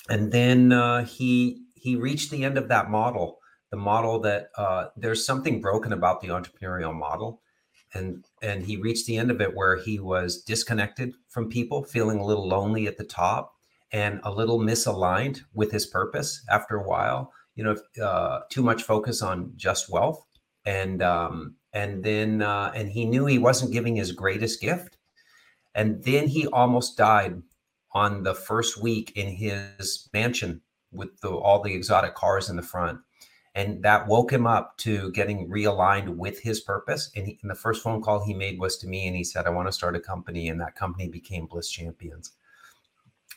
and 0.09 0.33
then 0.33 0.73
uh, 0.73 1.05
he 1.05 1.63
he 1.75 1.97
reached 1.97 2.31
the 2.31 2.45
end 2.45 2.59
of 2.59 2.69
that 2.69 2.91
model. 2.91 3.39
The 3.71 3.77
model 3.77 4.19
that 4.21 4.51
uh, 4.57 4.89
there's 4.97 5.25
something 5.25 5.61
broken 5.61 5.93
about 5.93 6.21
the 6.21 6.29
entrepreneurial 6.29 6.95
model 6.95 7.43
and 7.95 8.25
and 8.43 8.65
he 8.65 8.77
reached 8.77 9.07
the 9.07 9.17
end 9.17 9.31
of 9.31 9.41
it 9.41 9.55
where 9.55 9.77
he 9.77 9.99
was 9.99 10.43
disconnected 10.43 11.15
from 11.29 11.49
people 11.49 11.83
feeling 11.83 12.19
a 12.19 12.25
little 12.25 12.47
lonely 12.47 12.87
at 12.87 12.97
the 12.97 13.05
top 13.05 13.55
and 13.93 14.21
a 14.25 14.31
little 14.31 14.61
misaligned 14.61 15.41
with 15.55 15.73
his 15.73 15.87
purpose 15.87 16.45
after 16.49 16.77
a 16.77 16.89
while 16.89 17.33
you 17.61 17.65
know 17.65 18.03
uh, 18.03 18.41
too 18.49 18.63
much 18.63 18.85
focus 18.85 19.21
on 19.21 19.53
just 19.57 19.91
wealth. 19.91 20.25
And 20.65 21.03
um, 21.03 21.57
and 21.73 22.03
then 22.03 22.43
uh, 22.43 22.73
and 22.75 22.89
he 22.89 23.05
knew 23.05 23.27
he 23.27 23.39
wasn't 23.39 23.73
giving 23.73 23.97
his 23.97 24.13
greatest 24.13 24.61
gift. 24.61 24.97
And 25.75 26.03
then 26.03 26.27
he 26.27 26.47
almost 26.49 26.97
died 26.97 27.43
on 27.93 28.23
the 28.23 28.35
first 28.35 28.83
week 28.83 29.13
in 29.15 29.29
his 29.29 30.09
mansion 30.13 30.63
with 30.91 31.21
the, 31.21 31.29
all 31.29 31.63
the 31.63 31.75
exotic 31.75 32.15
cars 32.15 32.49
in 32.49 32.57
the 32.57 32.63
front 32.63 32.99
and 33.55 33.83
that 33.83 34.07
woke 34.07 34.33
him 34.33 34.47
up 34.47 34.77
to 34.79 35.11
getting 35.13 35.49
realigned 35.49 36.09
with 36.09 36.41
his 36.41 36.61
purpose. 36.61 37.11
And, 37.17 37.27
he, 37.27 37.39
and, 37.43 37.51
the 37.51 37.57
first 37.57 37.83
phone 37.83 38.01
call 38.01 38.25
he 38.25 38.35
made 38.35 38.59
was 38.59 38.79
to 38.79 38.87
me, 38.87 39.07
and 39.07 39.17
he 39.17 39.25
said, 39.25 39.47
"I 39.47 39.51
want 39.51 39.69
to 39.69 39.73
start 39.73 39.97
a 39.97 40.01
company," 40.01 40.49
and 40.49 40.61
that 40.61 40.77
company 40.77 41.09
became 41.09 41.47
Bliss 41.47 41.71
Champions. 41.71 42.33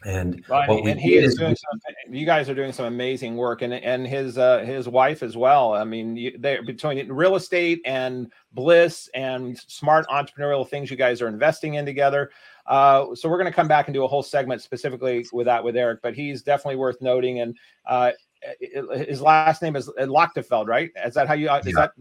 And 0.06 0.44
well, 0.50 0.68
what 0.68 0.86
and 0.86 1.00
he 1.00 1.16
is 1.16 1.36
doing 1.36 1.56
some, 1.56 1.80
you 2.14 2.26
guys 2.26 2.50
are 2.50 2.56
doing 2.56 2.74
some 2.74 2.86
amazing 2.86 3.38
work, 3.38 3.62
and 3.62 3.74
and 3.74 4.06
his 4.06 4.38
uh, 4.38 4.60
his 4.60 4.88
wife 4.88 5.24
as 5.24 5.38
well. 5.38 5.74
I 5.74 5.84
mean, 5.84 6.36
they're 6.40 6.64
between 6.64 7.10
real 7.12 7.36
estate 7.36 7.82
and 7.86 8.32
Bliss 8.52 9.10
and 9.14 9.58
smart 9.58 10.06
entrepreneurial 10.08 10.68
things 10.68 10.92
you 10.92 10.98
guys 10.98 11.22
are 11.22 11.28
investing 11.28 11.76
in 11.76 11.86
together. 11.86 12.32
Uh, 12.66 13.16
so 13.16 13.30
we're 13.30 13.38
going 13.38 13.52
to 13.52 13.56
come 13.56 13.68
back 13.68 13.88
and 13.88 13.94
do 13.94 14.04
a 14.04 14.08
whole 14.08 14.24
segment 14.24 14.62
specifically 14.62 15.26
with 15.32 15.46
that 15.46 15.64
with 15.64 15.76
Eric, 15.76 16.02
but 16.02 16.16
he's 16.16 16.42
definitely 16.42 16.78
worth 16.78 17.02
noting. 17.02 17.40
And 17.40 17.58
uh, 17.86 18.12
his 18.60 19.22
last 19.22 19.62
name 19.62 19.76
is 19.76 19.90
Lochtefeld, 20.00 20.68
right? 20.68 20.90
Is 21.06 21.14
that 21.14 21.28
how 21.28 21.34
you? 21.34 21.50
Is 21.52 21.68
yeah. 21.68 21.74
that? 21.74 21.92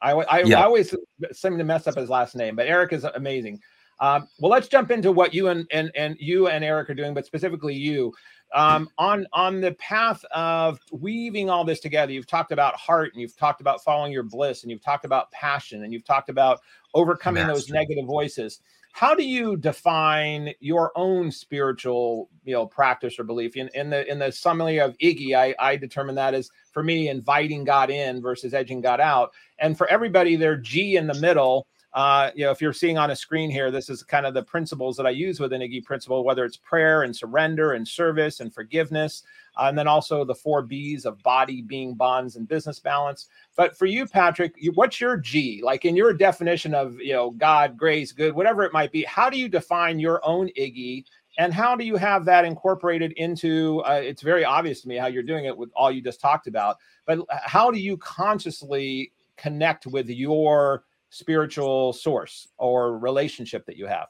I 0.00 0.12
I, 0.12 0.42
yeah. 0.42 0.60
I 0.60 0.64
always 0.64 0.94
seem 1.32 1.58
to 1.58 1.64
mess 1.64 1.86
up 1.86 1.96
his 1.96 2.08
last 2.08 2.36
name, 2.36 2.56
but 2.56 2.66
Eric 2.66 2.92
is 2.92 3.04
amazing. 3.04 3.60
Um, 4.00 4.26
well, 4.40 4.50
let's 4.50 4.68
jump 4.68 4.90
into 4.90 5.12
what 5.12 5.32
you 5.32 5.48
and, 5.48 5.66
and 5.70 5.90
and 5.94 6.16
you 6.18 6.48
and 6.48 6.64
Eric 6.64 6.90
are 6.90 6.94
doing, 6.94 7.14
but 7.14 7.24
specifically 7.24 7.74
you 7.74 8.12
um, 8.54 8.88
on 8.98 9.26
on 9.32 9.60
the 9.60 9.72
path 9.72 10.24
of 10.32 10.80
weaving 10.90 11.48
all 11.48 11.64
this 11.64 11.80
together. 11.80 12.12
You've 12.12 12.26
talked 12.26 12.52
about 12.52 12.74
heart, 12.74 13.12
and 13.12 13.20
you've 13.20 13.36
talked 13.36 13.60
about 13.60 13.82
following 13.82 14.12
your 14.12 14.22
bliss, 14.24 14.62
and 14.62 14.70
you've 14.70 14.82
talked 14.82 15.04
about 15.04 15.30
passion, 15.30 15.84
and 15.84 15.92
you've 15.92 16.04
talked 16.04 16.28
about 16.28 16.60
overcoming 16.94 17.46
Mastery. 17.46 17.54
those 17.54 17.68
negative 17.70 18.06
voices. 18.06 18.60
How 18.92 19.14
do 19.14 19.24
you 19.24 19.56
define 19.56 20.52
your 20.60 20.92
own 20.94 21.32
spiritual, 21.32 22.28
you 22.44 22.52
know, 22.52 22.66
practice 22.66 23.18
or 23.18 23.24
belief? 23.24 23.56
In, 23.56 23.68
in 23.74 23.90
the 23.90 24.08
in 24.10 24.18
the 24.18 24.30
summary 24.30 24.78
of 24.78 24.96
Iggy, 24.98 25.34
I, 25.34 25.54
I 25.58 25.76
determine 25.76 26.14
that 26.16 26.34
as 26.34 26.50
for 26.72 26.82
me 26.82 27.08
inviting 27.08 27.64
God 27.64 27.90
in 27.90 28.20
versus 28.20 28.52
edging 28.52 28.82
God 28.82 29.00
out. 29.00 29.32
And 29.58 29.76
for 29.78 29.86
everybody, 29.88 30.36
their 30.36 30.56
G 30.56 30.96
in 30.96 31.06
the 31.06 31.14
middle 31.14 31.66
uh, 31.94 32.30
you 32.34 32.44
know, 32.44 32.50
if 32.50 32.62
you're 32.62 32.72
seeing 32.72 32.96
on 32.96 33.10
a 33.10 33.16
screen 33.16 33.50
here, 33.50 33.70
this 33.70 33.90
is 33.90 34.02
kind 34.02 34.24
of 34.24 34.32
the 34.32 34.42
principles 34.42 34.96
that 34.96 35.06
I 35.06 35.10
use 35.10 35.38
within 35.40 35.60
Iggy 35.60 35.84
Principle, 35.84 36.24
whether 36.24 36.44
it's 36.44 36.56
prayer 36.56 37.02
and 37.02 37.14
surrender 37.14 37.72
and 37.72 37.86
service 37.86 38.40
and 38.40 38.52
forgiveness, 38.52 39.24
uh, 39.58 39.64
and 39.64 39.76
then 39.76 39.86
also 39.86 40.24
the 40.24 40.34
four 40.34 40.62
B's 40.62 41.04
of 41.04 41.22
body, 41.22 41.60
being, 41.60 41.94
bonds, 41.94 42.36
and 42.36 42.48
business 42.48 42.80
balance. 42.80 43.26
But 43.56 43.76
for 43.76 43.84
you, 43.84 44.06
Patrick, 44.06 44.54
what's 44.74 45.02
your 45.02 45.18
G? 45.18 45.60
Like 45.62 45.84
in 45.84 45.94
your 45.94 46.14
definition 46.14 46.74
of 46.74 46.98
you 46.98 47.12
know 47.12 47.32
God, 47.32 47.76
grace, 47.76 48.10
good, 48.10 48.34
whatever 48.34 48.62
it 48.62 48.72
might 48.72 48.90
be. 48.90 49.04
How 49.04 49.28
do 49.28 49.38
you 49.38 49.48
define 49.48 49.98
your 49.98 50.24
own 50.24 50.48
Iggy? 50.58 51.04
And 51.38 51.52
how 51.52 51.76
do 51.76 51.84
you 51.84 51.96
have 51.96 52.24
that 52.26 52.46
incorporated 52.46 53.12
into? 53.12 53.80
Uh, 53.80 54.00
it's 54.02 54.22
very 54.22 54.44
obvious 54.44 54.80
to 54.82 54.88
me 54.88 54.96
how 54.96 55.06
you're 55.08 55.22
doing 55.22 55.44
it 55.44 55.56
with 55.56 55.70
all 55.74 55.90
you 55.90 56.00
just 56.00 56.20
talked 56.20 56.46
about. 56.46 56.76
But 57.06 57.20
how 57.28 57.70
do 57.70 57.78
you 57.78 57.98
consciously 57.98 59.12
connect 59.36 59.86
with 59.86 60.08
your 60.08 60.84
spiritual 61.12 61.92
source 61.92 62.48
or 62.58 62.98
relationship 62.98 63.66
that 63.66 63.76
you 63.76 63.86
have. 63.86 64.06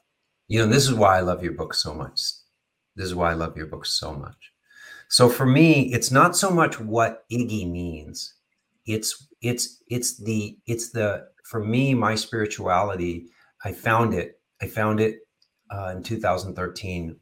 You 0.47 0.59
know, 0.59 0.67
this 0.67 0.87
is 0.87 0.93
why 0.93 1.17
I 1.17 1.21
love 1.21 1.43
your 1.43 1.53
book 1.53 1.73
so 1.73 1.93
much. 1.93 2.19
This 2.95 3.05
is 3.05 3.15
why 3.15 3.31
I 3.31 3.33
love 3.33 3.57
your 3.57 3.67
book 3.67 3.85
so 3.85 4.13
much. 4.13 4.51
So 5.09 5.29
for 5.29 5.45
me, 5.45 5.93
it's 5.93 6.11
not 6.11 6.35
so 6.35 6.49
much 6.49 6.79
what 6.79 7.25
Iggy 7.31 7.69
means. 7.69 8.35
It's 8.85 9.27
it's 9.41 9.83
it's 9.87 10.17
the 10.17 10.57
it's 10.65 10.91
the 10.91 11.27
for 11.43 11.63
me 11.63 11.93
my 11.93 12.15
spirituality. 12.15 13.27
I 13.63 13.73
found 13.73 14.13
it. 14.13 14.39
I 14.61 14.67
found 14.67 14.99
it 14.99 15.19
uh, 15.71 15.93
in 15.95 16.03
2013 16.03 17.17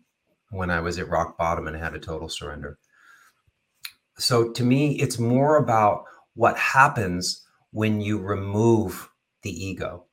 when 0.52 0.70
I 0.70 0.80
was 0.80 1.00
at 1.00 1.10
rock 1.10 1.38
bottom 1.38 1.68
and 1.68 1.76
had 1.76 1.96
a 1.96 2.00
total 2.00 2.30
surrender. 2.30 2.78
So 4.18 4.52
to 4.52 4.64
me, 4.64 5.00
it's 5.00 5.18
more 5.18 5.58
about 5.58 6.04
what 6.36 6.58
happens 6.58 7.44
when 7.72 8.02
you 8.02 8.20
remove 8.20 9.10
the 9.42 9.66
ego. 9.66 10.06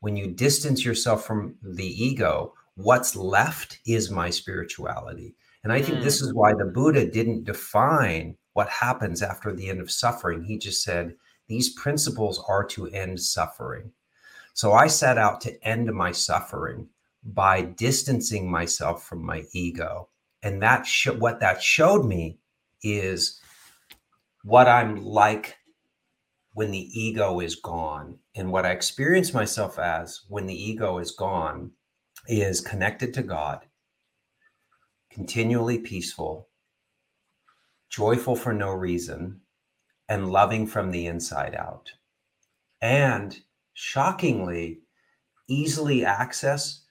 When 0.00 0.16
you 0.16 0.28
distance 0.28 0.84
yourself 0.84 1.24
from 1.24 1.56
the 1.62 1.86
ego, 1.86 2.54
what's 2.74 3.14
left 3.14 3.78
is 3.86 4.10
my 4.10 4.30
spirituality. 4.30 5.34
And 5.64 5.72
I 5.72 5.80
think 5.80 5.98
mm. 5.98 6.02
this 6.02 6.20
is 6.20 6.34
why 6.34 6.54
the 6.54 6.64
Buddha 6.64 7.08
didn't 7.08 7.44
define 7.44 8.36
what 8.54 8.68
happens 8.68 9.22
after 9.22 9.54
the 9.54 9.68
end 9.68 9.80
of 9.80 9.90
suffering. 9.90 10.42
He 10.42 10.58
just 10.58 10.82
said, 10.82 11.14
these 11.48 11.70
principles 11.74 12.42
are 12.48 12.64
to 12.64 12.88
end 12.88 13.20
suffering. 13.20 13.92
So 14.54 14.72
I 14.72 14.86
set 14.86 15.18
out 15.18 15.40
to 15.42 15.66
end 15.66 15.92
my 15.92 16.12
suffering 16.12 16.88
by 17.24 17.62
distancing 17.62 18.50
myself 18.50 19.04
from 19.04 19.24
my 19.24 19.44
ego. 19.52 20.08
And 20.42 20.60
that 20.62 20.86
sh- 20.86 21.08
what 21.08 21.40
that 21.40 21.62
showed 21.62 22.04
me 22.04 22.38
is 22.82 23.40
what 24.44 24.66
I'm 24.66 25.04
like 25.04 25.56
when 26.54 26.70
the 26.70 27.00
ego 27.00 27.40
is 27.40 27.56
gone. 27.56 28.18
And 28.34 28.52
what 28.52 28.66
I 28.66 28.70
experience 28.70 29.32
myself 29.32 29.78
as 29.78 30.22
when 30.28 30.46
the 30.46 30.54
ego 30.54 30.98
is 30.98 31.10
gone 31.10 31.72
is 32.28 32.60
connected 32.60 33.14
to 33.14 33.22
God, 33.22 33.66
continually 35.10 35.78
peaceful, 35.78 36.48
joyful 37.88 38.36
for 38.36 38.52
no 38.52 38.70
reason, 38.70 39.40
and 40.08 40.30
loving 40.30 40.66
from 40.66 40.90
the 40.90 41.06
inside 41.06 41.54
out. 41.54 41.92
And 42.80 43.38
shockingly, 43.74 44.80
easily 45.48 46.04
access 46.04 46.82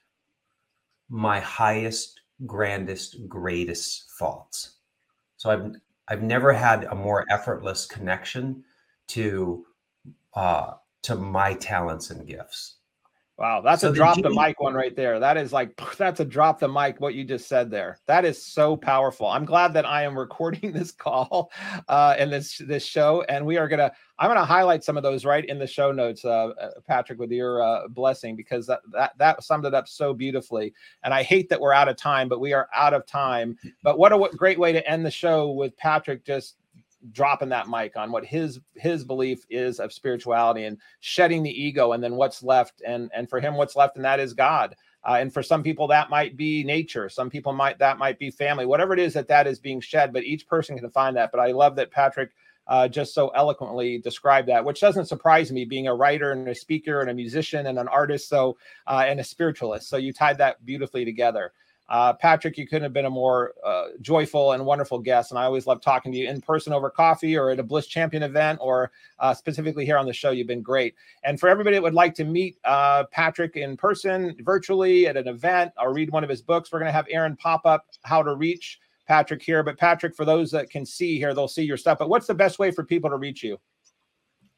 my 1.09 1.39
highest, 1.39 2.21
grandest, 2.45 3.27
greatest 3.27 4.09
thoughts. 4.17 4.77
So 5.37 5.49
I've 5.49 5.75
I've 6.07 6.23
never 6.23 6.51
had 6.51 6.85
a 6.85 6.95
more 6.95 7.25
effortless 7.29 7.85
connection 7.85 8.63
to 9.11 9.65
uh, 10.33 10.73
to 11.03 11.15
my 11.15 11.53
talents 11.55 12.09
and 12.09 12.27
gifts. 12.27 12.75
Wow, 13.37 13.61
that's 13.61 13.81
so 13.81 13.89
a 13.89 13.93
drop 13.93 14.17
the, 14.17 14.23
the 14.23 14.29
mic 14.29 14.59
one 14.59 14.75
right 14.75 14.95
there. 14.95 15.19
That 15.19 15.35
is 15.35 15.51
like 15.51 15.75
that's 15.97 16.19
a 16.19 16.25
drop 16.25 16.59
the 16.59 16.67
mic 16.67 17.01
what 17.01 17.15
you 17.15 17.23
just 17.23 17.47
said 17.47 17.71
there. 17.71 17.97
That 18.05 18.23
is 18.23 18.45
so 18.45 18.77
powerful. 18.77 19.27
I'm 19.27 19.45
glad 19.45 19.73
that 19.73 19.85
I 19.85 20.03
am 20.03 20.17
recording 20.19 20.71
this 20.71 20.91
call 20.91 21.51
uh 21.89 22.15
and 22.19 22.31
this 22.31 22.59
this 22.59 22.85
show 22.85 23.23
and 23.29 23.45
we 23.45 23.57
are 23.57 23.67
going 23.67 23.79
to 23.79 23.91
I'm 24.19 24.27
going 24.27 24.39
to 24.39 24.45
highlight 24.45 24.83
some 24.83 24.95
of 24.95 25.01
those 25.01 25.25
right 25.25 25.43
in 25.43 25.57
the 25.57 25.65
show 25.65 25.91
notes 25.91 26.23
uh, 26.23 26.49
uh 26.49 26.69
Patrick 26.87 27.17
with 27.17 27.31
your 27.31 27.63
uh, 27.63 27.87
blessing 27.87 28.35
because 28.35 28.67
that, 28.67 28.81
that 28.93 29.13
that 29.17 29.43
summed 29.43 29.65
it 29.65 29.73
up 29.73 29.87
so 29.87 30.13
beautifully. 30.13 30.73
And 31.03 31.11
I 31.11 31.23
hate 31.23 31.49
that 31.49 31.59
we're 31.59 31.73
out 31.73 31.89
of 31.89 31.97
time, 31.97 32.29
but 32.29 32.39
we 32.39 32.53
are 32.53 32.69
out 32.75 32.93
of 32.93 33.07
time. 33.07 33.57
But 33.81 33.97
what 33.97 34.13
a 34.13 34.37
great 34.37 34.59
way 34.59 34.71
to 34.71 34.87
end 34.87 35.03
the 35.03 35.11
show 35.11 35.49
with 35.49 35.75
Patrick 35.77 36.23
just 36.23 36.57
dropping 37.11 37.49
that 37.49 37.67
mic 37.67 37.97
on 37.97 38.11
what 38.11 38.25
his 38.25 38.59
his 38.75 39.03
belief 39.03 39.45
is 39.49 39.79
of 39.79 39.91
spirituality 39.91 40.65
and 40.65 40.77
shedding 40.99 41.43
the 41.43 41.63
ego 41.63 41.93
and 41.93 42.03
then 42.03 42.15
what's 42.15 42.43
left 42.43 42.81
and 42.85 43.09
and 43.13 43.29
for 43.29 43.39
him 43.39 43.55
what's 43.55 43.75
left 43.75 43.95
and 43.95 44.05
that 44.05 44.19
is 44.19 44.33
god 44.33 44.75
uh, 45.07 45.17
and 45.19 45.33
for 45.33 45.41
some 45.41 45.63
people 45.63 45.87
that 45.87 46.09
might 46.09 46.37
be 46.37 46.63
nature 46.63 47.09
some 47.09 47.29
people 47.29 47.53
might 47.53 47.79
that 47.79 47.97
might 47.97 48.19
be 48.19 48.29
family 48.29 48.65
whatever 48.65 48.93
it 48.93 48.99
is 48.99 49.13
that 49.13 49.27
that 49.27 49.47
is 49.47 49.59
being 49.59 49.81
shed 49.81 50.13
but 50.13 50.23
each 50.23 50.47
person 50.47 50.77
can 50.77 50.89
find 50.91 51.17
that 51.17 51.31
but 51.31 51.39
i 51.39 51.51
love 51.51 51.75
that 51.75 51.91
patrick 51.91 52.31
uh, 52.67 52.87
just 52.87 53.13
so 53.13 53.29
eloquently 53.29 53.97
described 53.97 54.47
that, 54.47 54.63
which 54.63 54.79
doesn't 54.79 55.05
surprise 55.05 55.51
me, 55.51 55.65
being 55.65 55.87
a 55.87 55.93
writer 55.95 56.31
and 56.31 56.47
a 56.47 56.55
speaker 56.55 57.01
and 57.01 57.09
a 57.09 57.13
musician 57.13 57.67
and 57.67 57.77
an 57.77 57.87
artist, 57.87 58.29
so 58.29 58.55
uh, 58.87 59.03
and 59.05 59.19
a 59.19 59.23
spiritualist. 59.23 59.89
So 59.89 59.97
you 59.97 60.13
tied 60.13 60.37
that 60.37 60.63
beautifully 60.65 61.03
together. 61.03 61.51
Uh, 61.91 62.13
Patrick, 62.13 62.57
you 62.57 62.65
couldn't 62.65 62.83
have 62.83 62.93
been 62.93 63.03
a 63.03 63.09
more 63.09 63.53
uh, 63.65 63.87
joyful 63.99 64.53
and 64.53 64.65
wonderful 64.65 64.97
guest. 64.97 65.31
And 65.31 65.37
I 65.37 65.43
always 65.43 65.67
love 65.67 65.81
talking 65.81 66.09
to 66.13 66.17
you 66.17 66.29
in 66.29 66.39
person 66.39 66.71
over 66.71 66.89
coffee 66.89 67.37
or 67.37 67.49
at 67.49 67.59
a 67.59 67.63
Bliss 67.63 67.85
Champion 67.85 68.23
event 68.23 68.59
or 68.61 68.93
uh, 69.19 69.33
specifically 69.33 69.85
here 69.85 69.97
on 69.97 70.05
the 70.05 70.13
show. 70.13 70.31
You've 70.31 70.47
been 70.47 70.61
great. 70.61 70.95
And 71.25 71.37
for 71.37 71.49
everybody 71.49 71.75
that 71.75 71.83
would 71.83 71.93
like 71.93 72.15
to 72.15 72.23
meet 72.23 72.57
uh, 72.63 73.03
Patrick 73.11 73.57
in 73.57 73.75
person, 73.75 74.37
virtually 74.39 75.05
at 75.05 75.17
an 75.17 75.27
event, 75.27 75.73
or 75.77 75.93
read 75.93 76.11
one 76.11 76.23
of 76.23 76.29
his 76.29 76.41
books, 76.41 76.71
we're 76.71 76.79
going 76.79 76.87
to 76.87 76.93
have 76.93 77.07
Aaron 77.09 77.35
pop 77.35 77.65
up 77.65 77.87
how 78.03 78.23
to 78.23 78.35
reach 78.35 78.79
Patrick 79.05 79.43
here. 79.43 79.61
But 79.61 79.77
Patrick, 79.77 80.15
for 80.15 80.23
those 80.23 80.49
that 80.51 80.69
can 80.69 80.85
see 80.85 81.17
here, 81.17 81.33
they'll 81.33 81.49
see 81.49 81.63
your 81.63 81.75
stuff. 81.75 81.99
But 81.99 82.07
what's 82.07 82.25
the 82.25 82.33
best 82.33 82.57
way 82.57 82.71
for 82.71 82.85
people 82.85 83.09
to 83.09 83.17
reach 83.17 83.43
you? 83.43 83.59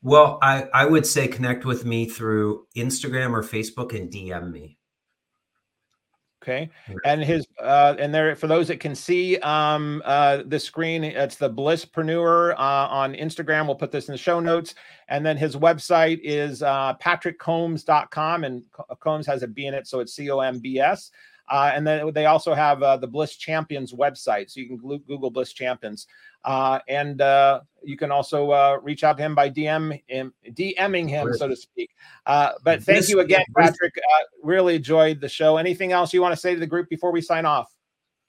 Well, 0.03 0.37
I, 0.43 0.67
I 0.71 0.85
would 0.85 1.07
say 1.07 1.27
connect 1.27 1.65
with 1.65 1.83
me 1.83 2.05
through 2.05 2.67
Instagram 2.75 3.31
or 3.31 3.41
Facebook 3.41 3.97
and 3.97 4.11
DM 4.11 4.51
me. 4.51 4.77
Okay. 6.89 7.01
And 7.05 7.23
his 7.23 7.47
uh 7.59 7.95
and 7.97 8.13
there 8.13 8.35
for 8.35 8.47
those 8.47 8.67
that 8.67 8.79
can 8.79 8.95
see 8.95 9.37
um 9.37 10.01
uh 10.05 10.43
the 10.45 10.59
screen, 10.59 11.03
it's 11.03 11.35
the 11.35 11.49
Blisspreneur 11.49 12.53
uh 12.53 12.57
on 12.57 13.13
Instagram. 13.13 13.65
We'll 13.65 13.75
put 13.75 13.91
this 13.91 14.07
in 14.07 14.11
the 14.11 14.17
show 14.17 14.39
notes. 14.39 14.75
And 15.07 15.25
then 15.25 15.37
his 15.37 15.55
website 15.55 16.19
is 16.23 16.61
uh 16.63 16.95
patrickcombs.com 17.01 18.43
and 18.43 18.63
Combs 18.99 19.27
has 19.27 19.43
a 19.43 19.47
B 19.47 19.65
in 19.65 19.73
it, 19.73 19.87
so 19.87 19.99
it's 19.99 20.13
C-O-M-B-S. 20.13 21.11
Uh, 21.49 21.71
and 21.73 21.85
then 21.85 22.13
they 22.13 22.25
also 22.25 22.53
have 22.53 22.81
uh, 22.81 22.97
the 22.97 23.07
Bliss 23.07 23.35
Champions 23.35 23.93
website, 23.93 24.49
so 24.49 24.59
you 24.59 24.67
can 24.67 24.77
Google 24.77 25.29
Bliss 25.29 25.53
Champions. 25.53 26.07
Uh, 26.45 26.79
and 26.87 27.21
uh, 27.21 27.61
you 27.83 27.97
can 27.97 28.11
also 28.11 28.51
uh, 28.51 28.77
reach 28.81 29.03
out 29.03 29.17
to 29.17 29.23
him 29.23 29.35
by 29.35 29.49
DM 29.49 30.01
him, 30.07 30.33
DMing 30.51 31.09
him, 31.09 31.33
so 31.33 31.47
to 31.47 31.55
speak. 31.55 31.91
Uh, 32.25 32.51
but 32.63 32.83
thank 32.83 33.09
you 33.09 33.19
again, 33.19 33.45
Patrick. 33.57 33.93
Uh, 33.97 34.23
really 34.41 34.75
enjoyed 34.75 35.21
the 35.21 35.29
show. 35.29 35.57
Anything 35.57 35.91
else 35.91 36.13
you 36.13 36.21
want 36.21 36.33
to 36.33 36.39
say 36.39 36.53
to 36.53 36.59
the 36.59 36.67
group 36.67 36.89
before 36.89 37.11
we 37.11 37.21
sign 37.21 37.45
off? 37.45 37.73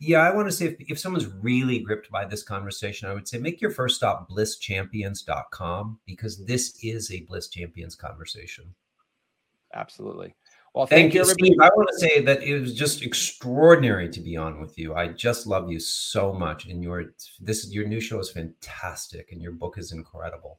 Yeah, 0.00 0.18
I 0.18 0.34
want 0.34 0.48
to 0.48 0.52
say 0.52 0.66
if, 0.66 0.76
if 0.90 0.98
someone's 0.98 1.26
really 1.26 1.78
gripped 1.78 2.10
by 2.10 2.24
this 2.24 2.42
conversation, 2.42 3.08
I 3.08 3.14
would 3.14 3.28
say 3.28 3.38
make 3.38 3.60
your 3.60 3.70
first 3.70 3.96
stop 3.96 4.28
blisschampions.com 4.28 6.00
because 6.04 6.44
this 6.44 6.76
is 6.82 7.10
a 7.12 7.20
Bliss 7.22 7.48
Champions 7.48 7.94
conversation. 7.94 8.74
Absolutely. 9.72 10.34
Well, 10.74 10.88
thank, 10.88 11.12
thank 11.12 11.14
you, 11.14 11.24
Steve. 11.24 11.56
I 11.62 11.68
want 11.68 11.88
to 11.92 11.98
say 12.00 12.20
that 12.22 12.42
it 12.42 12.60
was 12.60 12.74
just 12.74 13.02
extraordinary 13.02 14.08
to 14.08 14.20
be 14.20 14.36
on 14.36 14.60
with 14.60 14.76
you. 14.76 14.92
I 14.94 15.06
just 15.06 15.46
love 15.46 15.70
you 15.70 15.78
so 15.78 16.32
much, 16.32 16.66
and 16.66 16.82
your 16.82 17.14
this 17.40 17.72
your 17.72 17.86
new 17.86 18.00
show 18.00 18.18
is 18.18 18.30
fantastic, 18.30 19.30
and 19.30 19.40
your 19.40 19.52
book 19.52 19.78
is 19.78 19.92
incredible. 19.92 20.58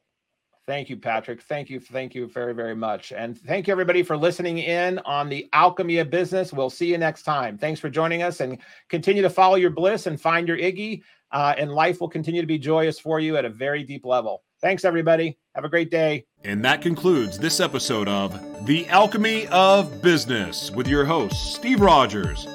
Thank 0.66 0.88
you, 0.88 0.96
Patrick. 0.96 1.42
Thank 1.42 1.68
you. 1.68 1.78
Thank 1.78 2.14
you 2.14 2.26
very, 2.26 2.54
very 2.54 2.74
much. 2.74 3.12
And 3.12 3.38
thank 3.38 3.68
you, 3.68 3.72
everybody, 3.72 4.02
for 4.02 4.16
listening 4.16 4.58
in 4.58 4.98
on 5.00 5.28
the 5.28 5.48
Alchemy 5.52 5.98
of 5.98 6.10
Business. 6.10 6.52
We'll 6.52 6.70
see 6.70 6.90
you 6.90 6.98
next 6.98 7.22
time. 7.22 7.56
Thanks 7.56 7.78
for 7.78 7.88
joining 7.88 8.22
us 8.22 8.40
and 8.40 8.58
continue 8.88 9.22
to 9.22 9.30
follow 9.30 9.54
your 9.54 9.70
bliss 9.70 10.06
and 10.06 10.20
find 10.20 10.48
your 10.48 10.56
Iggy. 10.56 11.02
Uh, 11.30 11.54
and 11.56 11.70
life 11.70 12.00
will 12.00 12.08
continue 12.08 12.40
to 12.40 12.46
be 12.48 12.58
joyous 12.58 12.98
for 12.98 13.20
you 13.20 13.36
at 13.36 13.44
a 13.44 13.50
very 13.50 13.84
deep 13.84 14.04
level. 14.04 14.42
Thanks, 14.62 14.84
everybody. 14.84 15.38
Have 15.54 15.64
a 15.64 15.68
great 15.68 15.90
day. 15.90 16.26
And 16.44 16.64
that 16.64 16.82
concludes 16.82 17.38
this 17.38 17.60
episode 17.60 18.08
of 18.08 18.66
The 18.66 18.86
Alchemy 18.88 19.46
of 19.48 20.02
Business 20.02 20.70
with 20.70 20.88
your 20.88 21.04
host, 21.04 21.54
Steve 21.54 21.80
Rodgers. 21.80 22.46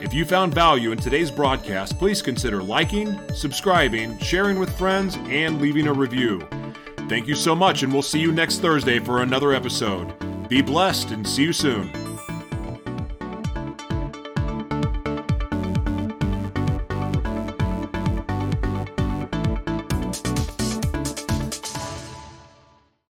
If 0.00 0.12
you 0.12 0.24
found 0.24 0.54
value 0.54 0.92
in 0.92 0.98
today's 0.98 1.30
broadcast, 1.30 1.98
please 1.98 2.20
consider 2.20 2.62
liking, 2.62 3.18
subscribing, 3.34 4.18
sharing 4.18 4.58
with 4.58 4.76
friends, 4.76 5.16
and 5.28 5.60
leaving 5.60 5.86
a 5.86 5.92
review. 5.92 6.46
Thank 7.08 7.26
you 7.26 7.34
so 7.34 7.54
much, 7.54 7.82
and 7.82 7.92
we'll 7.92 8.02
see 8.02 8.20
you 8.20 8.32
next 8.32 8.58
Thursday 8.58 8.98
for 8.98 9.22
another 9.22 9.52
episode. 9.52 10.12
Be 10.48 10.60
blessed 10.60 11.10
and 11.12 11.26
see 11.26 11.44
you 11.44 11.52
soon. 11.52 12.05